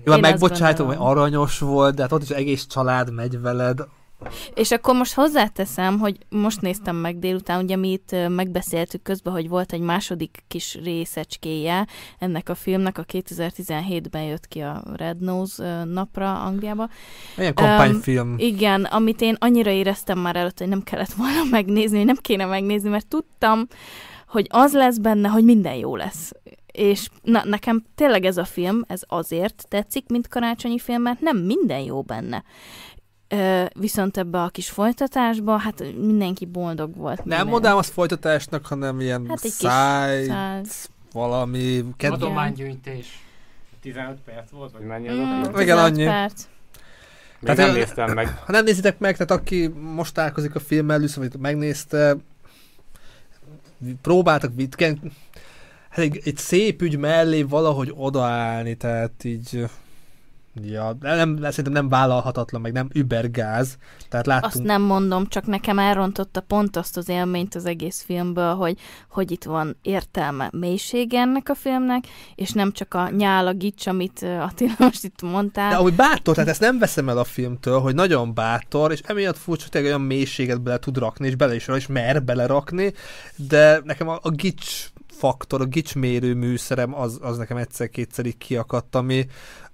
Jó, 0.04 0.12
hát 0.12 0.20
megbocsájtom, 0.20 0.86
hogy 0.86 0.96
aranyos 0.98 1.58
volt, 1.58 1.94
de 1.94 2.02
hát 2.02 2.12
ott 2.12 2.22
is 2.22 2.30
egész 2.30 2.66
család 2.66 3.12
megy 3.12 3.40
veled. 3.40 3.80
És 4.54 4.70
akkor 4.70 4.94
most 4.94 5.14
hozzáteszem, 5.14 5.98
hogy 5.98 6.18
most 6.28 6.60
néztem 6.60 6.96
meg 6.96 7.18
délután, 7.18 7.62
ugye 7.62 7.76
mi 7.76 7.92
itt 7.92 8.14
megbeszéltük 8.28 9.02
közben, 9.02 9.32
hogy 9.32 9.48
volt 9.48 9.72
egy 9.72 9.80
második 9.80 10.44
kis 10.48 10.78
részecskéje 10.84 11.86
ennek 12.18 12.48
a 12.48 12.54
filmnek, 12.54 12.98
a 12.98 13.04
2017-ben 13.04 14.22
jött 14.22 14.46
ki 14.46 14.60
a 14.60 14.82
Red 14.96 15.20
Nose 15.20 15.84
napra 15.84 16.42
Angliába. 16.42 16.88
Ilyen 17.36 17.54
kampányfilm. 17.54 18.28
Um, 18.28 18.38
igen, 18.38 18.84
amit 18.84 19.20
én 19.20 19.36
annyira 19.38 19.70
éreztem 19.70 20.18
már 20.18 20.36
előtt, 20.36 20.58
hogy 20.58 20.68
nem 20.68 20.82
kellett 20.82 21.12
volna 21.12 21.44
megnézni, 21.50 21.96
hogy 21.96 22.06
nem 22.06 22.18
kéne 22.20 22.44
megnézni, 22.44 22.88
mert 22.88 23.06
tudtam, 23.06 23.66
hogy 24.28 24.46
az 24.50 24.72
lesz 24.72 24.98
benne, 24.98 25.28
hogy 25.28 25.44
minden 25.44 25.74
jó 25.74 25.96
lesz 25.96 26.32
és 26.76 27.08
na, 27.22 27.44
nekem 27.44 27.84
tényleg 27.94 28.24
ez 28.24 28.36
a 28.36 28.44
film, 28.44 28.84
ez 28.86 29.00
azért 29.06 29.64
tetszik, 29.68 30.08
mint 30.08 30.28
karácsonyi 30.28 30.78
film, 30.78 31.02
mert 31.02 31.20
nem 31.20 31.36
minden 31.36 31.80
jó 31.80 32.02
benne. 32.02 32.44
Ö, 33.28 33.64
viszont 33.74 34.16
ebbe 34.16 34.42
a 34.42 34.48
kis 34.48 34.70
folytatásba, 34.70 35.56
hát 35.56 35.84
mindenki 35.96 36.44
boldog 36.44 36.96
volt. 36.96 37.16
Nem 37.16 37.26
minden. 37.26 37.46
mondám 37.46 37.76
azt 37.76 37.92
folytatásnak, 37.92 38.66
hanem 38.66 39.00
ilyen 39.00 39.26
hát 39.28 39.44
egy 39.44 39.50
száj, 39.50 40.20
kis 40.62 40.88
valami... 41.12 41.84
Kedv... 41.96 42.12
Adománygyűjtés. 42.12 43.24
15 43.80 44.18
perc 44.24 44.50
volt, 44.50 44.72
vagy 44.72 44.86
mennyi 44.86 45.08
az 45.08 45.16
mm, 45.16 45.54
a 45.54 45.60
Igen, 45.60 45.78
annyi. 45.78 46.04
Perc. 46.04 46.44
tehát, 47.42 47.56
nem 47.56 47.72
néztem 47.72 48.12
meg. 48.12 48.38
Ha 48.44 48.52
nem 48.52 48.64
nézitek 48.64 48.98
meg, 48.98 49.16
tehát 49.16 49.42
aki 49.42 49.66
most 49.66 50.14
találkozik 50.14 50.54
a 50.54 50.60
filmmel, 50.60 50.96
először, 50.96 51.28
vagy 51.28 51.40
megnézte, 51.40 52.16
próbáltak 54.02 54.52
vitken, 54.54 55.12
hát 55.96 56.04
egy, 56.04 56.20
egy 56.24 56.36
szép 56.36 56.82
ügy 56.82 56.98
mellé 56.98 57.42
valahogy 57.42 57.92
odaállni, 57.94 58.74
tehát 58.74 59.24
így 59.24 59.66
Ja, 60.62 60.96
nem, 61.00 61.36
szerintem 61.40 61.72
nem 61.72 61.88
vállalhatatlan, 61.88 62.60
meg 62.60 62.72
nem 62.72 62.88
übergáz. 62.92 63.76
Tehát 64.08 64.26
láttunk... 64.26 64.52
Azt 64.52 64.62
nem 64.62 64.82
mondom, 64.82 65.26
csak 65.26 65.46
nekem 65.46 65.78
elrontotta 65.78 66.40
pont 66.40 66.76
azt 66.76 66.96
az 66.96 67.08
élményt 67.08 67.54
az 67.54 67.64
egész 67.64 68.02
filmből, 68.02 68.54
hogy, 68.54 68.78
hogy 69.08 69.30
itt 69.30 69.44
van 69.44 69.76
értelme, 69.82 70.48
mélysége 70.52 71.20
ennek 71.20 71.48
a 71.48 71.54
filmnek, 71.54 72.04
és 72.34 72.50
nem 72.50 72.72
csak 72.72 72.94
a 72.94 73.08
nyál, 73.08 73.46
a 73.46 73.52
gics, 73.52 73.86
amit 73.86 74.22
Attila 74.40 74.74
most 74.78 75.04
itt 75.04 75.22
mondtál. 75.22 75.70
De 75.70 75.76
ahogy 75.76 75.94
bátor, 75.94 76.34
tehát 76.34 76.50
ezt 76.50 76.60
nem 76.60 76.78
veszem 76.78 77.08
el 77.08 77.18
a 77.18 77.24
filmtől, 77.24 77.80
hogy 77.80 77.94
nagyon 77.94 78.34
bátor, 78.34 78.92
és 78.92 79.00
emiatt 79.04 79.38
furcsa, 79.38 79.66
hogy 79.72 79.84
olyan 79.84 80.00
mélységet 80.00 80.62
bele 80.62 80.78
tud 80.78 80.98
rakni, 80.98 81.26
és 81.26 81.34
bele 81.34 81.54
is, 81.54 81.68
is 81.68 81.86
mer 81.86 82.22
belerakni, 82.22 82.92
de 83.36 83.80
nekem 83.84 84.08
a, 84.08 84.18
a 84.22 84.30
gics 84.30 84.90
faktor, 85.18 85.60
a 85.60 85.64
gicsmérő 85.64 86.34
műszerem, 86.34 86.94
az, 86.94 87.18
az 87.22 87.36
nekem 87.36 87.56
egyszer-kétszer 87.56 88.26
így 88.26 88.38
kiakadt, 88.38 88.94
ami, 88.94 89.26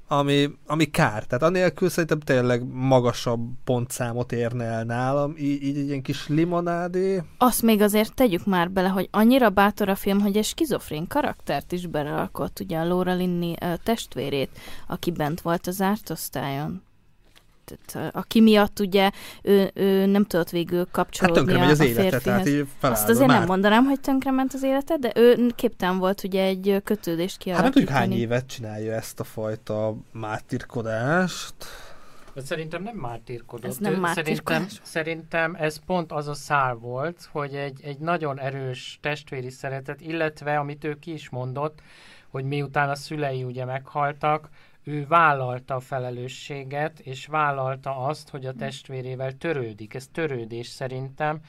ami, 0.09 0.51
ami 0.67 0.85
kár. 0.85 1.25
Tehát 1.25 1.43
anélkül 1.45 1.89
szerintem 1.89 2.21
tényleg 2.21 2.65
magasabb 2.73 3.51
pontszámot 3.65 4.33
érne 4.33 4.65
el 4.65 4.85
nálam, 4.85 5.35
így, 5.39 5.63
így 5.63 5.77
egy 5.77 5.87
ilyen 5.87 6.03
kis 6.03 6.29
limonádé. 6.29 7.23
Azt 7.39 7.63
még 7.63 7.81
azért 7.81 8.15
tegyük 8.15 8.47
már 8.47 8.71
bele, 8.71 8.89
hogy 8.89 9.09
annyira 9.11 9.51
bátor 9.51 9.89
a 9.89 9.95
film, 9.95 10.21
hogy 10.21 10.37
egy 10.37 10.45
skizofrén 10.45 11.07
karaktert 11.07 11.73
is 11.73 11.87
belerakott, 11.87 12.61
ugye 12.61 12.79
a 12.79 12.85
Laura 12.85 13.15
Linney 13.15 13.57
testvérét, 13.83 14.51
aki 14.87 15.11
bent 15.11 15.41
volt 15.41 15.67
az 15.67 15.85
osztályon 16.09 16.83
tehát, 17.65 18.15
aki 18.15 18.41
miatt 18.41 18.81
ugye 18.81 19.11
ő, 19.43 19.71
ő 19.75 20.07
nem 20.07 20.25
tudott 20.25 20.51
végül 20.51 20.87
kapcsolódni 20.91 21.53
hát 21.53 21.69
a, 21.69 21.71
az 21.71 21.81
a 21.81 21.85
élete, 21.85 22.19
tehát 22.19 22.49
Azt 22.81 23.09
azért 23.09 23.27
már. 23.27 23.39
nem 23.39 23.47
mondanám, 23.47 23.85
hogy 23.85 24.01
tönkrement 24.01 24.53
az 24.55 24.63
élete, 24.63 24.97
de 24.97 25.13
ő 25.15 25.53
képten 25.55 25.99
volt 25.99 26.25
ugye 26.25 26.43
egy 26.43 26.81
kötődést 26.85 27.37
kialakítani. 27.37 27.55
Hát 27.55 27.63
nem 27.63 27.73
tudjuk 27.73 27.89
hány 27.89 28.13
évet 28.13 28.47
csinálja 28.47 28.93
ezt 28.93 29.21
a 29.21 29.25
fajta 29.25 29.97
mártirkodást. 30.13 31.55
De 32.35 32.41
szerintem 32.41 32.83
nem 32.83 32.97
mártírkodott. 32.97 33.71
Ez 33.71 33.77
nem 33.77 34.05
szerintem, 34.05 34.67
szerintem 34.83 35.55
ez 35.55 35.77
pont 35.87 36.13
az 36.13 36.29
a 36.29 36.35
szál 36.35 36.75
volt, 36.75 37.29
hogy 37.33 37.55
egy, 37.55 37.81
egy 37.83 37.99
nagyon 37.99 38.41
erős 38.41 38.99
testvéri 39.03 39.51
szeretet, 39.51 40.01
illetve 40.01 40.59
amit 40.59 40.85
ő 40.85 40.99
ki 40.99 41.13
is 41.13 41.29
mondott, 41.29 41.81
hogy 42.29 42.45
miután 42.45 42.89
a 42.89 42.95
szülei 42.95 43.45
ugye 43.45 43.65
meghaltak, 43.65 44.49
ő 44.85 45.07
vállalta 45.09 45.75
a 45.75 45.81
felelősséget, 45.81 46.99
és 46.99 47.27
vállalta 47.27 47.97
azt, 47.97 48.29
hogy 48.29 48.47
a 48.47 48.53
testvérével 48.53 49.33
törődik. 49.33 49.95
Ez 49.95 50.07
törődés 50.13 50.67
szerintem. 50.67 51.41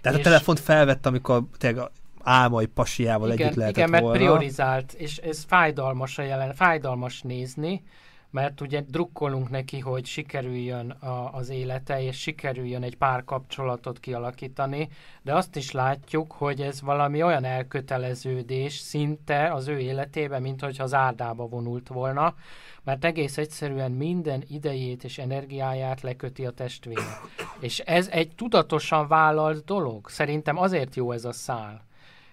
Tehát 0.00 0.18
és... 0.18 0.24
a 0.24 0.28
telefont 0.28 0.60
felvett, 0.60 1.06
amikor 1.06 1.42
tényleg 1.58 1.90
álmai 2.22 2.66
pasiával 2.66 3.32
igen, 3.32 3.46
együtt 3.46 3.56
lehetett 3.56 3.76
Igen, 3.76 3.90
mert 3.90 4.02
volna. 4.02 4.18
priorizált, 4.18 4.92
és 4.92 5.16
ez 5.16 5.44
fájdalmas 5.44 6.18
a 6.18 6.22
jelen, 6.22 6.54
fájdalmas 6.54 7.22
nézni, 7.22 7.82
mert 8.30 8.60
ugye 8.60 8.80
drukkolunk 8.80 9.50
neki, 9.50 9.78
hogy 9.78 10.06
sikerüljön 10.06 10.90
a, 10.90 11.34
az 11.34 11.48
élete, 11.48 12.02
és 12.02 12.20
sikerüljön 12.20 12.82
egy 12.82 12.96
pár 12.96 13.24
kapcsolatot 13.24 14.00
kialakítani, 14.00 14.88
de 15.22 15.34
azt 15.34 15.56
is 15.56 15.70
látjuk, 15.70 16.32
hogy 16.32 16.60
ez 16.60 16.80
valami 16.80 17.22
olyan 17.22 17.44
elköteleződés 17.44 18.78
szinte 18.78 19.52
az 19.52 19.68
ő 19.68 19.78
életében, 19.78 20.42
mint 20.42 20.60
hogyha 20.60 20.84
az 20.84 20.94
árdába 20.94 21.46
vonult 21.46 21.88
volna, 21.88 22.34
mert 22.82 23.04
egész 23.04 23.38
egyszerűen 23.38 23.92
minden 23.92 24.44
idejét 24.48 25.04
és 25.04 25.18
energiáját 25.18 26.00
leköti 26.00 26.46
a 26.46 26.50
testvére. 26.50 27.20
És 27.60 27.78
ez 27.78 28.08
egy 28.08 28.34
tudatosan 28.34 29.08
vállalt 29.08 29.64
dolog. 29.64 30.08
Szerintem 30.08 30.56
azért 30.56 30.96
jó 30.96 31.12
ez 31.12 31.24
a 31.24 31.32
szál. 31.32 31.84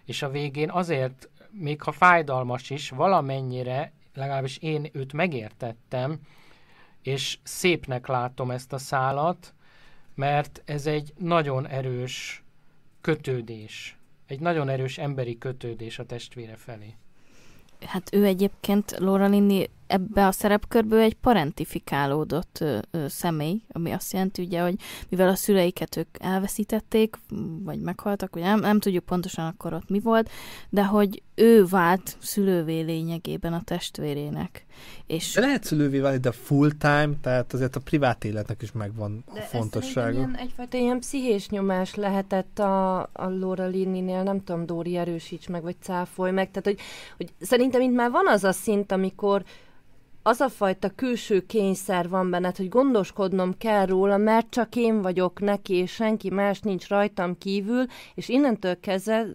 És 0.05 0.21
a 0.21 0.29
végén 0.29 0.69
azért, 0.69 1.29
még 1.51 1.81
ha 1.81 1.91
fájdalmas 1.91 2.69
is, 2.69 2.89
valamennyire, 2.89 3.91
legalábbis 4.17 4.57
én 4.57 4.89
őt 4.91 5.13
megértettem, 5.13 6.19
és 7.01 7.37
szépnek 7.43 8.07
látom 8.07 8.51
ezt 8.51 8.73
a 8.73 8.77
szálat, 8.77 9.53
mert 10.15 10.61
ez 10.65 10.85
egy 10.85 11.13
nagyon 11.17 11.67
erős 11.67 12.43
kötődés. 13.01 13.97
Egy 14.25 14.39
nagyon 14.39 14.69
erős 14.69 14.97
emberi 14.97 15.37
kötődés 15.37 15.99
a 15.99 16.05
testvére 16.05 16.55
felé. 16.55 16.95
Hát 17.85 18.13
ő 18.13 18.25
egyébként, 18.25 18.91
Laura 18.97 19.27
Linni 19.27 19.69
ebbe 19.87 20.27
a 20.27 20.31
szerepkörből 20.31 20.99
egy 20.99 21.15
parentifikálódott 21.15 22.57
ö, 22.61 22.77
ö, 22.91 23.07
személy, 23.07 23.61
ami 23.71 23.91
azt 23.91 24.13
jelenti 24.13 24.41
ugye, 24.41 24.61
hogy 24.61 24.75
mivel 25.09 25.29
a 25.29 25.35
szüleiket 25.35 25.97
ők 25.97 26.07
elveszítették, 26.19 27.15
vagy 27.63 27.79
meghaltak, 27.79 28.33
vagy 28.33 28.41
nem, 28.41 28.59
nem 28.59 28.79
tudjuk 28.79 29.05
pontosan 29.05 29.45
akkor 29.45 29.73
ott 29.73 29.89
mi 29.89 29.99
volt, 29.99 30.29
de 30.69 30.85
hogy 30.85 31.21
ő 31.35 31.65
vált 31.65 32.17
szülővé 32.19 32.79
lényegében 32.79 33.53
a 33.53 33.61
testvérének. 33.63 34.65
És 35.05 35.33
de 35.33 35.41
lehet 35.41 35.63
szülővé 35.63 35.99
válni, 35.99 36.17
de 36.17 36.31
full 36.31 36.71
time, 36.77 37.09
tehát 37.21 37.53
azért 37.53 37.75
a 37.75 37.79
privát 37.79 38.23
életnek 38.23 38.61
is 38.61 38.71
megvan 38.71 39.23
a 39.27 39.33
de 39.33 39.41
fontossága. 39.41 40.17
Ilyen, 40.17 40.35
egyfajta 40.35 40.77
ilyen 40.77 40.99
pszichés 40.99 41.49
nyomás 41.49 41.95
lehetett 41.95 42.59
a, 42.59 42.99
a 42.99 43.29
Laura 43.39 43.67
Linney-nél, 43.67 44.23
nem 44.23 44.43
tudom, 44.43 44.65
Dóri 44.65 44.97
erősíts 44.97 45.47
meg, 45.47 45.61
vagy 45.61 45.75
cáfolj 45.81 46.31
meg, 46.31 46.51
tehát 46.51 46.65
hogy, 46.65 46.79
hogy 47.17 47.47
szerintem 47.47 47.81
itt 47.81 47.93
már 47.93 48.11
van 48.11 48.27
az 48.27 48.43
a 48.43 48.51
szint, 48.51 48.91
amikor 48.91 49.43
az 50.27 50.41
a 50.41 50.49
fajta 50.49 50.89
külső 50.89 51.45
kényszer 51.45 52.09
van 52.09 52.29
benned, 52.29 52.55
hogy 52.57 52.69
gondoskodnom 52.69 53.57
kell 53.57 53.85
róla, 53.85 54.17
mert 54.17 54.49
csak 54.49 54.75
én 54.75 55.01
vagyok 55.01 55.39
neki, 55.39 55.73
és 55.73 55.91
senki 55.91 56.29
más 56.29 56.59
nincs 56.59 56.87
rajtam 56.87 57.37
kívül, 57.37 57.85
és 58.15 58.29
innentől 58.29 58.79
kezdve 58.79 59.25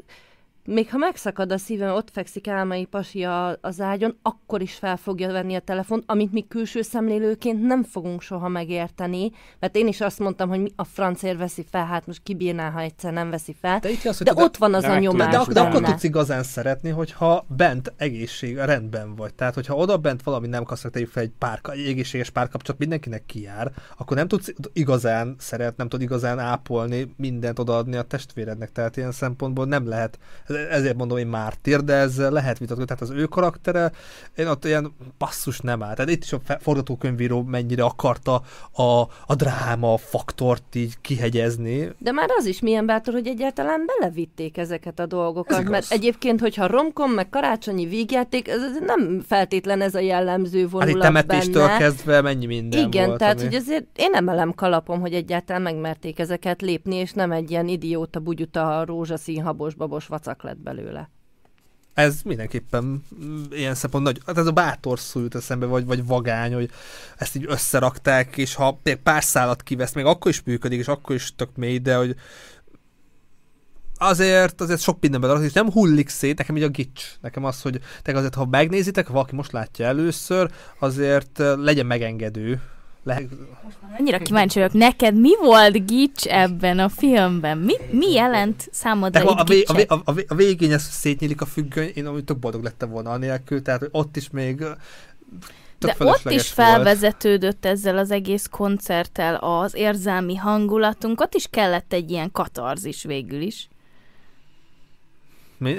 még 0.64 0.90
ha 0.90 0.96
megszakad 0.96 1.52
a 1.52 1.58
szívem, 1.58 1.94
ott 1.94 2.10
fekszik 2.12 2.48
álmai 2.48 2.84
pasi 2.84 3.22
a, 3.22 3.58
az 3.60 3.80
ágyon, 3.80 4.18
akkor 4.22 4.62
is 4.62 4.74
fel 4.74 4.96
fogja 4.96 5.32
venni 5.32 5.54
a 5.54 5.60
telefon, 5.60 6.02
amit 6.06 6.32
mi 6.32 6.46
külső 6.48 6.82
szemlélőként 6.82 7.62
nem 7.62 7.82
fogunk 7.82 8.22
soha 8.22 8.48
megérteni, 8.48 9.30
mert 9.58 9.76
én 9.76 9.86
is 9.86 10.00
azt 10.00 10.18
mondtam, 10.18 10.48
hogy 10.48 10.60
mi 10.60 10.72
a 10.76 10.84
francér 10.84 11.36
veszi 11.36 11.66
fel, 11.70 11.86
hát 11.86 12.06
most 12.06 12.20
kibírná, 12.22 12.70
ha 12.70 12.80
egyszer 12.80 13.12
nem 13.12 13.30
veszi 13.30 13.56
fel, 13.60 13.78
de, 13.78 13.90
itt 13.90 14.04
az, 14.04 14.18
de 14.18 14.32
ott 14.34 14.56
van 14.56 14.74
az 14.74 14.84
a 14.84 14.98
nyomás 14.98 15.30
De, 15.30 15.44
de, 15.46 15.52
de 15.52 15.60
akkor 15.60 15.82
tudsz 15.82 16.02
igazán 16.02 16.42
szeretni, 16.42 16.90
hogyha 16.90 17.44
bent 17.48 17.92
egészség, 17.96 18.56
rendben 18.56 19.14
vagy. 19.14 19.34
Tehát, 19.34 19.54
hogyha 19.54 19.74
oda 19.74 19.96
bent 19.96 20.22
valami 20.22 20.46
nem 20.46 20.64
kasznak, 20.64 20.98
fel 21.10 21.22
egy, 21.22 21.32
pár, 21.38 21.60
egy 21.62 21.86
egészséges 21.86 22.30
párkapcsolat 22.30 22.80
mindenkinek 22.80 23.26
kijár, 23.26 23.72
akkor 23.98 24.16
nem 24.16 24.28
tudsz 24.28 24.52
igazán 24.72 25.36
szeretni, 25.38 25.74
nem 25.76 25.88
tudod 25.88 26.04
igazán 26.04 26.38
ápolni, 26.38 27.14
mindent 27.16 27.58
odaadni 27.58 27.96
a 27.96 28.02
testvérednek. 28.02 28.72
Tehát 28.72 28.96
ilyen 28.96 29.12
szempontból 29.12 29.66
nem 29.66 29.88
lehet 29.88 30.18
ezért 30.54 30.96
mondom, 30.96 31.18
hogy 31.18 31.26
mártír, 31.26 31.84
de 31.84 31.94
ez 31.94 32.18
lehet 32.18 32.58
vitatkozni. 32.58 32.84
Tehát 32.84 33.02
az 33.02 33.10
ő 33.10 33.24
karaktere, 33.24 33.92
én 34.36 34.46
ott 34.46 34.64
ilyen 34.64 34.94
passzus 35.18 35.60
nem 35.60 35.82
áll. 35.82 35.94
Tehát 35.94 36.10
itt 36.10 36.22
is 36.22 36.32
a 36.32 36.40
forgatókönyvíró 36.60 37.42
mennyire 37.42 37.84
akarta 37.84 38.42
a, 38.72 39.00
a 39.26 39.34
dráma 39.36 39.96
faktort 39.96 40.74
így 40.74 40.94
kihegyezni. 41.00 41.92
De 41.98 42.12
már 42.12 42.28
az 42.38 42.46
is 42.46 42.60
milyen 42.60 42.86
bátor, 42.86 43.14
hogy 43.14 43.26
egyáltalán 43.26 43.84
belevitték 43.86 44.58
ezeket 44.58 44.98
a 44.98 45.06
dolgokat. 45.06 45.68
Mert 45.68 45.90
egyébként, 45.90 46.40
hogyha 46.40 46.66
romkom, 46.66 47.10
meg 47.10 47.28
karácsonyi 47.28 47.86
vígjáték, 47.86 48.48
ez 48.48 48.60
nem 48.86 49.22
feltétlen 49.26 49.80
ez 49.80 49.94
a 49.94 50.00
jellemző 50.00 50.68
vonulat 50.68 51.02
hát 51.02 51.02
temetéstől 51.02 51.66
benne. 51.66 51.78
kezdve 51.78 52.20
mennyi 52.20 52.46
minden 52.46 52.86
Igen, 52.86 53.06
volt, 53.06 53.18
tehát 53.18 53.34
ami... 53.34 53.44
hogy 53.44 53.54
azért 53.54 53.84
én 53.96 54.14
emelem 54.14 54.54
kalapom, 54.54 55.00
hogy 55.00 55.14
egyáltalán 55.14 55.62
megmerték 55.62 56.18
ezeket 56.18 56.62
lépni, 56.62 56.94
és 56.94 57.12
nem 57.12 57.32
egy 57.32 57.50
ilyen 57.50 57.68
idióta 57.68 58.20
bugyuta 58.20 58.84
rózsaszín 58.84 59.42
habos 59.42 59.74
babos 59.74 60.06
vacak 60.06 60.41
lett 60.42 60.58
belőle. 60.58 61.10
Ez 61.94 62.20
mindenképpen 62.24 63.04
ilyen 63.50 63.74
szempont 63.74 64.04
nagy, 64.04 64.20
hát 64.26 64.38
ez 64.38 64.46
a 64.46 64.52
bátor 64.52 64.98
szó 64.98 65.20
jut 65.20 65.34
eszembe, 65.34 65.66
vagy, 65.66 65.84
vagy 65.84 66.06
vagány, 66.06 66.54
hogy 66.54 66.70
ezt 67.16 67.36
így 67.36 67.44
összerakták, 67.48 68.36
és 68.36 68.54
ha 68.54 68.80
pár 69.02 69.24
szálat 69.24 69.62
kivesz, 69.62 69.92
még 69.92 70.04
akkor 70.04 70.30
is 70.30 70.42
működik, 70.42 70.78
és 70.78 70.88
akkor 70.88 71.14
is 71.14 71.34
tök 71.34 71.56
mély, 71.56 71.78
de 71.78 71.96
hogy 71.96 72.14
azért, 73.96 74.60
azért 74.60 74.80
sok 74.80 75.00
mindenben 75.00 75.42
és 75.42 75.52
nem 75.52 75.70
hullik 75.70 76.08
szét, 76.08 76.38
nekem 76.38 76.56
így 76.56 76.62
a 76.62 76.68
gics. 76.68 77.04
Nekem 77.20 77.44
az, 77.44 77.62
hogy 77.62 77.80
te 78.02 78.16
azért, 78.16 78.34
ha 78.34 78.46
megnézitek, 78.46 79.08
valaki 79.08 79.34
most 79.34 79.52
látja 79.52 79.86
először, 79.86 80.50
azért 80.78 81.38
legyen 81.38 81.86
megengedő 81.86 82.60
Lehet... 83.02 83.28
Annyira 83.98 84.18
kíváncsi 84.18 84.58
vagyok, 84.58 84.74
neked 84.74 85.14
mi 85.20 85.36
volt 85.40 85.86
gics 85.86 86.26
ebben 86.26 86.78
a 86.78 86.88
filmben? 86.88 87.58
Mi, 87.58 87.74
mi 87.90 88.12
jelent 88.12 88.68
számodra 88.70 89.24
a, 89.24 89.44
vé, 89.44 89.62
a, 89.66 89.72
vé, 89.74 89.84
a, 89.88 89.94
a, 89.94 90.14
a 90.28 90.34
végén 90.34 90.72
ez 90.72 90.82
szétnyílik 90.82 91.40
a 91.40 91.46
függöny, 91.46 91.90
én 91.94 92.06
amúgy 92.06 92.24
tök 92.24 92.38
boldog 92.38 92.62
lettem 92.62 92.90
volna 92.90 93.10
anélkül, 93.10 93.62
tehát 93.62 93.88
ott 93.90 94.16
is 94.16 94.30
még 94.30 94.64
de 95.78 95.96
ott 95.98 96.30
is 96.30 96.48
felvezetődött 96.48 97.62
volt. 97.62 97.74
ezzel 97.74 97.98
az 97.98 98.10
egész 98.10 98.46
koncerttel 98.50 99.34
az 99.34 99.74
érzelmi 99.74 100.36
hangulatunk, 100.36 101.20
ott 101.20 101.34
is 101.34 101.46
kellett 101.50 101.92
egy 101.92 102.10
ilyen 102.10 102.30
katarzis 102.32 103.02
végül 103.02 103.40
is. 103.40 103.68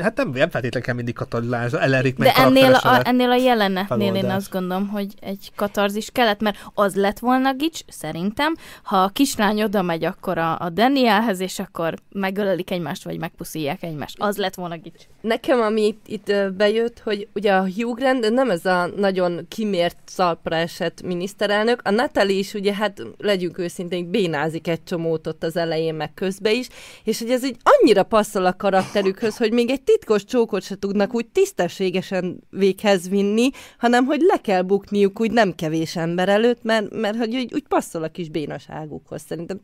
Hát 0.02 0.18
nem, 0.18 0.30
nem 0.30 0.50
feltétlenül 0.50 0.82
kell 0.82 0.96
mindig 0.96 1.14
katarzis, 1.14 1.80
elerik 1.80 2.18
meg 2.18 2.28
De 2.28 2.42
ennél 2.42 2.74
a, 2.74 3.02
ennél 3.04 3.30
a 3.30 3.36
jelenetnél 3.36 4.16
én 4.16 4.30
azt 4.30 4.52
gondolom, 4.52 4.88
hogy 4.88 5.14
egy 5.20 5.52
katarzis 5.56 6.10
kellett, 6.12 6.42
mert 6.42 6.58
az 6.74 6.96
lett 6.96 7.20
volna 7.20 7.54
gics, 7.54 7.80
szerintem, 7.88 8.56
ha 8.84 8.98
a 8.98 9.08
kislány 9.08 9.64
oda 9.64 9.82
megy 9.82 10.06
akkor 10.06 10.38
a, 10.38 10.60
a 10.60 10.70
Danielhez, 10.70 11.40
és 11.40 11.60
akkor 11.60 11.94
megölelik 12.12 12.72
egymást, 12.72 13.04
vagy 13.04 13.20
megpuszíják 13.20 13.84
egymást. 13.84 14.16
Az 14.20 14.38
lett 14.38 14.56
volna 14.56 14.78
gics. 14.78 15.04
Nekem, 15.22 15.62
ami 15.62 15.86
itt, 15.86 16.08
itt 16.08 16.34
bejött, 16.58 17.00
hogy 17.00 17.28
ugye 17.34 17.54
a 17.54 17.68
Hugh 17.76 18.00
Grant 18.00 18.30
nem 18.30 18.50
ez 18.50 18.66
a 18.66 18.90
nagyon 18.96 19.46
kimért 19.48 19.98
szalpra 20.06 20.56
esett 20.56 21.02
miniszterelnök, 21.02 21.82
a 21.84 21.90
Natalie 21.90 22.38
is 22.38 22.54
ugye, 22.54 22.74
hát 22.74 23.02
legyünk 23.18 23.58
őszintén, 23.58 24.10
bénázik 24.10 24.68
egy 24.68 24.84
csomót 24.84 25.28
ott 25.28 25.44
az 25.44 25.58
elején, 25.58 25.96
meg 25.96 26.14
közbe 26.14 26.52
is, 26.52 26.68
és 27.04 27.20
hogy 27.20 27.30
ez 27.30 27.46
így 27.46 27.58
annyira 27.64 28.04
passzol 28.04 28.46
a 28.46 28.56
karakterükhöz, 28.56 29.38
hogy 29.38 29.52
még 29.52 29.70
egy 29.74 29.82
titkos 29.82 30.26
csókot 30.26 30.64
se 30.64 30.78
tudnak 30.78 31.14
úgy 31.14 31.28
tisztességesen 31.28 32.44
véghez 32.50 33.10
vinni, 33.10 33.50
hanem 33.78 34.06
hogy 34.06 34.22
le 34.22 34.38
kell 34.42 34.62
bukniuk 34.62 35.20
úgy 35.20 35.32
nem 35.32 35.56
kevés 35.56 35.96
ember 35.96 36.30
előtt, 36.30 36.64
mert, 36.64 36.90
mert 36.92 37.18
hogy 37.18 37.36
úgy, 37.36 37.54
úgy 37.54 37.68
passzol 37.68 38.04
a 38.04 38.10
kis 38.10 38.30
bénaságukhoz. 38.30 39.22
Szerintem 39.28 39.62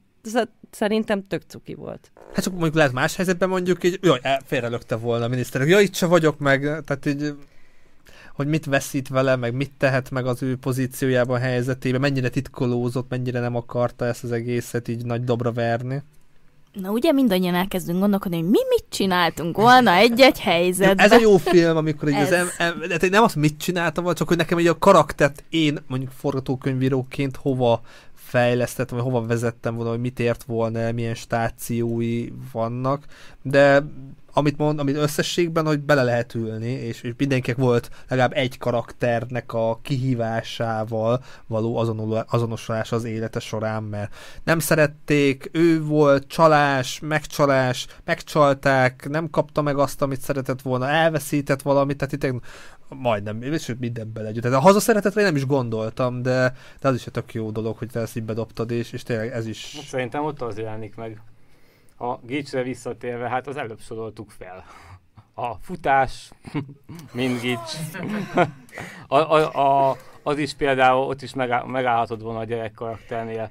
szerintem 0.71 1.27
tök 1.27 1.41
cuki 1.47 1.73
volt. 1.73 2.11
Hát 2.33 2.43
csak 2.43 2.53
mondjuk 2.53 2.75
lehet 2.75 2.91
más 2.91 3.15
helyzetben 3.15 3.49
mondjuk 3.49 3.83
így, 3.83 3.99
jaj, 4.01 4.19
félrelökte 4.45 4.95
volna 4.95 5.25
a 5.25 5.27
miniszter. 5.27 5.67
Ja, 5.67 5.79
itt 5.79 5.95
se 5.95 6.05
vagyok 6.05 6.39
meg, 6.39 6.61
tehát 6.61 7.05
így 7.05 7.33
hogy 8.33 8.47
mit 8.47 8.65
veszít 8.65 9.07
vele, 9.07 9.35
meg 9.35 9.53
mit 9.53 9.71
tehet 9.77 10.11
meg 10.11 10.25
az 10.25 10.43
ő 10.43 10.57
pozíciójában, 10.57 11.39
helyzetében, 11.39 12.01
mennyire 12.01 12.29
titkolózott, 12.29 13.09
mennyire 13.09 13.39
nem 13.39 13.55
akarta 13.55 14.05
ezt 14.05 14.23
az 14.23 14.31
egészet 14.31 14.87
így 14.87 15.05
nagy 15.05 15.23
dobra 15.23 15.51
verni. 15.51 16.03
Na 16.73 16.89
ugye 16.91 17.11
mindannyian 17.11 17.55
elkezdünk 17.55 17.99
gondolkodni, 17.99 18.37
hogy 18.37 18.49
mi 18.49 18.59
mit 18.69 18.85
csináltunk 18.89 19.57
volna 19.57 19.93
egy-egy 19.93 20.39
helyzetben. 20.39 21.05
Ez 21.05 21.11
a 21.11 21.19
jó 21.19 21.37
film, 21.37 21.77
amikor 21.77 22.09
így 22.09 22.15
ez. 22.15 22.31
az 22.31 22.31
em, 22.31 22.49
em, 22.57 23.09
nem 23.09 23.23
azt 23.23 23.35
mit 23.35 23.57
csináltam 23.57 24.13
csak 24.13 24.27
hogy 24.27 24.37
nekem 24.37 24.57
egy 24.57 24.67
a 24.67 24.77
karaktert 24.77 25.43
én 25.49 25.77
mondjuk 25.87 26.11
forgatókönyvíróként 26.11 27.35
hova 27.35 27.81
fejlesztettem, 28.29 28.97
vagy 28.97 29.05
hova 29.05 29.25
vezettem 29.25 29.75
volna, 29.75 29.89
hogy 29.89 29.99
mit 29.99 30.19
ért 30.19 30.43
volna, 30.43 30.91
milyen 30.91 31.15
stációi 31.15 32.29
vannak, 32.51 33.05
de 33.41 33.83
amit 34.33 34.57
mond, 34.57 34.79
amit 34.79 34.95
összességben, 34.95 35.65
hogy 35.65 35.79
bele 35.79 36.03
lehet 36.03 36.33
ülni, 36.35 36.71
és, 36.71 37.01
és 37.01 37.13
mindenkinek 37.17 37.59
volt 37.59 37.89
legalább 38.07 38.33
egy 38.33 38.57
karakternek 38.57 39.53
a 39.53 39.79
kihívásával 39.81 41.23
való 41.47 41.77
azonosulás 42.27 42.91
az 42.91 43.03
élete 43.03 43.39
során, 43.39 43.83
mert 43.83 44.13
nem 44.43 44.59
szerették, 44.59 45.49
ő 45.51 45.83
volt 45.83 46.27
csalás, 46.27 46.99
megcsalás, 46.99 47.87
megcsalták, 48.05 49.07
nem 49.09 49.29
kapta 49.29 49.61
meg 49.61 49.77
azt, 49.77 50.01
amit 50.01 50.21
szeretett 50.21 50.61
volna, 50.61 50.89
elveszített 50.89 51.61
valamit, 51.61 51.97
tehát 51.97 52.13
itt 52.13 52.43
majdnem, 52.89 53.57
sőt 53.57 53.79
minden 53.79 54.11
belegyűjt. 54.13 54.43
Tehát 54.43 54.57
a 54.57 54.61
hazaszeretetre 54.61 55.21
nem 55.21 55.35
is 55.35 55.45
gondoltam, 55.45 56.21
de, 56.21 56.53
de 56.79 56.87
az 56.87 56.95
is 56.95 57.05
egy 57.05 57.13
tök 57.13 57.33
jó 57.33 57.51
dolog, 57.51 57.77
hogy 57.77 57.89
te 57.89 57.99
ezt 57.99 58.17
így 58.17 58.23
bedobtad, 58.23 58.71
és, 58.71 58.91
és 58.91 59.03
tényleg 59.03 59.31
ez 59.31 59.47
is... 59.47 59.57
Szerintem 59.87 60.23
ott 60.23 60.41
az 60.41 60.57
jelenik 60.57 60.95
meg 60.95 61.21
a 61.99 62.19
gicsre 62.23 62.63
visszatérve, 62.63 63.29
hát 63.29 63.47
az 63.47 63.57
előbb 63.57 63.79
soroltuk 63.79 64.29
fel. 64.31 64.65
A 65.33 65.53
futás, 65.53 66.31
mind 67.13 67.39
gics. 67.39 67.73
A, 69.07 69.15
a, 69.15 69.89
a, 69.89 69.95
az 70.23 70.37
is 70.37 70.53
például, 70.53 71.05
ott 71.05 71.21
is 71.21 71.33
megáll, 71.33 71.65
megállhatod 71.65 72.21
volna 72.21 72.39
a 72.39 72.43
gyerek 72.43 72.71
karakternél 72.71 73.49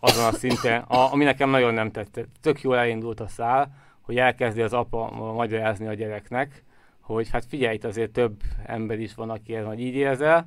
azon 0.00 0.24
a 0.24 0.32
szinten, 0.32 0.80
a, 0.80 1.12
ami 1.12 1.24
nekem 1.24 1.50
nagyon 1.50 1.74
nem 1.74 1.90
tett. 1.90 2.20
Tök 2.40 2.62
jól 2.62 2.76
elindult 2.76 3.20
a 3.20 3.28
szál, 3.28 3.74
hogy 4.00 4.16
elkezdi 4.16 4.62
az 4.62 4.72
apa 4.72 5.32
magyarázni 5.34 5.86
a 5.86 5.94
gyereknek, 5.94 6.64
hogy 7.06 7.30
hát 7.30 7.44
figyelj, 7.44 7.74
itt 7.74 7.84
azért 7.84 8.10
több 8.10 8.40
ember 8.64 8.98
is 8.98 9.14
van, 9.14 9.30
aki 9.30 9.54
ez 9.54 9.64
majd 9.64 9.78
így 9.78 9.94
érzel. 9.94 10.46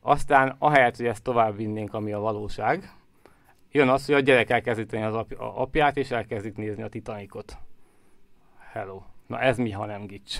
Aztán 0.00 0.54
ahelyett, 0.58 0.96
hogy 0.96 1.06
ezt 1.06 1.22
tovább 1.22 1.56
vinnénk, 1.56 1.94
ami 1.94 2.12
a 2.12 2.18
valóság, 2.18 2.92
jön 3.70 3.88
az, 3.88 4.06
hogy 4.06 4.14
a 4.14 4.20
gyerek 4.20 4.50
elkezdíteni 4.50 5.02
az 5.02 5.14
a 5.14 5.26
apját, 5.38 5.96
és 5.96 6.10
elkezdik 6.10 6.56
nézni 6.56 6.82
a 6.82 6.88
Titanicot. 6.88 7.58
Hello. 8.72 9.02
Na 9.26 9.40
ez 9.40 9.56
mi, 9.56 9.70
ha 9.70 9.86
nem 9.86 10.06
gics? 10.06 10.38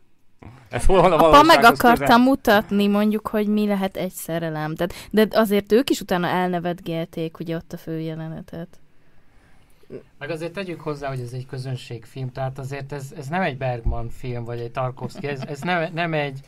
Ez 0.70 0.86
hol 0.86 1.00
van 1.00 1.12
a 1.12 1.16
Apa 1.16 1.42
meg 1.42 1.64
akarta 1.64 2.04
közel? 2.04 2.18
mutatni, 2.18 2.86
mondjuk, 2.86 3.28
hogy 3.28 3.46
mi 3.46 3.66
lehet 3.66 3.96
egy 3.96 4.12
szerelem. 4.12 4.74
De, 4.74 4.88
de 5.10 5.26
azért 5.30 5.72
ők 5.72 5.90
is 5.90 6.00
utána 6.00 6.26
elnevetgélték 6.26 7.38
ugye 7.38 7.56
ott 7.56 7.72
a 7.72 7.76
főjelenetet. 7.76 8.80
Meg 10.18 10.30
azért 10.30 10.52
tegyük 10.52 10.80
hozzá, 10.80 11.08
hogy 11.08 11.20
ez 11.20 11.32
egy 11.32 11.46
közönségfilm, 11.46 12.32
tehát 12.32 12.58
azért 12.58 12.92
ez, 12.92 13.12
ez 13.16 13.28
nem 13.28 13.42
egy 13.42 13.56
Bergman 13.56 14.08
film, 14.08 14.44
vagy 14.44 14.60
egy 14.60 14.70
Tarkovsky, 14.70 15.26
ez, 15.26 15.42
ez 15.42 15.60
nem, 15.60 15.92
nem 15.92 16.14
egy 16.14 16.40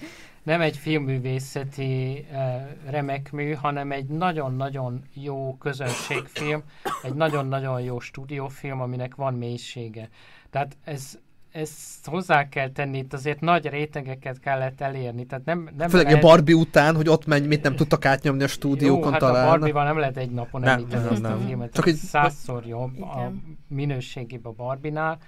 nem 0.43 0.61
egy 0.61 0.77
filmművészeti 0.77 2.27
uh, 2.33 2.91
remek 2.91 3.33
mű, 3.33 3.53
hanem 3.53 3.93
egy 3.93 4.07
nagyon-nagyon 4.07 5.03
jó 5.15 5.57
közönségfilm, 5.57 6.63
egy 7.03 7.15
nagyon-nagyon 7.15 7.81
jó 7.81 8.01
stúdiófilm, 8.01 8.81
aminek 8.81 9.15
van 9.15 9.35
mélysége. 9.35 10.09
Tehát 10.51 10.77
ez, 10.85 11.19
ezt 11.59 12.07
hozzá 12.07 12.49
kell 12.49 12.71
tenni, 12.71 12.99
itt 12.99 13.13
azért 13.13 13.41
nagy 13.41 13.69
rétegeket 13.69 14.41
kellett 14.41 14.81
elérni. 14.81 15.27
Tehát 15.27 15.45
nem, 15.45 15.71
nem 15.77 15.89
Főleg 15.89 16.07
lehet... 16.07 16.25
a 16.25 16.27
Barbie 16.27 16.55
után, 16.55 16.97
hogy 16.97 17.09
ott 17.09 17.27
menj, 17.27 17.47
mit 17.47 17.63
nem 17.63 17.77
tudtak 17.77 18.05
átnyomni 18.05 18.43
a 18.43 18.49
stúdiókon 18.49 19.05
Jó, 19.05 19.11
hát 19.11 19.21
talán. 19.21 19.47
a 19.47 19.49
Barbie-val 19.49 19.85
nem 19.85 19.99
lehet 19.99 20.17
egy 20.17 20.31
napon 20.31 20.61
nem, 20.61 20.71
említeni 20.71 21.03
nem, 21.03 21.13
ezt 21.13 21.23
nem. 21.23 21.33
a 21.33 21.37
filmet. 21.37 21.73
Csak 21.73 21.87
egy... 21.87 21.95
Százszor 21.95 22.67
jobb 22.67 22.95
Igen. 22.95 23.09
a 23.09 23.33
minőségében 23.69 24.53
a 24.53 24.55
Barbie-nál, 24.55 25.19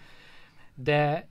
de 0.75 1.29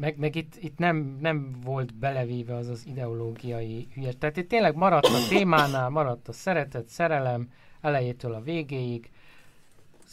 meg, 0.00 0.18
meg 0.18 0.36
itt, 0.36 0.54
itt 0.60 0.78
nem, 0.78 1.18
nem 1.20 1.50
volt 1.64 1.94
belevéve 1.94 2.54
az 2.54 2.68
az 2.68 2.86
ideológiai 2.86 3.88
hülye. 3.94 4.12
Tehát 4.12 4.36
itt 4.36 4.48
tényleg 4.48 4.74
maradt 4.74 5.06
a 5.06 5.28
témánál, 5.28 5.88
maradt 5.88 6.28
a 6.28 6.32
szeretet, 6.32 6.88
szerelem 6.88 7.48
elejétől 7.80 8.34
a 8.34 8.40
végéig. 8.40 9.10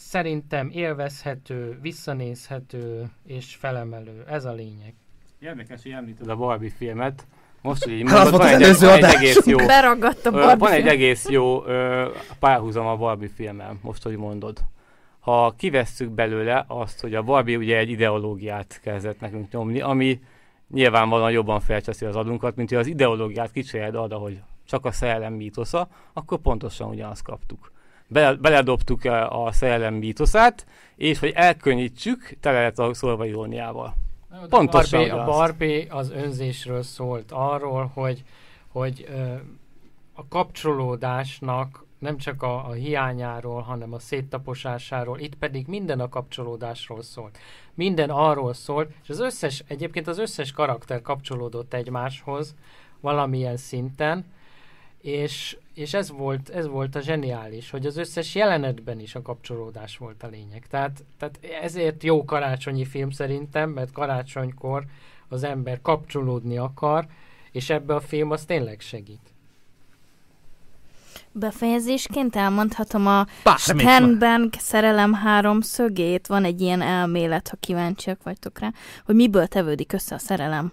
Szerintem 0.08 0.70
élvezhető, 0.72 1.78
visszanézhető 1.80 3.10
és 3.26 3.54
felemelő. 3.54 4.24
Ez 4.28 4.44
a 4.44 4.52
lényeg. 4.52 4.94
Érdekes, 5.38 5.82
hogy 5.82 5.92
említed 5.92 6.28
a 6.28 6.36
Barbie 6.36 6.70
filmet. 6.70 7.26
Most, 7.60 7.84
hogy 7.84 7.92
így 7.92 8.02
mondod, 8.12 8.30
van, 8.30 8.46
egy, 8.46 8.78
van 8.78 9.04
egy 9.04 9.14
egész 9.14 9.46
jó... 9.46 9.56
Beragadt 9.56 10.26
a 10.26 10.30
Barbie 10.30 10.56
Van 10.56 10.72
egy 10.72 10.86
egész 10.86 11.28
jó 11.28 11.66
ö, 11.66 12.10
párhuzam 12.38 12.86
a 12.86 12.96
Barbie 12.96 13.30
filmmel, 13.34 13.78
most, 13.82 14.02
hogy 14.02 14.16
mondod 14.16 14.58
ha 15.22 15.54
kivesszük 15.56 16.10
belőle 16.10 16.64
azt, 16.68 17.00
hogy 17.00 17.14
a 17.14 17.22
Barbie 17.22 17.56
ugye 17.56 17.76
egy 17.76 17.90
ideológiát 17.90 18.80
kezdett 18.82 19.20
nekünk 19.20 19.50
nyomni, 19.50 19.80
ami 19.80 20.20
nyilvánvalóan 20.68 21.30
jobban 21.30 21.60
felcseszi 21.60 22.04
az 22.04 22.16
adunkat, 22.16 22.56
mint 22.56 22.68
hogy 22.68 22.78
az 22.78 22.86
ideológiát 22.86 23.52
kicsered 23.52 23.94
arra, 23.94 24.16
hogy 24.16 24.40
csak 24.64 24.84
a 24.84 24.92
szerelem 24.92 25.32
mítosza, 25.32 25.88
akkor 26.12 26.38
pontosan 26.38 26.88
ugyanazt 26.88 27.22
kaptuk. 27.22 27.71
Bele, 28.12 28.34
beledobtuk 28.34 29.04
a 29.28 29.48
szerelem 29.52 29.94
mítoszát, 29.94 30.66
és 30.96 31.18
hogy 31.18 31.32
elkönnyítsük, 31.34 32.36
tele 32.40 32.62
lett 32.62 32.78
a 32.78 32.94
szólva 32.94 33.26
iróniával. 33.26 33.94
Pontosan 34.48 35.00
a 35.00 35.04
Barbie, 35.04 35.22
a 35.22 35.24
Barbie 35.24 35.86
az 35.88 36.10
önzésről 36.10 36.82
szólt, 36.82 37.32
arról, 37.32 37.90
hogy, 37.94 38.24
hogy 38.68 39.06
ö, 39.08 39.34
a 40.12 40.28
kapcsolódásnak 40.28 41.84
nem 41.98 42.16
csak 42.16 42.42
a, 42.42 42.68
a 42.68 42.72
hiányáról, 42.72 43.60
hanem 43.60 43.92
a 43.92 43.98
széttaposásáról, 43.98 45.18
itt 45.18 45.34
pedig 45.34 45.66
minden 45.66 46.00
a 46.00 46.08
kapcsolódásról 46.08 47.02
szólt. 47.02 47.38
Minden 47.74 48.10
arról 48.10 48.54
szólt, 48.54 48.90
és 49.02 49.08
az 49.08 49.20
összes, 49.20 49.64
egyébként 49.66 50.06
az 50.06 50.18
összes 50.18 50.52
karakter 50.52 51.02
kapcsolódott 51.02 51.74
egymáshoz 51.74 52.54
valamilyen 53.00 53.56
szinten, 53.56 54.24
és, 55.00 55.56
és 55.74 55.94
ez, 55.94 56.10
volt, 56.10 56.48
ez 56.48 56.66
volt 56.66 56.94
a 56.94 57.00
zseniális, 57.00 57.70
hogy 57.70 57.86
az 57.86 57.96
összes 57.96 58.34
jelenetben 58.34 59.00
is 59.00 59.14
a 59.14 59.22
kapcsolódás 59.22 59.96
volt 59.96 60.22
a 60.22 60.26
lényeg. 60.26 60.66
Tehát, 60.70 61.04
tehát 61.18 61.38
ezért 61.62 62.02
jó 62.02 62.24
karácsonyi 62.24 62.84
film 62.84 63.10
szerintem, 63.10 63.70
mert 63.70 63.92
karácsonykor 63.92 64.84
az 65.28 65.42
ember 65.42 65.80
kapcsolódni 65.82 66.56
akar, 66.56 67.06
és 67.52 67.70
ebbe 67.70 67.94
a 67.94 68.00
film 68.00 68.30
az 68.30 68.44
tényleg 68.44 68.80
segít. 68.80 69.20
Befejezésként 71.32 72.36
elmondhatom 72.36 73.06
a 73.06 73.26
Sternbank 73.56 74.54
szerelem 74.58 75.12
három 75.12 75.60
szögét. 75.60 76.26
Van 76.26 76.44
egy 76.44 76.60
ilyen 76.60 76.82
elmélet, 76.82 77.48
ha 77.48 77.56
kíváncsiak 77.60 78.22
vagytok 78.22 78.58
rá, 78.58 78.72
hogy 79.04 79.14
miből 79.14 79.46
tevődik 79.46 79.92
össze 79.92 80.14
a 80.14 80.18
szerelem. 80.18 80.72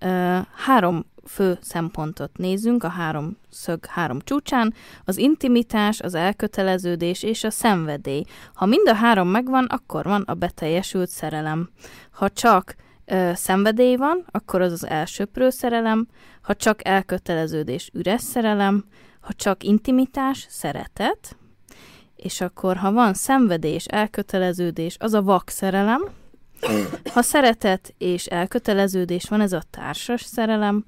Uh, 0.00 0.38
három 0.54 1.04
fő 1.26 1.58
szempontot 1.60 2.36
nézünk 2.36 2.84
a 2.84 2.88
három 2.88 3.36
szög 3.50 3.86
három 3.86 4.20
csúcsán, 4.20 4.74
az 5.04 5.16
intimitás, 5.16 6.00
az 6.00 6.14
elköteleződés 6.14 7.22
és 7.22 7.44
a 7.44 7.50
szenvedély. 7.50 8.24
Ha 8.54 8.66
mind 8.66 8.88
a 8.88 8.94
három 8.94 9.28
megvan, 9.28 9.64
akkor 9.64 10.04
van 10.04 10.22
a 10.22 10.34
beteljesült 10.34 11.08
szerelem. 11.08 11.70
Ha 12.10 12.30
csak 12.30 12.74
ö, 13.04 13.30
szenvedély 13.34 13.96
van, 13.96 14.24
akkor 14.30 14.60
az 14.60 14.72
az 14.72 14.86
elsőprő 14.86 15.50
szerelem, 15.50 16.06
ha 16.42 16.54
csak 16.54 16.86
elköteleződés, 16.86 17.90
üres 17.92 18.22
szerelem, 18.22 18.84
ha 19.20 19.32
csak 19.32 19.64
intimitás, 19.64 20.46
szeretet, 20.48 21.36
és 22.16 22.40
akkor 22.40 22.76
ha 22.76 22.92
van 22.92 23.14
szenvedés, 23.14 23.84
elköteleződés, 23.84 24.96
az 24.98 25.14
a 25.14 25.22
vak 25.22 25.48
szerelem, 25.48 26.02
ha 27.12 27.22
szeretet 27.22 27.94
és 27.98 28.26
elköteleződés 28.26 29.24
van, 29.28 29.40
ez 29.40 29.52
a 29.52 29.62
társas 29.70 30.22
szerelem, 30.22 30.84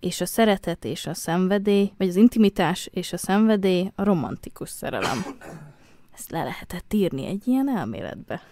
és 0.00 0.20
a 0.20 0.26
szeretet 0.26 0.84
és 0.84 1.06
a 1.06 1.14
szenvedély, 1.14 1.92
vagy 1.98 2.08
az 2.08 2.16
intimitás 2.16 2.88
és 2.92 3.12
a 3.12 3.16
szenvedély 3.16 3.90
a 3.94 4.04
romantikus 4.04 4.70
szerelem. 4.70 5.24
Ezt 6.14 6.30
le 6.30 6.42
lehetett 6.42 6.92
írni 6.92 7.26
egy 7.26 7.48
ilyen 7.48 7.76
elméletbe. 7.76 8.42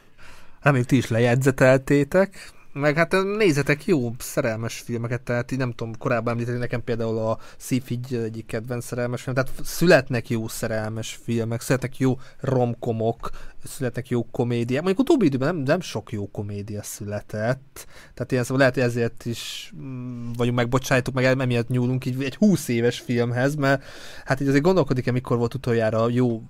Reméljük 0.60 0.88
ti 0.88 0.96
is 0.96 1.08
lejegyzeteltétek. 1.08 2.54
Meg 2.80 2.96
hát 2.96 3.16
nézzetek 3.36 3.84
jó 3.84 4.10
szerelmes 4.18 4.78
filmeket, 4.78 5.22
tehát 5.22 5.56
nem 5.56 5.72
tudom, 5.72 5.96
korábban 5.98 6.32
említeni 6.32 6.58
nekem 6.58 6.84
például 6.84 7.18
a 7.18 7.38
Szífigy 7.56 8.14
egyik 8.14 8.46
kedvenc 8.46 8.84
szerelmes 8.84 9.22
film, 9.22 9.34
tehát 9.34 9.50
születnek 9.64 10.28
jó 10.28 10.48
szerelmes 10.48 11.18
filmek, 11.22 11.60
születnek 11.60 11.98
jó 11.98 12.18
romkomok, 12.40 13.30
születnek 13.64 14.08
jó 14.08 14.26
komédiák. 14.30 14.82
Mondjuk 14.82 15.08
utóbbi 15.08 15.26
időben 15.26 15.54
nem, 15.54 15.64
nem 15.64 15.80
sok 15.80 16.12
jó 16.12 16.30
komédia 16.30 16.82
született, 16.82 17.86
tehát 18.14 18.32
ilyen 18.32 18.42
szóval 18.42 18.58
lehet, 18.58 18.74
hogy 18.74 18.82
ezért 18.82 19.24
is 19.24 19.72
mm, 19.76 20.32
vagyunk 20.36 20.56
megbocsájtuk, 20.56 21.14
meg 21.14 21.24
emiatt 21.24 21.68
nyúlunk 21.68 22.04
így 22.04 22.22
egy 22.22 22.36
20 22.36 22.68
éves 22.68 23.00
filmhez, 23.00 23.54
mert 23.54 23.84
hát 24.24 24.40
így 24.40 24.48
azért 24.48 24.64
gondolkodik-e, 24.64 25.12
mikor 25.12 25.36
volt 25.36 25.54
utoljára 25.54 26.08
jó 26.08 26.42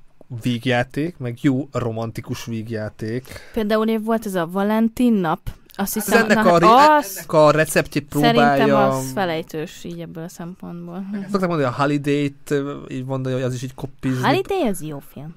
vígjáték, 0.43 1.16
meg 1.18 1.39
jó 1.41 1.68
romantikus 1.72 2.45
vígjáték. 2.45 3.24
Például 3.53 3.99
volt 3.99 4.27
ez 4.27 4.35
a 4.35 4.47
Valentin 4.47 5.12
nap, 5.12 5.41
azt 5.77 5.95
hiszem, 5.95 6.24
ennek, 6.24 6.45
na, 6.45 6.53
a, 6.53 6.66
hát 6.66 7.05
az, 7.05 7.16
ennek 7.16 7.33
a 7.33 7.51
receptjét 7.51 8.05
próbálja... 8.05 8.45
Szerintem 8.45 8.77
az 8.77 9.12
felejtős 9.14 9.85
így 9.85 10.01
ebből 10.01 10.24
a 10.24 10.29
szempontból. 10.29 11.05
Szokták 11.31 11.49
mondani, 11.49 11.68
a 11.68 11.74
Holiday-t 11.83 12.55
így 12.89 13.05
mondani, 13.05 13.35
hogy 13.35 13.45
az 13.45 13.55
is 13.55 13.62
így 13.62 13.74
koppizni. 13.74 14.22
Holiday 14.22 14.68
az 14.68 14.83
jó 14.83 15.03
film. 15.12 15.35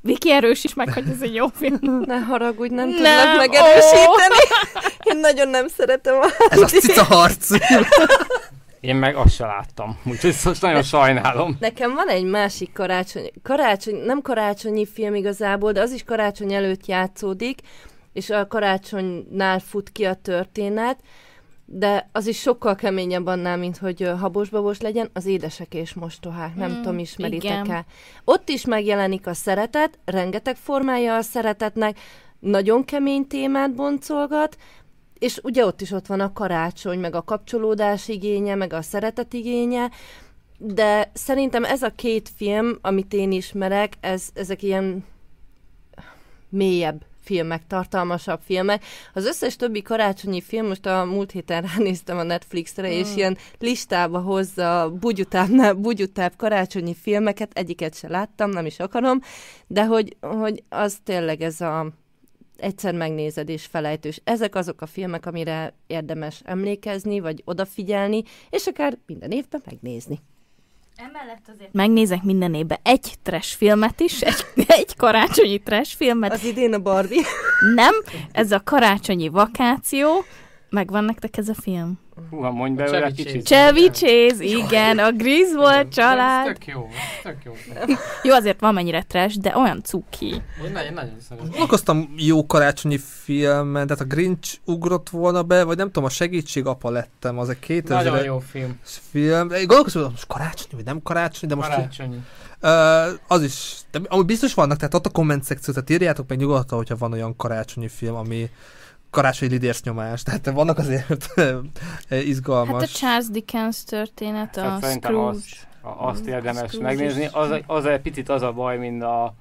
Viki 0.00 0.32
erős 0.32 0.64
is 0.64 0.74
meg, 0.74 0.92
hogy 0.92 1.08
ez 1.08 1.22
egy 1.22 1.34
jó 1.34 1.46
film. 1.54 1.78
Ne 2.06 2.18
haragudj, 2.18 2.74
nem, 2.74 2.88
nem 2.88 2.96
tudlak 2.96 3.36
megerősíteni. 3.36 4.34
Oh. 4.74 4.82
Én 5.02 5.16
nagyon 5.20 5.48
nem 5.48 5.68
szeretem 5.68 6.14
a 6.20 6.26
Ez 6.48 6.60
a 6.60 6.66
cica 6.66 7.04
harc. 7.04 7.50
Én 8.80 8.96
meg 8.96 9.16
azt 9.16 9.34
se 9.34 9.46
láttam, 9.46 9.98
úgyhogy 10.04 10.36
most 10.44 10.62
nagyon 10.62 10.82
sajnálom. 10.82 11.56
Nekem 11.60 11.94
van 11.94 12.08
egy 12.08 12.24
másik 12.24 12.72
karácsony, 12.72 13.30
karácsony, 13.42 13.94
nem 13.94 14.22
karácsonyi 14.22 14.86
film 14.86 15.14
igazából, 15.14 15.72
de 15.72 15.80
az 15.80 15.92
is 15.92 16.04
karácsony 16.04 16.52
előtt 16.52 16.86
játszódik, 16.86 17.60
és 18.18 18.30
a 18.30 18.46
karácsonynál 18.46 19.58
fut 19.58 19.92
ki 19.92 20.04
a 20.04 20.14
történet, 20.14 20.98
de 21.64 22.08
az 22.12 22.26
is 22.26 22.40
sokkal 22.40 22.74
keményebb 22.74 23.26
annál, 23.26 23.56
mint 23.56 23.76
hogy 23.76 24.10
habos 24.20 24.80
legyen, 24.80 25.10
az 25.12 25.26
édesek 25.26 25.74
és 25.74 25.94
mostohák, 25.94 26.54
nem 26.54 26.70
mm, 26.70 26.74
tudom, 26.74 26.98
ismeritek-e. 26.98 27.84
Ott 28.24 28.48
is 28.48 28.64
megjelenik 28.64 29.26
a 29.26 29.34
szeretet, 29.34 29.98
rengeteg 30.04 30.56
formája 30.56 31.16
a 31.16 31.22
szeretetnek, 31.22 31.98
nagyon 32.38 32.84
kemény 32.84 33.26
témát 33.26 33.74
boncolgat, 33.74 34.56
és 35.18 35.40
ugye 35.42 35.64
ott 35.66 35.80
is 35.80 35.90
ott 35.90 36.06
van 36.06 36.20
a 36.20 36.32
karácsony, 36.32 36.98
meg 36.98 37.14
a 37.14 37.22
kapcsolódás 37.22 38.08
igénye, 38.08 38.54
meg 38.54 38.72
a 38.72 38.82
szeretet 38.82 39.32
igénye, 39.32 39.90
de 40.58 41.10
szerintem 41.14 41.64
ez 41.64 41.82
a 41.82 41.92
két 41.96 42.30
film, 42.36 42.78
amit 42.80 43.12
én 43.12 43.32
ismerek, 43.32 43.92
ez, 44.00 44.28
ezek 44.34 44.62
ilyen 44.62 45.04
mélyebb 46.48 47.04
filmek, 47.28 47.66
tartalmasabb 47.66 48.40
filmek. 48.44 48.84
Az 49.14 49.26
összes 49.26 49.56
többi 49.56 49.82
karácsonyi 49.82 50.40
film, 50.40 50.66
most 50.66 50.86
a 50.86 51.04
múlt 51.04 51.30
héten 51.30 51.62
ránéztem 51.62 52.18
a 52.18 52.22
Netflixre, 52.22 52.88
mm. 52.88 52.90
és 52.90 53.16
ilyen 53.16 53.36
listába 53.58 54.18
hozza 54.18 54.90
bugyutábbnál 55.00 55.74
bugyutább 55.74 56.32
karácsonyi 56.36 56.94
filmeket, 56.94 57.50
egyiket 57.52 57.94
se 57.94 58.08
láttam, 58.08 58.50
nem 58.50 58.66
is 58.66 58.78
akarom, 58.78 59.20
de 59.66 59.84
hogy, 59.86 60.16
hogy 60.20 60.62
az 60.68 60.98
tényleg 61.04 61.42
ez 61.42 61.60
a 61.60 61.92
egyszer 62.56 62.94
megnézed 62.94 63.48
és 63.48 63.66
felejtős. 63.66 64.20
Ezek 64.24 64.54
azok 64.54 64.80
a 64.80 64.86
filmek, 64.86 65.26
amire 65.26 65.74
érdemes 65.86 66.40
emlékezni, 66.44 67.20
vagy 67.20 67.42
odafigyelni, 67.44 68.22
és 68.50 68.66
akár 68.66 68.98
minden 69.06 69.30
évben 69.30 69.62
megnézni. 69.64 70.20
Emellett 71.06 71.48
azért 71.54 71.72
megnézek 71.72 72.22
minden 72.22 72.54
évben 72.54 72.78
egy 72.82 73.14
trash 73.22 73.56
filmet 73.56 74.00
is, 74.00 74.20
egy, 74.20 74.46
egy 74.66 74.96
karácsonyi 74.96 75.58
trash 75.58 75.96
filmet. 75.96 76.32
Az 76.32 76.44
idén 76.44 76.74
a 76.74 76.78
Barbie. 76.78 77.22
Nem, 77.74 77.94
ez 78.32 78.52
a 78.52 78.60
karácsonyi 78.64 79.28
vakáció. 79.28 80.24
Megvan 80.70 81.04
nektek 81.04 81.36
ez 81.36 81.48
a 81.48 81.54
film? 81.54 81.98
Húha, 82.30 82.50
mondj 82.50 82.82
be 82.82 83.04
egy 83.04 83.14
kicsit. 83.14 83.46
Chevy 83.46 83.90
Chase, 83.90 84.44
igen, 84.44 84.98
a 84.98 85.12
Griswold 85.12 85.88
család. 85.88 86.46
Ez 86.46 86.52
tök 86.52 86.66
jó, 86.66 86.88
tök 87.22 87.36
jó. 87.44 87.52
jó, 88.22 88.34
azért 88.34 88.60
van 88.60 88.74
mennyire 88.74 89.02
trash, 89.02 89.38
de 89.38 89.56
olyan 89.56 89.82
cuki. 89.82 90.42
Én 90.64 90.72
nagyon, 90.72 90.92
nagyon 90.92 91.14
szeretem. 91.28 91.48
Gondolkoztam 91.50 92.14
jó 92.16 92.46
karácsonyi 92.46 92.98
filmen, 92.98 93.86
tehát 93.86 94.02
a 94.02 94.06
Grinch 94.06 94.58
ugrott 94.64 95.08
volna 95.08 95.42
be, 95.42 95.64
vagy 95.64 95.76
nem 95.76 95.86
tudom, 95.86 96.04
a 96.04 96.08
segítség 96.08 96.66
apa 96.66 96.90
lettem, 96.90 97.38
az 97.38 97.48
egy 97.48 97.58
2000 97.58 98.04
Nagyon 98.04 98.24
jó 98.24 98.38
film. 98.38 98.78
film. 98.82 99.48
Gondolkoztam, 99.48 100.02
hogy 100.02 100.10
most 100.10 100.26
karácsonyi, 100.26 100.74
vagy 100.74 100.84
nem 100.84 101.02
karácsonyi, 101.02 101.52
de 101.52 101.58
most... 101.58 101.68
Karácsonyi. 101.68 102.18
Uh, 102.62 103.18
az 103.26 103.42
is, 103.42 103.76
de 103.90 104.00
amúgy 104.08 104.26
biztos 104.26 104.54
vannak, 104.54 104.76
tehát 104.76 104.94
ott 104.94 105.06
a 105.06 105.10
komment 105.10 105.44
szekció, 105.44 105.72
tehát 105.74 105.90
írjátok 105.90 106.28
meg 106.28 106.38
nyugodtan, 106.38 106.78
hogyha 106.78 106.96
van 106.96 107.12
olyan 107.12 107.36
karácsonyi 107.36 107.88
film, 107.88 108.14
ami, 108.14 108.50
karácsonyi 109.10 109.52
lidérsz 109.52 109.82
nyomás, 109.82 110.22
tehát 110.22 110.50
vannak 110.50 110.78
azért 110.78 111.34
izgalmas... 112.10 112.82
Hát 112.82 112.82
a 112.82 112.98
Charles 112.98 113.28
Dickens 113.28 113.84
történet, 113.84 114.56
a 114.56 114.62
hát 114.62 114.90
Scrooge... 114.90 115.38
Azt, 115.38 115.66
azt 115.82 116.26
érdemes 116.26 116.70
Scrooge 116.70 116.86
megnézni. 116.86 117.28
Az, 117.32 117.60
az 117.66 117.86
egy 117.86 118.00
picit 118.00 118.28
az 118.28 118.42
a 118.42 118.52
baj, 118.52 118.78
mint 118.78 119.02
a 119.02 119.34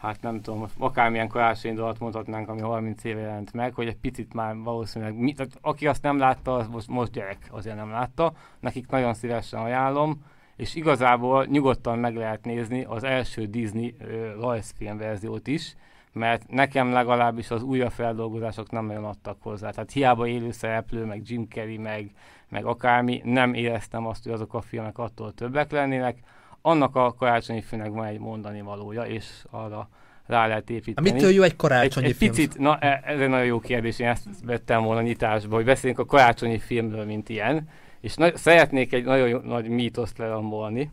hát 0.00 0.22
nem 0.22 0.40
tudom, 0.40 0.66
akármilyen 0.78 1.28
karácsonyi 1.28 1.74
dalat 1.74 1.98
mondhatnánk, 1.98 2.48
ami 2.48 2.60
30 2.60 3.04
éve 3.04 3.20
jelent 3.20 3.52
meg, 3.52 3.74
hogy 3.74 3.86
egy 3.86 3.96
picit 3.96 4.34
már 4.34 4.56
valószínűleg, 4.56 5.14
mi, 5.14 5.32
tehát 5.32 5.52
aki 5.60 5.86
azt 5.86 6.02
nem 6.02 6.18
látta, 6.18 6.56
az 6.56 6.66
most, 6.66 6.88
most 6.88 7.12
gyerek 7.12 7.48
azért 7.50 7.76
nem 7.76 7.90
látta, 7.90 8.32
nekik 8.60 8.88
nagyon 8.88 9.14
szívesen 9.14 9.60
ajánlom, 9.60 10.24
és 10.56 10.74
igazából 10.74 11.44
nyugodtan 11.44 11.98
meg 11.98 12.16
lehet 12.16 12.44
nézni 12.44 12.84
az 12.84 13.04
első 13.04 13.46
Disney 13.46 13.94
uh, 14.00 14.40
rajzfilm 14.40 14.98
verziót 14.98 15.46
is, 15.46 15.76
mert 16.12 16.50
nekem 16.50 16.92
legalábbis 16.92 17.50
az 17.50 17.62
újabb 17.62 17.90
feldolgozások 17.90 18.70
nem 18.70 18.86
nagyon 18.86 19.04
adtak 19.04 19.36
hozzá. 19.42 19.70
Tehát 19.70 19.92
hiába 19.92 20.26
élő 20.26 20.50
szereplő, 20.50 21.04
meg 21.04 21.22
Jim 21.24 21.46
Carrey, 21.48 21.78
meg, 21.78 22.10
meg 22.48 22.64
akármi, 22.64 23.20
nem 23.24 23.54
éreztem 23.54 24.06
azt, 24.06 24.22
hogy 24.22 24.32
azok 24.32 24.54
a 24.54 24.60
filmek 24.60 24.98
attól 24.98 25.34
többek 25.34 25.70
lennének. 25.70 26.18
Annak 26.62 26.96
a 26.96 27.14
karácsonyi 27.14 27.62
filmnek 27.62 27.92
van 27.92 28.04
egy 28.04 28.18
mondani 28.18 28.60
valója, 28.60 29.02
és 29.02 29.44
arra 29.50 29.88
rá 30.26 30.46
lehet 30.46 30.70
építeni. 30.70 31.10
Mitől 31.10 31.30
jó 31.30 31.42
egy 31.42 31.56
karácsonyi 31.56 32.06
egy, 32.06 32.12
egy 32.12 32.18
film? 32.18 32.30
Picit, 32.30 32.58
na 32.58 32.78
e, 32.78 33.02
ez 33.04 33.20
egy 33.20 33.28
nagyon 33.28 33.46
jó 33.46 33.60
kérdés, 33.60 33.98
én 33.98 34.08
ezt 34.08 34.26
vettem 34.44 34.82
volna 34.82 35.00
nyitásba, 35.00 35.54
hogy 35.54 35.64
beszéljünk 35.64 36.00
a 36.00 36.04
karácsonyi 36.04 36.58
filmről, 36.58 37.04
mint 37.04 37.28
ilyen, 37.28 37.68
és 38.00 38.14
na, 38.14 38.36
szeretnék 38.36 38.92
egy 38.92 39.04
nagyon 39.04 39.28
jó, 39.28 39.38
nagy 39.38 39.68
mítoszt 39.68 40.18
lerombolni, 40.18 40.90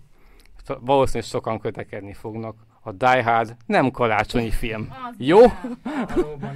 valószínűleg 0.80 1.30
sokan 1.30 1.60
kötekedni 1.60 2.14
fognak 2.14 2.56
a 2.88 2.92
Die 2.92 3.24
Hard 3.24 3.56
nem 3.66 3.92
karácsonyi 3.92 4.50
film. 4.50 4.94
Jó? 5.18 5.40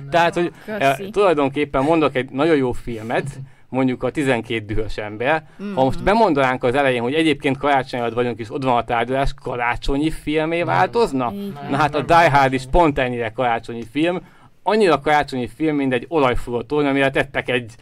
Tehát, 0.09 0.33
hogy 0.33 0.51
e, 0.65 0.99
tulajdonképpen 1.11 1.83
mondok 1.83 2.15
egy 2.15 2.29
nagyon 2.29 2.55
jó 2.55 2.71
filmet, 2.71 3.25
mondjuk 3.69 4.03
a 4.03 4.11
12 4.11 4.65
dühös 4.65 4.97
ember. 4.97 5.43
Mm-hmm. 5.63 5.73
Ha 5.73 5.83
most 5.83 6.03
bemondanánk 6.03 6.63
az 6.63 6.75
elején, 6.75 7.01
hogy 7.01 7.13
egyébként 7.13 7.57
karácsony 7.57 7.99
alatt 7.99 8.13
vagyunk, 8.13 8.39
és 8.39 8.51
ott 8.51 8.63
van 8.63 8.77
a 8.77 8.83
tárgyalás, 8.83 9.33
karácsonyi 9.41 10.11
filmé 10.11 10.63
változna? 10.63 11.29
Nem. 11.29 11.67
Na 11.69 11.77
hát 11.77 11.95
a 11.95 12.01
Die 12.01 12.29
Hard 12.31 12.53
is 12.53 12.63
pont 12.71 12.99
ennyire 12.99 13.29
karácsonyi 13.29 13.83
film. 13.91 14.21
Annyira 14.63 14.99
karácsonyi 14.99 15.47
film, 15.47 15.75
mint 15.75 15.93
egy 15.93 16.05
olajfúró 16.07 16.63
amire 16.67 17.09
tettek 17.09 17.49
egy 17.49 17.75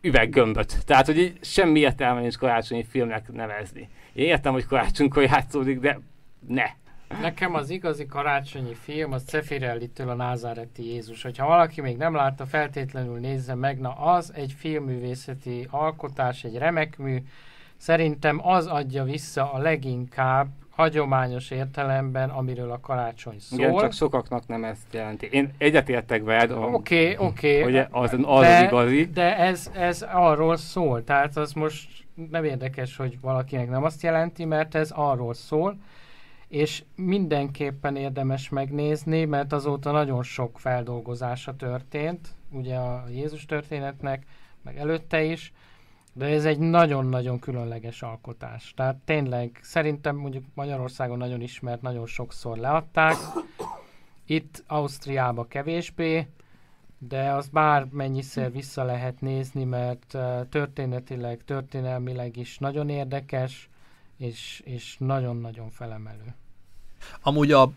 üveggömböt. 0.00 0.84
Tehát, 0.86 1.06
hogy 1.06 1.18
így 1.18 1.38
semmi 1.40 1.80
értelme 1.80 2.20
nincs 2.20 2.36
karácsonyi 2.36 2.84
filmnek 2.90 3.32
nevezni. 3.32 3.88
Én 4.12 4.26
értem, 4.26 4.52
hogy 4.52 4.66
karácsonykor 4.66 5.22
játszódik, 5.22 5.80
de 5.80 6.00
ne. 6.48 6.64
Nekem 7.20 7.54
az 7.54 7.70
igazi 7.70 8.06
karácsonyi 8.06 8.74
film 8.74 9.12
az 9.12 9.22
Cefirelli-től 9.22 10.08
a 10.08 10.14
Názáreti 10.14 10.86
Jézus. 10.86 11.22
Hogyha 11.22 11.46
valaki 11.46 11.80
még 11.80 11.96
nem 11.96 12.14
látta, 12.14 12.46
feltétlenül 12.46 13.18
nézze 13.18 13.54
meg. 13.54 13.80
Na 13.80 13.90
az 13.90 14.32
egy 14.34 14.52
filmművészeti 14.52 15.66
alkotás, 15.70 16.44
egy 16.44 16.56
remek 16.56 16.98
mű. 16.98 17.22
Szerintem 17.76 18.46
az 18.46 18.66
adja 18.66 19.04
vissza 19.04 19.52
a 19.52 19.58
leginkább 19.58 20.48
hagyományos 20.70 21.50
értelemben, 21.50 22.30
amiről 22.30 22.70
a 22.70 22.80
karácsony 22.80 23.38
szól. 23.38 23.58
Igen, 23.58 23.76
csak 23.76 23.92
sokaknak 23.92 24.46
nem 24.46 24.64
ezt 24.64 24.92
jelenti. 24.92 25.28
Én 25.30 25.50
egyetértek 25.58 26.24
veled, 26.24 26.50
Oké, 26.50 26.64
okay, 26.64 27.26
oké. 27.26 27.60
Okay, 27.60 27.72
hogy 27.72 27.86
az, 27.90 28.12
az, 28.22 28.40
de, 28.40 28.56
az 28.56 28.62
igazi. 28.62 29.04
De 29.04 29.36
ez, 29.38 29.70
ez 29.74 30.06
arról 30.12 30.56
szól, 30.56 31.04
tehát 31.04 31.36
az 31.36 31.52
most 31.52 31.88
nem 32.30 32.44
érdekes, 32.44 32.96
hogy 32.96 33.20
valakinek 33.20 33.70
nem 33.70 33.84
azt 33.84 34.02
jelenti, 34.02 34.44
mert 34.44 34.74
ez 34.74 34.90
arról 34.90 35.34
szól, 35.34 35.76
és 36.52 36.84
mindenképpen 36.94 37.96
érdemes 37.96 38.48
megnézni, 38.48 39.24
mert 39.24 39.52
azóta 39.52 39.90
nagyon 39.90 40.22
sok 40.22 40.58
feldolgozása 40.58 41.56
történt, 41.56 42.34
ugye 42.50 42.76
a 42.76 43.04
Jézus 43.08 43.44
történetnek, 43.44 44.26
meg 44.62 44.76
előtte 44.76 45.22
is, 45.22 45.52
de 46.12 46.26
ez 46.26 46.44
egy 46.44 46.58
nagyon-nagyon 46.58 47.38
különleges 47.38 48.02
alkotás. 48.02 48.72
Tehát 48.76 48.96
tényleg 48.96 49.58
szerintem 49.62 50.16
mondjuk 50.16 50.44
Magyarországon 50.54 51.18
nagyon 51.18 51.40
ismert, 51.40 51.82
nagyon 51.82 52.06
sokszor 52.06 52.56
leadták. 52.56 53.16
Itt 54.26 54.64
Ausztriába 54.66 55.44
kevésbé, 55.44 56.26
de 56.98 57.30
az 57.30 57.48
bár 57.48 57.86
mennyiszer 57.90 58.52
vissza 58.52 58.84
lehet 58.84 59.20
nézni, 59.20 59.64
mert 59.64 60.18
történetileg, 60.48 61.44
történelmileg 61.44 62.36
is 62.36 62.58
nagyon 62.58 62.88
érdekes, 62.88 63.70
és, 64.16 64.62
és 64.64 64.96
nagyon-nagyon 64.98 65.70
felemelő. 65.70 66.34
Amúgy 67.22 67.52
a 67.52 67.72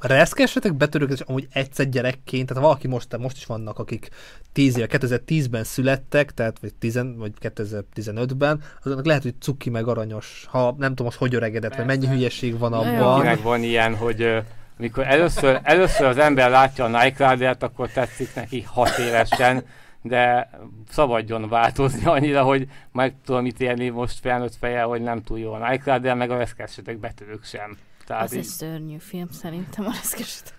reszkesetek 0.00 0.74
betörők, 0.74 1.10
és 1.10 1.20
amúgy 1.20 1.48
egyszer 1.52 1.88
gyerekként, 1.88 2.46
tehát 2.46 2.62
valaki 2.62 2.88
most, 2.88 3.18
most 3.18 3.36
is 3.36 3.46
vannak, 3.46 3.78
akik 3.78 4.08
10 4.52 4.76
éve, 4.76 4.86
2010-ben 4.90 5.64
születtek, 5.64 6.30
tehát 6.30 6.58
vagy, 6.60 6.74
10, 6.74 7.00
vagy 7.16 7.32
2015-ben, 7.40 8.62
azoknak 8.82 9.06
lehet, 9.06 9.22
hogy 9.22 9.34
cuki 9.40 9.70
meg 9.70 9.88
aranyos, 9.88 10.46
ha 10.48 10.74
nem 10.78 10.88
tudom 10.88 11.06
most, 11.06 11.18
hogy 11.18 11.34
öregedett, 11.34 11.76
vagy 11.76 11.86
mennyi 11.86 12.06
hülyeség 12.06 12.58
van 12.58 12.72
abban. 12.72 13.20
Kinek 13.20 13.42
van 13.42 13.62
ilyen, 13.62 13.96
hogy 13.96 14.42
mikor 14.76 15.06
először, 15.06 15.60
először 15.62 16.06
az 16.06 16.18
ember 16.18 16.50
látja 16.50 16.84
a 16.84 17.02
Nike 17.02 17.30
Rider-t, 17.30 17.62
akkor 17.62 17.90
tetszik 17.90 18.34
neki 18.34 18.62
hat 18.66 18.98
évesen, 18.98 19.64
de 20.02 20.50
szabadjon 20.90 21.48
változni 21.48 22.04
annyira, 22.04 22.42
hogy 22.42 22.66
meg 22.92 23.14
tudom 23.24 23.46
ítélni 23.46 23.88
most 23.88 24.18
felnőtt 24.20 24.54
feje, 24.60 24.82
hogy 24.82 25.00
nem 25.02 25.22
túl 25.22 25.38
jó 25.38 25.52
a 25.52 25.68
Nike 25.68 25.94
Rider, 25.94 26.16
meg 26.16 26.30
a 26.30 26.36
veszkessetek 26.36 26.98
betörők 26.98 27.44
sem. 27.44 27.76
Tehát 28.06 28.22
az 28.22 28.32
így... 28.32 28.38
egy 28.38 28.44
szörnyű 28.44 28.98
film 28.98 29.28
szerintem 29.30 29.86
a 29.86 29.90
reszkesetek. 29.90 30.54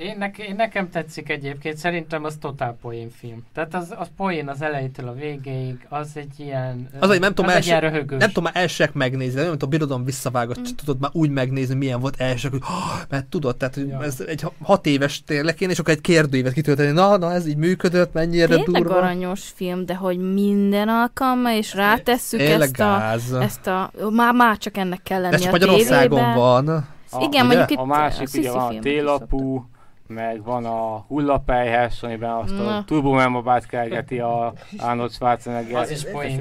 Én, 0.00 0.16
ne, 0.18 0.30
én 0.44 0.54
nekem 0.56 0.90
tetszik 0.90 1.28
egyébként, 1.28 1.76
szerintem 1.76 2.24
az 2.24 2.36
totál 2.40 2.76
poén 2.82 3.10
film. 3.10 3.44
Tehát 3.54 3.74
az, 3.74 3.94
az 3.98 4.06
poén 4.16 4.48
az 4.48 4.62
elejétől 4.62 5.08
a 5.08 5.12
végéig, 5.12 5.86
az 5.88 6.10
egy 6.14 6.32
ilyen, 6.36 6.88
az, 7.00 7.08
hogy 7.08 7.20
nem 7.20 7.34
tudom, 7.34 7.50
első, 7.50 7.74
egy 7.74 8.10
nem 8.10 8.28
tudom 8.28 8.44
már 8.44 8.56
elsőek 8.56 8.92
megnézni, 8.92 9.40
nem 9.40 9.50
tudom, 9.50 9.70
birodalom 9.70 10.04
visszavágott, 10.04 10.58
mm. 10.58 10.74
tudod 10.76 11.00
már 11.00 11.10
úgy 11.14 11.30
megnézni, 11.30 11.74
milyen 11.74 12.00
volt 12.00 12.20
elsők, 12.20 12.50
hogy 12.50 12.62
oh, 12.62 13.00
mert 13.08 13.26
tudod, 13.26 13.56
tehát 13.56 13.74
hogy 13.74 13.88
ja. 13.88 14.04
ez 14.04 14.20
egy 14.26 14.44
hat 14.62 14.86
éves 14.86 15.24
tényleg 15.24 15.60
én, 15.60 15.70
és 15.70 15.78
akkor 15.78 15.92
egy 15.92 16.00
kérdőívet 16.00 16.52
kitölteni, 16.52 16.90
na, 16.90 17.16
na, 17.16 17.32
ez 17.32 17.46
így 17.46 17.56
működött, 17.56 18.12
mennyire 18.12 18.46
Tényleg 18.46 18.82
durva. 18.82 18.96
aranyos 18.96 19.52
film, 19.54 19.86
de 19.86 19.94
hogy 19.94 20.18
minden 20.18 20.88
alkalma, 20.88 21.52
és 21.52 21.74
rátesszük 21.74 22.40
ezt 22.40 22.80
a, 22.80 23.12
ezt 23.40 23.66
a, 23.66 23.90
már, 24.10 24.34
már 24.34 24.58
csak 24.58 24.76
ennek 24.76 25.02
kell 25.02 25.20
lenni 25.20 25.46
a 25.46 25.50
Magyarországon 25.50 26.34
van. 26.34 26.68
A, 27.12 27.22
Igen, 27.22 27.28
ugye? 27.28 27.42
mondjuk 27.42 27.70
itt 27.70 27.78
a 27.78 27.84
másik 27.84 28.28
a 28.34 28.38
ugye 28.38 28.52
van 28.52 28.76
a 28.76 28.80
télapú, 28.80 29.68
meg 30.10 30.42
van 30.42 30.64
a 30.64 31.04
hullapelyhes, 31.08 32.02
amiben 32.02 32.30
azt 32.30 32.56
Na. 32.56 32.76
a 32.76 32.84
turbomembabát 32.84 33.66
kergeti 33.66 34.18
a 34.18 34.52
Arnold 34.78 35.12
Schwarzenegger. 35.12 35.80
Az 35.80 35.90
is 35.90 36.04
poén 36.12 36.40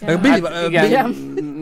Meg 0.00 0.20
Billy, 0.20 0.40
hát, 0.40 0.68
igen, 0.68 1.14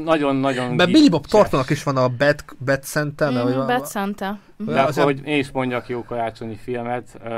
nagyon-nagyon... 0.04 0.74
Mert 0.74 0.92
Billy 0.92 1.08
Bob 1.08 1.26
Thorntonnak 1.26 1.70
is 1.70 1.82
van 1.82 1.96
a 1.96 2.08
Bad, 2.08 2.44
Bad 2.64 2.84
Santa. 2.84 3.30
Mm, 3.30 3.34
vagy 3.34 3.54
Bad 3.54 3.86
Santa. 3.86 4.38
De 4.56 4.80
akkor, 4.80 5.04
hogy 5.04 5.26
én 5.26 5.38
is 5.38 5.50
mondjak 5.50 5.88
jó 5.88 6.04
karácsonyi 6.04 6.56
filmet, 6.56 7.18
uh, 7.24 7.30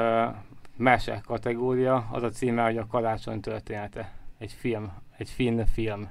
mese 0.77 1.23
kategória, 1.27 2.09
az 2.13 2.23
a 2.23 2.31
címe, 2.31 2.65
hogy 2.65 2.77
a 2.77 2.87
karácsony 2.87 3.41
története. 3.41 4.11
Egy 4.39 4.57
film, 4.59 4.93
egy 5.17 5.31
finn 5.31 5.65
film. 5.75 6.09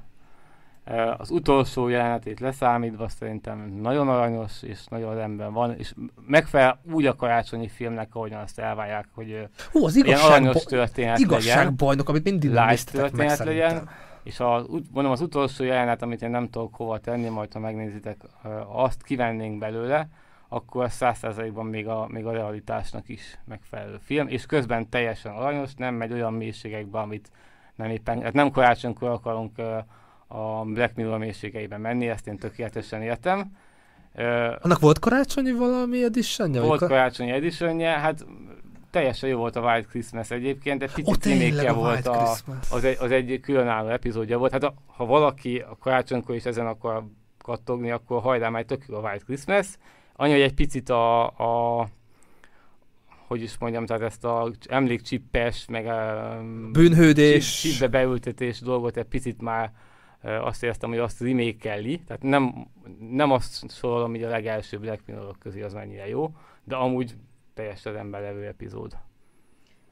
Az 1.18 1.32
utolsó 1.32 1.88
jelenetét 1.88 2.40
leszámítva 2.40 3.08
szerintem 3.10 3.80
nagyon 3.82 4.10
aranyos, 4.10 4.64
és 4.64 4.86
nagyon 4.86 5.16
rendben 5.16 5.54
van, 5.54 5.78
és 5.78 5.94
megfelel 6.28 6.80
úgy 6.92 7.06
a 7.06 7.16
karácsonyi 7.16 7.68
filmnek, 7.68 8.16
ahogyan 8.16 8.42
azt 8.42 8.60
elvárják, 8.60 9.08
hogy 9.14 9.48
Hú, 9.72 9.86
az 9.86 9.96
igazság, 9.96 10.32
aranyos 10.32 10.64
történet 10.64 11.20
igazságbajnok, 11.20 12.10
amit 12.10 12.24
mindig 12.24 12.50
live 12.50 12.78
történet 12.92 13.38
legyen. 13.38 13.90
És 14.24 14.40
a, 14.40 14.66
mondom, 14.92 15.12
az 15.12 15.22
utolsó 15.22 15.64
jelenet, 15.64 16.02
amit 16.02 16.22
én 16.22 16.30
nem 16.30 16.50
tudok 16.50 16.76
hova 16.76 17.00
tenni, 17.00 17.30
majd 17.30 17.54
ha 17.54 17.60
megnézitek, 17.60 18.18
azt 18.68 19.04
kivennénk 19.04 19.58
belőle, 19.58 20.08
akkor 20.48 20.92
száz 20.92 21.18
százalékban 21.18 21.66
még 21.66 21.88
a, 21.88 22.08
még 22.10 22.26
a 22.26 22.32
realitásnak 22.32 23.10
is 23.10 23.40
megfelelő 23.46 23.98
film, 24.04 24.28
és 24.28 24.46
közben 24.46 24.90
teljesen 24.90 25.34
aranyos, 25.34 25.74
nem 25.76 25.96
megy 25.96 26.12
olyan 26.12 26.34
mélységekbe, 26.34 27.00
amit 27.00 27.32
nem 27.76 27.90
éppen, 27.90 28.22
hát 28.22 28.34
nem 28.34 28.52
karácsonykor 28.52 29.10
akarunk 29.10 29.62
a 30.28 30.64
Black 30.64 30.96
Mirror 30.96 31.18
mélységeiben 31.18 31.82
menni, 31.82 32.08
ezt 32.08 32.28
én 32.28 32.38
tökéletesen 32.38 33.02
értem. 33.02 33.52
Annak 34.62 34.80
volt 34.80 35.00
karácsonyi 35.00 35.52
valami 35.52 36.04
editionje? 36.04 36.62
Volt 36.62 36.80
kar... 36.80 36.88
karácsonyi 36.88 37.32
editionje, 37.32 37.90
hát 37.90 38.26
teljesen 38.90 39.30
jó 39.30 39.38
volt 39.38 39.56
a 39.56 39.62
White 39.62 39.88
Christmas 39.88 40.32
egyébként, 40.32 40.80
de 40.80 40.90
picit 40.94 41.26
remékje 41.26 41.72
volt, 41.72 42.08
a, 42.08 42.36
az, 42.72 42.84
egy, 42.84 42.98
az 43.00 43.12
egy 43.12 43.40
különálló 43.42 43.90
epizódja 43.90 44.38
volt. 44.38 44.52
Hát 44.52 44.64
a, 44.64 44.74
ha 44.86 45.06
valaki 45.06 45.58
a 45.60 45.78
karácsonykor 45.80 46.36
is 46.36 46.44
ezen 46.44 46.68
akar 46.68 47.04
kattogni, 47.38 47.92
akkor 47.92 48.22
hajrá 48.22 48.50
már 48.50 48.64
tök 48.64 48.84
a 48.90 49.00
White 49.00 49.24
Christmas. 49.26 49.68
Annyi, 50.16 50.32
hogy 50.32 50.42
egy 50.42 50.54
picit 50.54 50.90
a, 50.90 51.24
a 51.26 51.88
hogy 53.28 53.42
is 53.42 53.58
mondjam, 53.58 53.86
tehát 53.86 54.02
ezt 54.04 54.24
a 54.24 54.52
emlékcsippes, 54.70 55.66
meg 55.70 55.88
a 55.88 56.42
bűnhődés, 56.72 57.60
csipbe 57.62 57.88
beültetés 57.88 58.60
dolgot 58.60 58.98
egy 58.98 59.06
picit 59.06 59.42
már 59.42 59.72
azt 60.26 60.64
éreztem, 60.64 60.90
hogy 60.90 61.00
azt 61.00 61.22
remékelli, 61.22 62.00
tehát 62.00 62.24
nem, 62.24 62.68
nem 63.00 63.32
azt 63.32 63.72
sorolom, 63.72 64.12
hogy 64.12 64.24
a 64.24 64.30
legelső 64.30 64.80
Black 64.80 65.02
Mirror 65.06 65.38
közé 65.38 65.62
az 65.62 65.74
mennyire 65.74 66.08
jó, 66.08 66.32
de 66.64 66.76
amúgy 66.76 67.16
teljesen 67.54 67.98
emberlevő 67.98 68.46
epizód. 68.46 68.98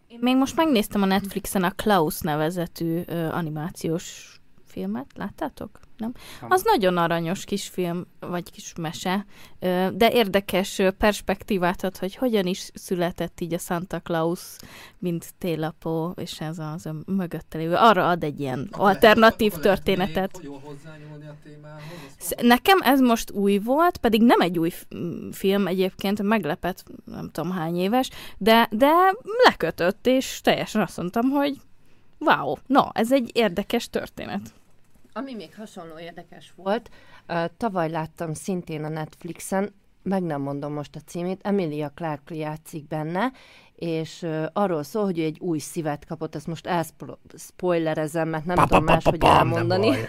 Én 0.08 0.20
még 0.22 0.38
most 0.38 0.56
megnéztem 0.56 1.02
a 1.02 1.06
Netflixen 1.06 1.64
a 1.64 1.72
Klaus 1.72 2.22
nevezetű 2.22 3.02
ö, 3.06 3.28
animációs 3.28 4.38
filmet, 4.74 5.06
láttátok? 5.16 5.80
Nem? 5.98 6.14
Az 6.50 6.64
nagyon 6.64 6.98
aranyos 6.98 7.46
kis 7.46 7.68
film, 7.68 8.06
vagy 8.20 8.52
kis 8.52 8.74
mese, 8.78 9.26
de 9.94 10.12
érdekes 10.12 10.82
perspektívát 10.98 11.84
ad, 11.84 11.98
hogy 11.98 12.16
hogyan 12.16 12.46
is 12.46 12.72
született 12.74 13.42
így 13.42 13.54
a 13.54 13.58
Santa 13.58 14.00
Claus, 14.00 14.56
mint 14.98 15.34
télapó, 15.38 16.14
és 16.16 16.40
ez 16.40 16.60
az 16.60 16.90
mögötte 17.06 17.58
lévő. 17.58 17.74
Arra 17.74 18.08
ad 18.10 18.24
egy 18.24 18.40
ilyen 18.40 18.68
alternatív 18.72 19.54
történetet. 19.54 20.42
Nekem 22.42 22.78
ez 22.82 23.00
most 23.00 23.32
új 23.32 23.58
volt, 23.58 23.98
pedig 23.98 24.22
nem 24.24 24.42
egy 24.42 24.60
új 24.60 24.72
film 25.32 25.68
egyébként, 25.68 26.22
meglepett, 26.22 26.84
nem 27.06 27.30
tudom 27.32 27.52
hány 27.52 27.78
éves, 27.78 28.10
de, 28.38 28.68
de 28.72 28.92
lekötött, 29.44 30.08
és 30.08 30.40
teljesen 30.44 30.82
azt 30.82 30.98
mondtam, 30.98 31.30
hogy 31.30 31.58
wow, 32.20 32.56
na, 32.68 32.92
ez 32.94 33.12
egy 33.12 33.32
érdekes 33.34 33.90
történet. 33.90 34.54
Ami 35.14 35.34
még 35.34 35.56
hasonló 35.56 36.00
érdekes 36.00 36.54
volt, 36.56 36.90
uh, 37.28 37.46
tavaly 37.58 37.90
láttam 37.90 38.34
szintén 38.34 38.84
a 38.84 38.90
Netflixen, 38.90 39.74
meg 40.04 40.24
nem 40.24 40.42
mondom 40.42 40.74
most 40.74 40.96
a 40.96 41.00
címét, 41.06 41.40
Emilia 41.44 41.92
Clarke 41.96 42.36
játszik 42.36 42.88
benne, 42.88 43.32
és 43.76 44.22
uh, 44.22 44.46
arról 44.54 44.84
szól, 44.84 45.04
hogy 45.04 45.20
ő 45.20 45.24
egy 45.24 45.40
új 45.40 45.60
szívet 45.60 46.06
kapott, 46.06 46.36
ezt 46.36 46.48
most 46.48 46.68
elspoilerezem, 46.68 48.30
mert 48.30 48.46
nem 48.46 48.56
pa, 48.56 48.64
tudom 48.64 48.84
máshogy 48.84 49.24
elmondani. 49.24 49.96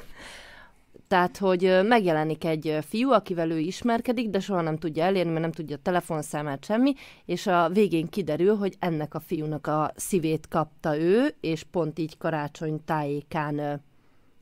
Tehát, 1.08 1.36
hogy 1.36 1.80
megjelenik 1.82 2.44
egy 2.44 2.78
fiú, 2.88 3.10
akivel 3.10 3.50
ő 3.50 3.58
ismerkedik, 3.58 4.28
de 4.28 4.40
soha 4.40 4.60
nem 4.60 4.78
tudja 4.78 5.04
elérni, 5.04 5.30
mert 5.30 5.42
nem 5.42 5.52
tudja 5.52 5.76
a 5.76 5.82
telefonszámát 5.82 6.64
semmi, 6.64 6.94
és 7.24 7.46
a 7.46 7.68
végén 7.68 8.08
kiderül, 8.08 8.56
hogy 8.56 8.76
ennek 8.78 9.14
a 9.14 9.20
fiúnak 9.20 9.66
a 9.66 9.92
szívét 9.96 10.48
kapta 10.48 10.98
ő, 10.98 11.34
és 11.40 11.62
pont 11.62 11.98
így 11.98 12.18
karácsony 12.18 12.84
tájékán 12.84 13.82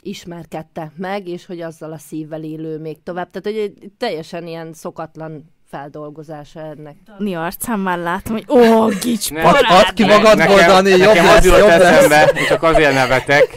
ismerkedtek 0.03 0.91
meg, 0.97 1.29
és 1.29 1.47
hogy 1.47 1.61
azzal 1.61 1.93
a 1.93 1.99
szívvel 1.99 2.43
élő 2.43 2.79
még 2.79 3.03
tovább. 3.03 3.31
Tehát, 3.31 3.59
hogy 3.59 3.73
egy 3.81 3.93
teljesen 3.99 4.47
ilyen 4.47 4.73
szokatlan 4.73 5.45
feldolgozása 5.69 6.61
ennek. 6.61 6.97
Mi 7.19 7.35
arcán 7.35 7.79
már 7.79 7.99
látom, 7.99 8.33
hogy 8.33 8.45
ó, 8.49 8.89
gics 8.89 9.31
Add 9.33 9.95
ki 9.95 10.05
magadból, 10.05 10.61
Dani, 10.67 10.91
jobb 10.91 11.15
lesz, 11.15 11.45
jobb 11.45 11.69
eszembe, 11.69 12.33
csak 12.49 12.63
azért 12.63 12.93
nevetek, 12.95 13.57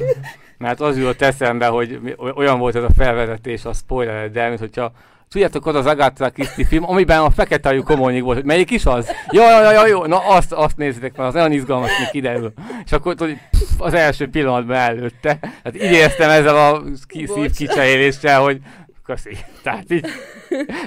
mert 0.58 0.82
az 0.82 0.98
jutott 0.98 1.22
eszembe, 1.22 1.68
hogy 1.68 2.16
olyan 2.36 2.60
volt 2.60 2.76
ez 2.76 2.84
a 2.84 2.94
felvezetés, 2.98 3.66
a 3.66 3.74
spoiler, 3.74 4.32
de 4.32 4.48
mint 4.48 4.60
hogyha 4.60 4.92
Tudjátok, 5.30 5.66
az 5.66 5.76
az 5.76 5.86
Agatha 5.86 6.30
Christie 6.30 6.66
film, 6.66 6.90
amiben 6.90 7.20
a 7.20 7.30
fekete 7.30 7.70
ajú 7.70 7.84
komonyig 7.84 8.24
volt, 8.24 8.38
hogy 8.38 8.46
melyik 8.46 8.72
is 8.72 8.86
az? 8.86 9.10
Jó, 9.32 9.44
jó, 9.44 9.72
jó, 9.72 9.86
jó, 9.86 10.06
na 10.06 10.18
azt, 10.18 10.52
azt 10.52 10.78
nézzétek, 10.78 11.18
mert 11.18 11.30
az 11.30 11.36
olyan 11.36 11.52
izgalmas, 11.52 11.98
hogy 11.98 12.10
kiderül. 12.10 12.54
És 12.86 12.92
akkor 12.92 13.16
tudod, 13.16 13.36
pff, 13.52 13.62
az 13.78 13.94
első 13.94 14.30
pillanatban 14.30 14.76
előtte. 14.76 15.40
Hát 15.64 15.76
így 15.76 15.82
éreztem 15.82 16.30
ezzel 16.30 16.56
a 16.56 16.84
szív 17.10 17.52
kicseréléssel, 17.56 18.42
hogy 18.42 18.60
köszi. 19.04 19.38
Tehát 19.64 19.92
így, 19.92 20.06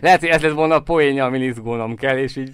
lehet, 0.00 0.20
hogy 0.20 0.28
ez 0.28 0.42
lett 0.42 0.52
volna 0.52 0.74
a 0.74 0.80
poénja, 0.80 1.24
amin 1.24 1.42
izgulnom 1.42 1.96
kell, 1.96 2.16
és 2.16 2.36
így 2.36 2.50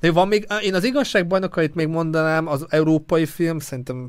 de 0.00 0.12
van 0.12 0.28
még, 0.28 0.46
én 0.62 0.74
az 0.74 0.84
igazságbajnokait 0.84 1.74
még 1.74 1.88
mondanám, 1.88 2.46
az 2.46 2.66
európai 2.68 3.26
film, 3.26 3.58
szerintem 3.58 4.08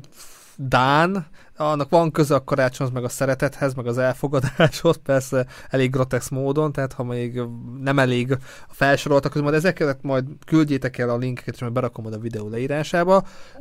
Dán, 0.56 1.26
annak 1.60 1.88
van 1.88 2.10
köze 2.10 2.34
a 2.34 2.44
karácsonyhoz, 2.44 2.94
meg 2.94 3.04
a 3.04 3.08
szeretethez, 3.08 3.74
meg 3.74 3.86
az 3.86 3.98
elfogadáshoz, 3.98 4.96
persze 5.04 5.46
elég 5.68 5.90
grotex 5.90 6.28
módon, 6.28 6.72
tehát 6.72 6.92
ha 6.92 7.04
még 7.04 7.40
nem 7.80 7.98
elég 7.98 8.32
a 8.68 8.74
felsoroltak, 8.74 9.34
majd 9.34 9.54
ezeket 9.54 10.02
majd 10.02 10.24
küldjétek 10.46 10.98
el 10.98 11.10
a 11.10 11.16
linkeket, 11.16 11.54
és 11.54 11.60
majd 11.60 11.72
berakom 11.72 12.04
oda 12.04 12.16
a 12.16 12.20
videó 12.20 12.48
leírásába. 12.48 13.14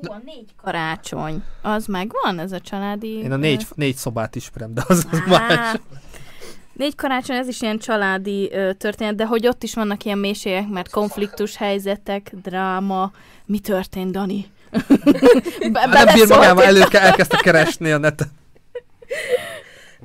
Ó, 0.10 0.12
a 0.12 0.22
négy 0.26 0.56
karácsony, 0.62 1.44
az 1.62 1.86
megvan, 1.86 2.40
ez 2.40 2.52
a 2.52 2.60
családi... 2.60 3.18
Én 3.18 3.32
a 3.32 3.36
négy, 3.36 3.68
négy 3.76 3.96
szobát 3.96 4.36
ismerem, 4.36 4.74
de 4.74 4.84
az, 4.88 5.08
az 5.12 5.22
más. 5.28 5.76
Négy 6.74 6.96
karácsony, 6.96 7.36
ez 7.36 7.48
is 7.48 7.62
ilyen 7.62 7.78
családi 7.78 8.50
ö, 8.52 8.74
történet, 8.74 9.16
de 9.16 9.26
hogy 9.26 9.48
ott 9.48 9.64
is 9.64 9.74
vannak 9.74 10.04
ilyen 10.06 10.18
mélységek, 10.18 10.68
mert 10.68 10.90
konfliktus 10.90 11.56
helyzetek, 11.56 12.32
dráma. 12.44 13.12
Mi 13.46 13.60
történt, 13.60 14.12
Dani? 14.12 14.46
Be- 15.72 15.86
nem 15.86 16.06
bír 16.14 16.28
magával 16.28 16.64
elő, 16.64 16.82
elkezdte 16.92 17.38
keresni 17.38 17.92
a 17.92 17.98
neten. 17.98 18.32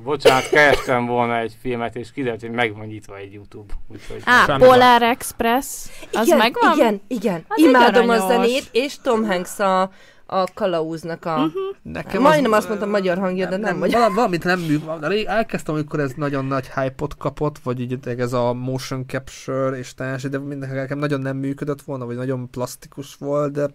Bocsánat, 0.03 0.49
kerestem 0.49 1.05
volna 1.05 1.37
egy 1.37 1.57
filmet, 1.61 1.95
és 1.95 2.11
kiderült, 2.11 2.41
hogy 2.41 2.51
meg 2.51 2.75
van 2.77 2.85
nyitva 2.85 3.17
egy 3.17 3.33
YouTube. 3.33 3.73
Úgyhogy 3.91 4.21
Á, 4.25 4.45
Polar 4.45 4.99
van. 4.99 5.09
Express, 5.09 5.65
az 6.13 6.25
igen, 6.25 6.37
megvan? 6.37 6.73
Igen, 6.75 7.01
igen. 7.07 7.45
Az 7.47 7.61
Imádom 7.61 8.09
a 8.09 8.27
zenét, 8.27 8.69
és 8.71 8.95
Tom 9.01 9.25
Hanks 9.25 9.59
a 9.59 9.91
a 10.25 10.53
kalauznak 10.53 11.25
a... 11.25 11.33
Uh-huh. 11.33 11.51
Nekem 11.81 12.21
Majdnem 12.21 12.51
az, 12.51 12.57
azt 12.57 12.67
mondtam 12.67 12.89
magyar 12.89 13.17
hangja, 13.17 13.45
de 13.49 13.57
nem, 13.57 13.61
nem 13.61 13.77
magyar. 13.77 14.13
Valamit 14.13 14.43
nem 14.43 14.59
működik. 14.59 15.27
Elkezdtem, 15.27 15.75
amikor 15.75 15.99
ez 15.99 16.11
nagyon 16.15 16.45
nagy 16.45 16.69
hype-ot 16.75 17.17
kapott, 17.17 17.59
vagy 17.63 17.79
így 17.79 17.99
ez 18.17 18.33
a 18.33 18.53
motion 18.53 19.05
capture 19.07 19.77
és 19.77 19.93
társ, 19.93 20.23
de 20.23 20.37
nekem 20.37 20.97
nagyon 20.97 21.21
nem 21.21 21.37
működött 21.37 21.81
volna, 21.81 22.05
vagy 22.05 22.15
nagyon 22.15 22.49
plastikus 22.49 23.15
volt, 23.15 23.51
de... 23.51 23.69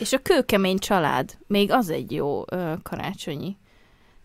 És 0.00 0.12
a 0.12 0.18
kőkemény 0.18 0.78
család, 0.78 1.38
még 1.46 1.72
az 1.72 1.90
egy 1.90 2.12
jó 2.12 2.44
ö, 2.50 2.72
karácsonyi 2.82 3.56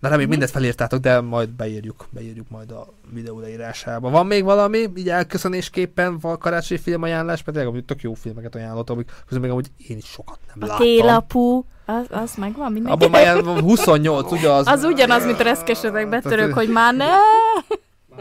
Na 0.05 0.11
remélem 0.11 0.29
mindent 0.29 0.51
felírtátok, 0.51 0.99
de 0.99 1.21
majd 1.21 1.49
beírjuk, 1.49 2.05
beírjuk 2.09 2.49
majd 2.49 2.71
a 2.71 2.87
videó 3.13 3.39
leírásába. 3.39 4.09
Van 4.09 4.25
még 4.25 4.43
valami, 4.43 4.87
így 4.95 5.09
elköszönésképpen 5.09 6.19
van 6.19 6.37
karácsonyi 6.37 6.81
filmajánlás, 6.81 7.43
mert 7.43 7.57
tényleg 7.57 7.85
tök 7.85 8.01
jó 8.01 8.13
filmeket 8.13 8.55
ajánlottam, 8.55 8.95
amik 8.95 9.11
közben 9.27 9.41
még 9.41 9.49
amúgy 9.49 9.67
én 9.87 9.97
is 9.97 10.05
sokat 10.05 10.39
nem 10.47 10.57
a 10.59 10.65
láttam. 10.65 10.85
Télapú, 10.85 11.65
az, 11.85 12.05
az 12.09 12.35
megvan 12.35 12.71
mindenki. 12.71 13.05
Abban 13.05 13.21
már 13.21 13.59
28, 13.61 14.31
ugye 14.31 14.49
az... 14.49 14.67
Az 14.67 14.83
ugyanaz, 14.83 15.25
mint 15.25 15.39
a 15.39 15.43
reszkesedek 15.43 16.09
betörők, 16.09 16.53
hogy 16.53 16.69
már 16.69 16.95
ne! 16.95 17.05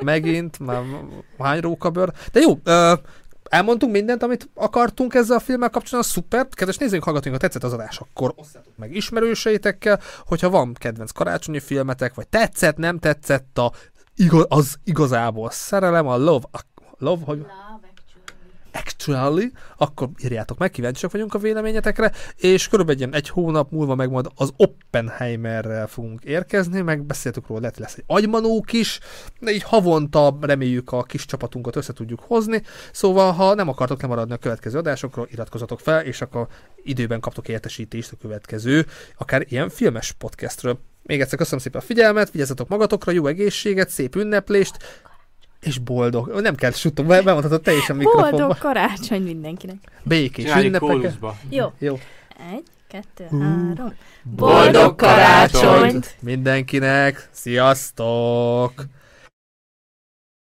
Megint, 0.03 0.59
már 0.59 0.83
hány 1.39 1.61
rókabőr. 1.61 2.13
De 2.33 2.41
jó, 2.41 2.59
elmondtunk 3.51 3.93
mindent, 3.93 4.23
amit 4.23 4.49
akartunk 4.55 5.15
ezzel 5.15 5.37
a 5.37 5.41
filmmel 5.41 5.71
kapcsolatban, 5.71 6.13
szuper. 6.13 6.49
Kedves 6.49 6.77
nézőink, 6.77 7.05
hallgatóink, 7.05 7.37
ha 7.37 7.47
tetszett 7.47 7.65
az 7.65 7.73
adás, 7.73 7.99
akkor 7.99 8.33
osszátok 8.37 8.77
meg 8.77 8.95
ismerőseitekkel, 8.95 10.01
hogyha 10.27 10.51
van 10.51 10.73
kedvenc 10.73 11.11
karácsonyi 11.11 11.61
filmetek, 11.61 12.15
vagy 12.15 12.29
tetszett, 12.29 12.77
nem 12.77 12.99
tetszett 12.99 13.59
a 13.59 13.73
az 14.49 14.77
igazából 14.85 15.51
szerelem, 15.51 16.07
a 16.07 16.17
love, 16.17 16.47
a 16.53 16.61
love, 16.99 17.25
hogy... 17.25 17.39
Love 17.39 17.64
actually, 18.75 19.53
akkor 19.77 20.09
írjátok 20.25 20.59
meg, 20.59 20.71
kíváncsiak 20.71 21.13
vagyunk 21.13 21.35
a 21.35 21.39
véleményetekre, 21.39 22.13
és 22.37 22.69
körülbelül 22.69 23.15
egy 23.15 23.29
hónap 23.29 23.71
múlva 23.71 23.95
meg 23.95 24.11
majd 24.11 24.27
az 24.35 24.53
Oppenheimerrel 24.57 25.87
fogunk 25.87 26.25
érkezni, 26.25 26.81
meg 26.81 27.03
beszéltük 27.03 27.47
róla, 27.47 27.61
lehet 27.61 27.79
lesz 27.79 27.97
egy 27.97 28.05
agymanók 28.07 28.73
is, 28.73 29.01
de 29.41 29.53
így 29.53 29.63
havonta 29.63 30.39
reméljük 30.41 30.93
a 30.93 31.03
kis 31.03 31.25
csapatunkat 31.25 31.77
össze 31.77 31.93
tudjuk 31.93 32.21
hozni, 32.21 32.63
szóval 32.93 33.33
ha 33.33 33.55
nem 33.55 33.69
akartok 33.69 34.03
lemaradni 34.03 34.35
a 34.35 34.37
következő 34.37 34.79
adásokról, 34.79 35.29
iratkozatok 35.31 35.81
fel, 35.81 36.05
és 36.05 36.21
akkor 36.21 36.47
időben 36.83 37.21
kaptok 37.21 37.49
értesítést 37.49 38.13
a 38.13 38.17
következő, 38.21 38.87
akár 39.19 39.45
ilyen 39.49 39.69
filmes 39.69 40.13
podcastről. 40.13 40.79
Még 41.03 41.21
egyszer 41.21 41.39
köszönöm 41.39 41.61
szépen 41.61 41.81
a 41.81 41.85
figyelmet, 41.85 42.31
vigyázzatok 42.31 42.69
magatokra, 42.69 43.13
jó 43.13 43.27
egészséget, 43.27 43.89
szép 43.89 44.17
ünneplést, 44.17 44.77
és 45.65 45.79
boldog. 45.79 46.41
Nem 46.41 46.55
kell 46.55 46.71
suttog, 46.71 47.07
bemondhatod 47.07 47.61
te 47.61 47.77
is 47.77 47.91
a 47.91 47.95
mikrofonba. 47.95 48.31
Boldog 48.31 48.59
karácsony 48.59 49.23
mindenkinek. 49.23 49.77
Békés 50.03 50.55
ünnepek. 50.55 51.13
Jó. 51.49 51.73
Jó. 51.79 51.99
Egy, 52.53 52.65
kettő, 52.89 53.27
uh. 53.31 53.43
három. 53.43 53.95
Boldog 54.23 54.95
karácsonyt! 54.97 56.17
Mindenkinek! 56.21 57.29
Sziasztok! 57.33 58.73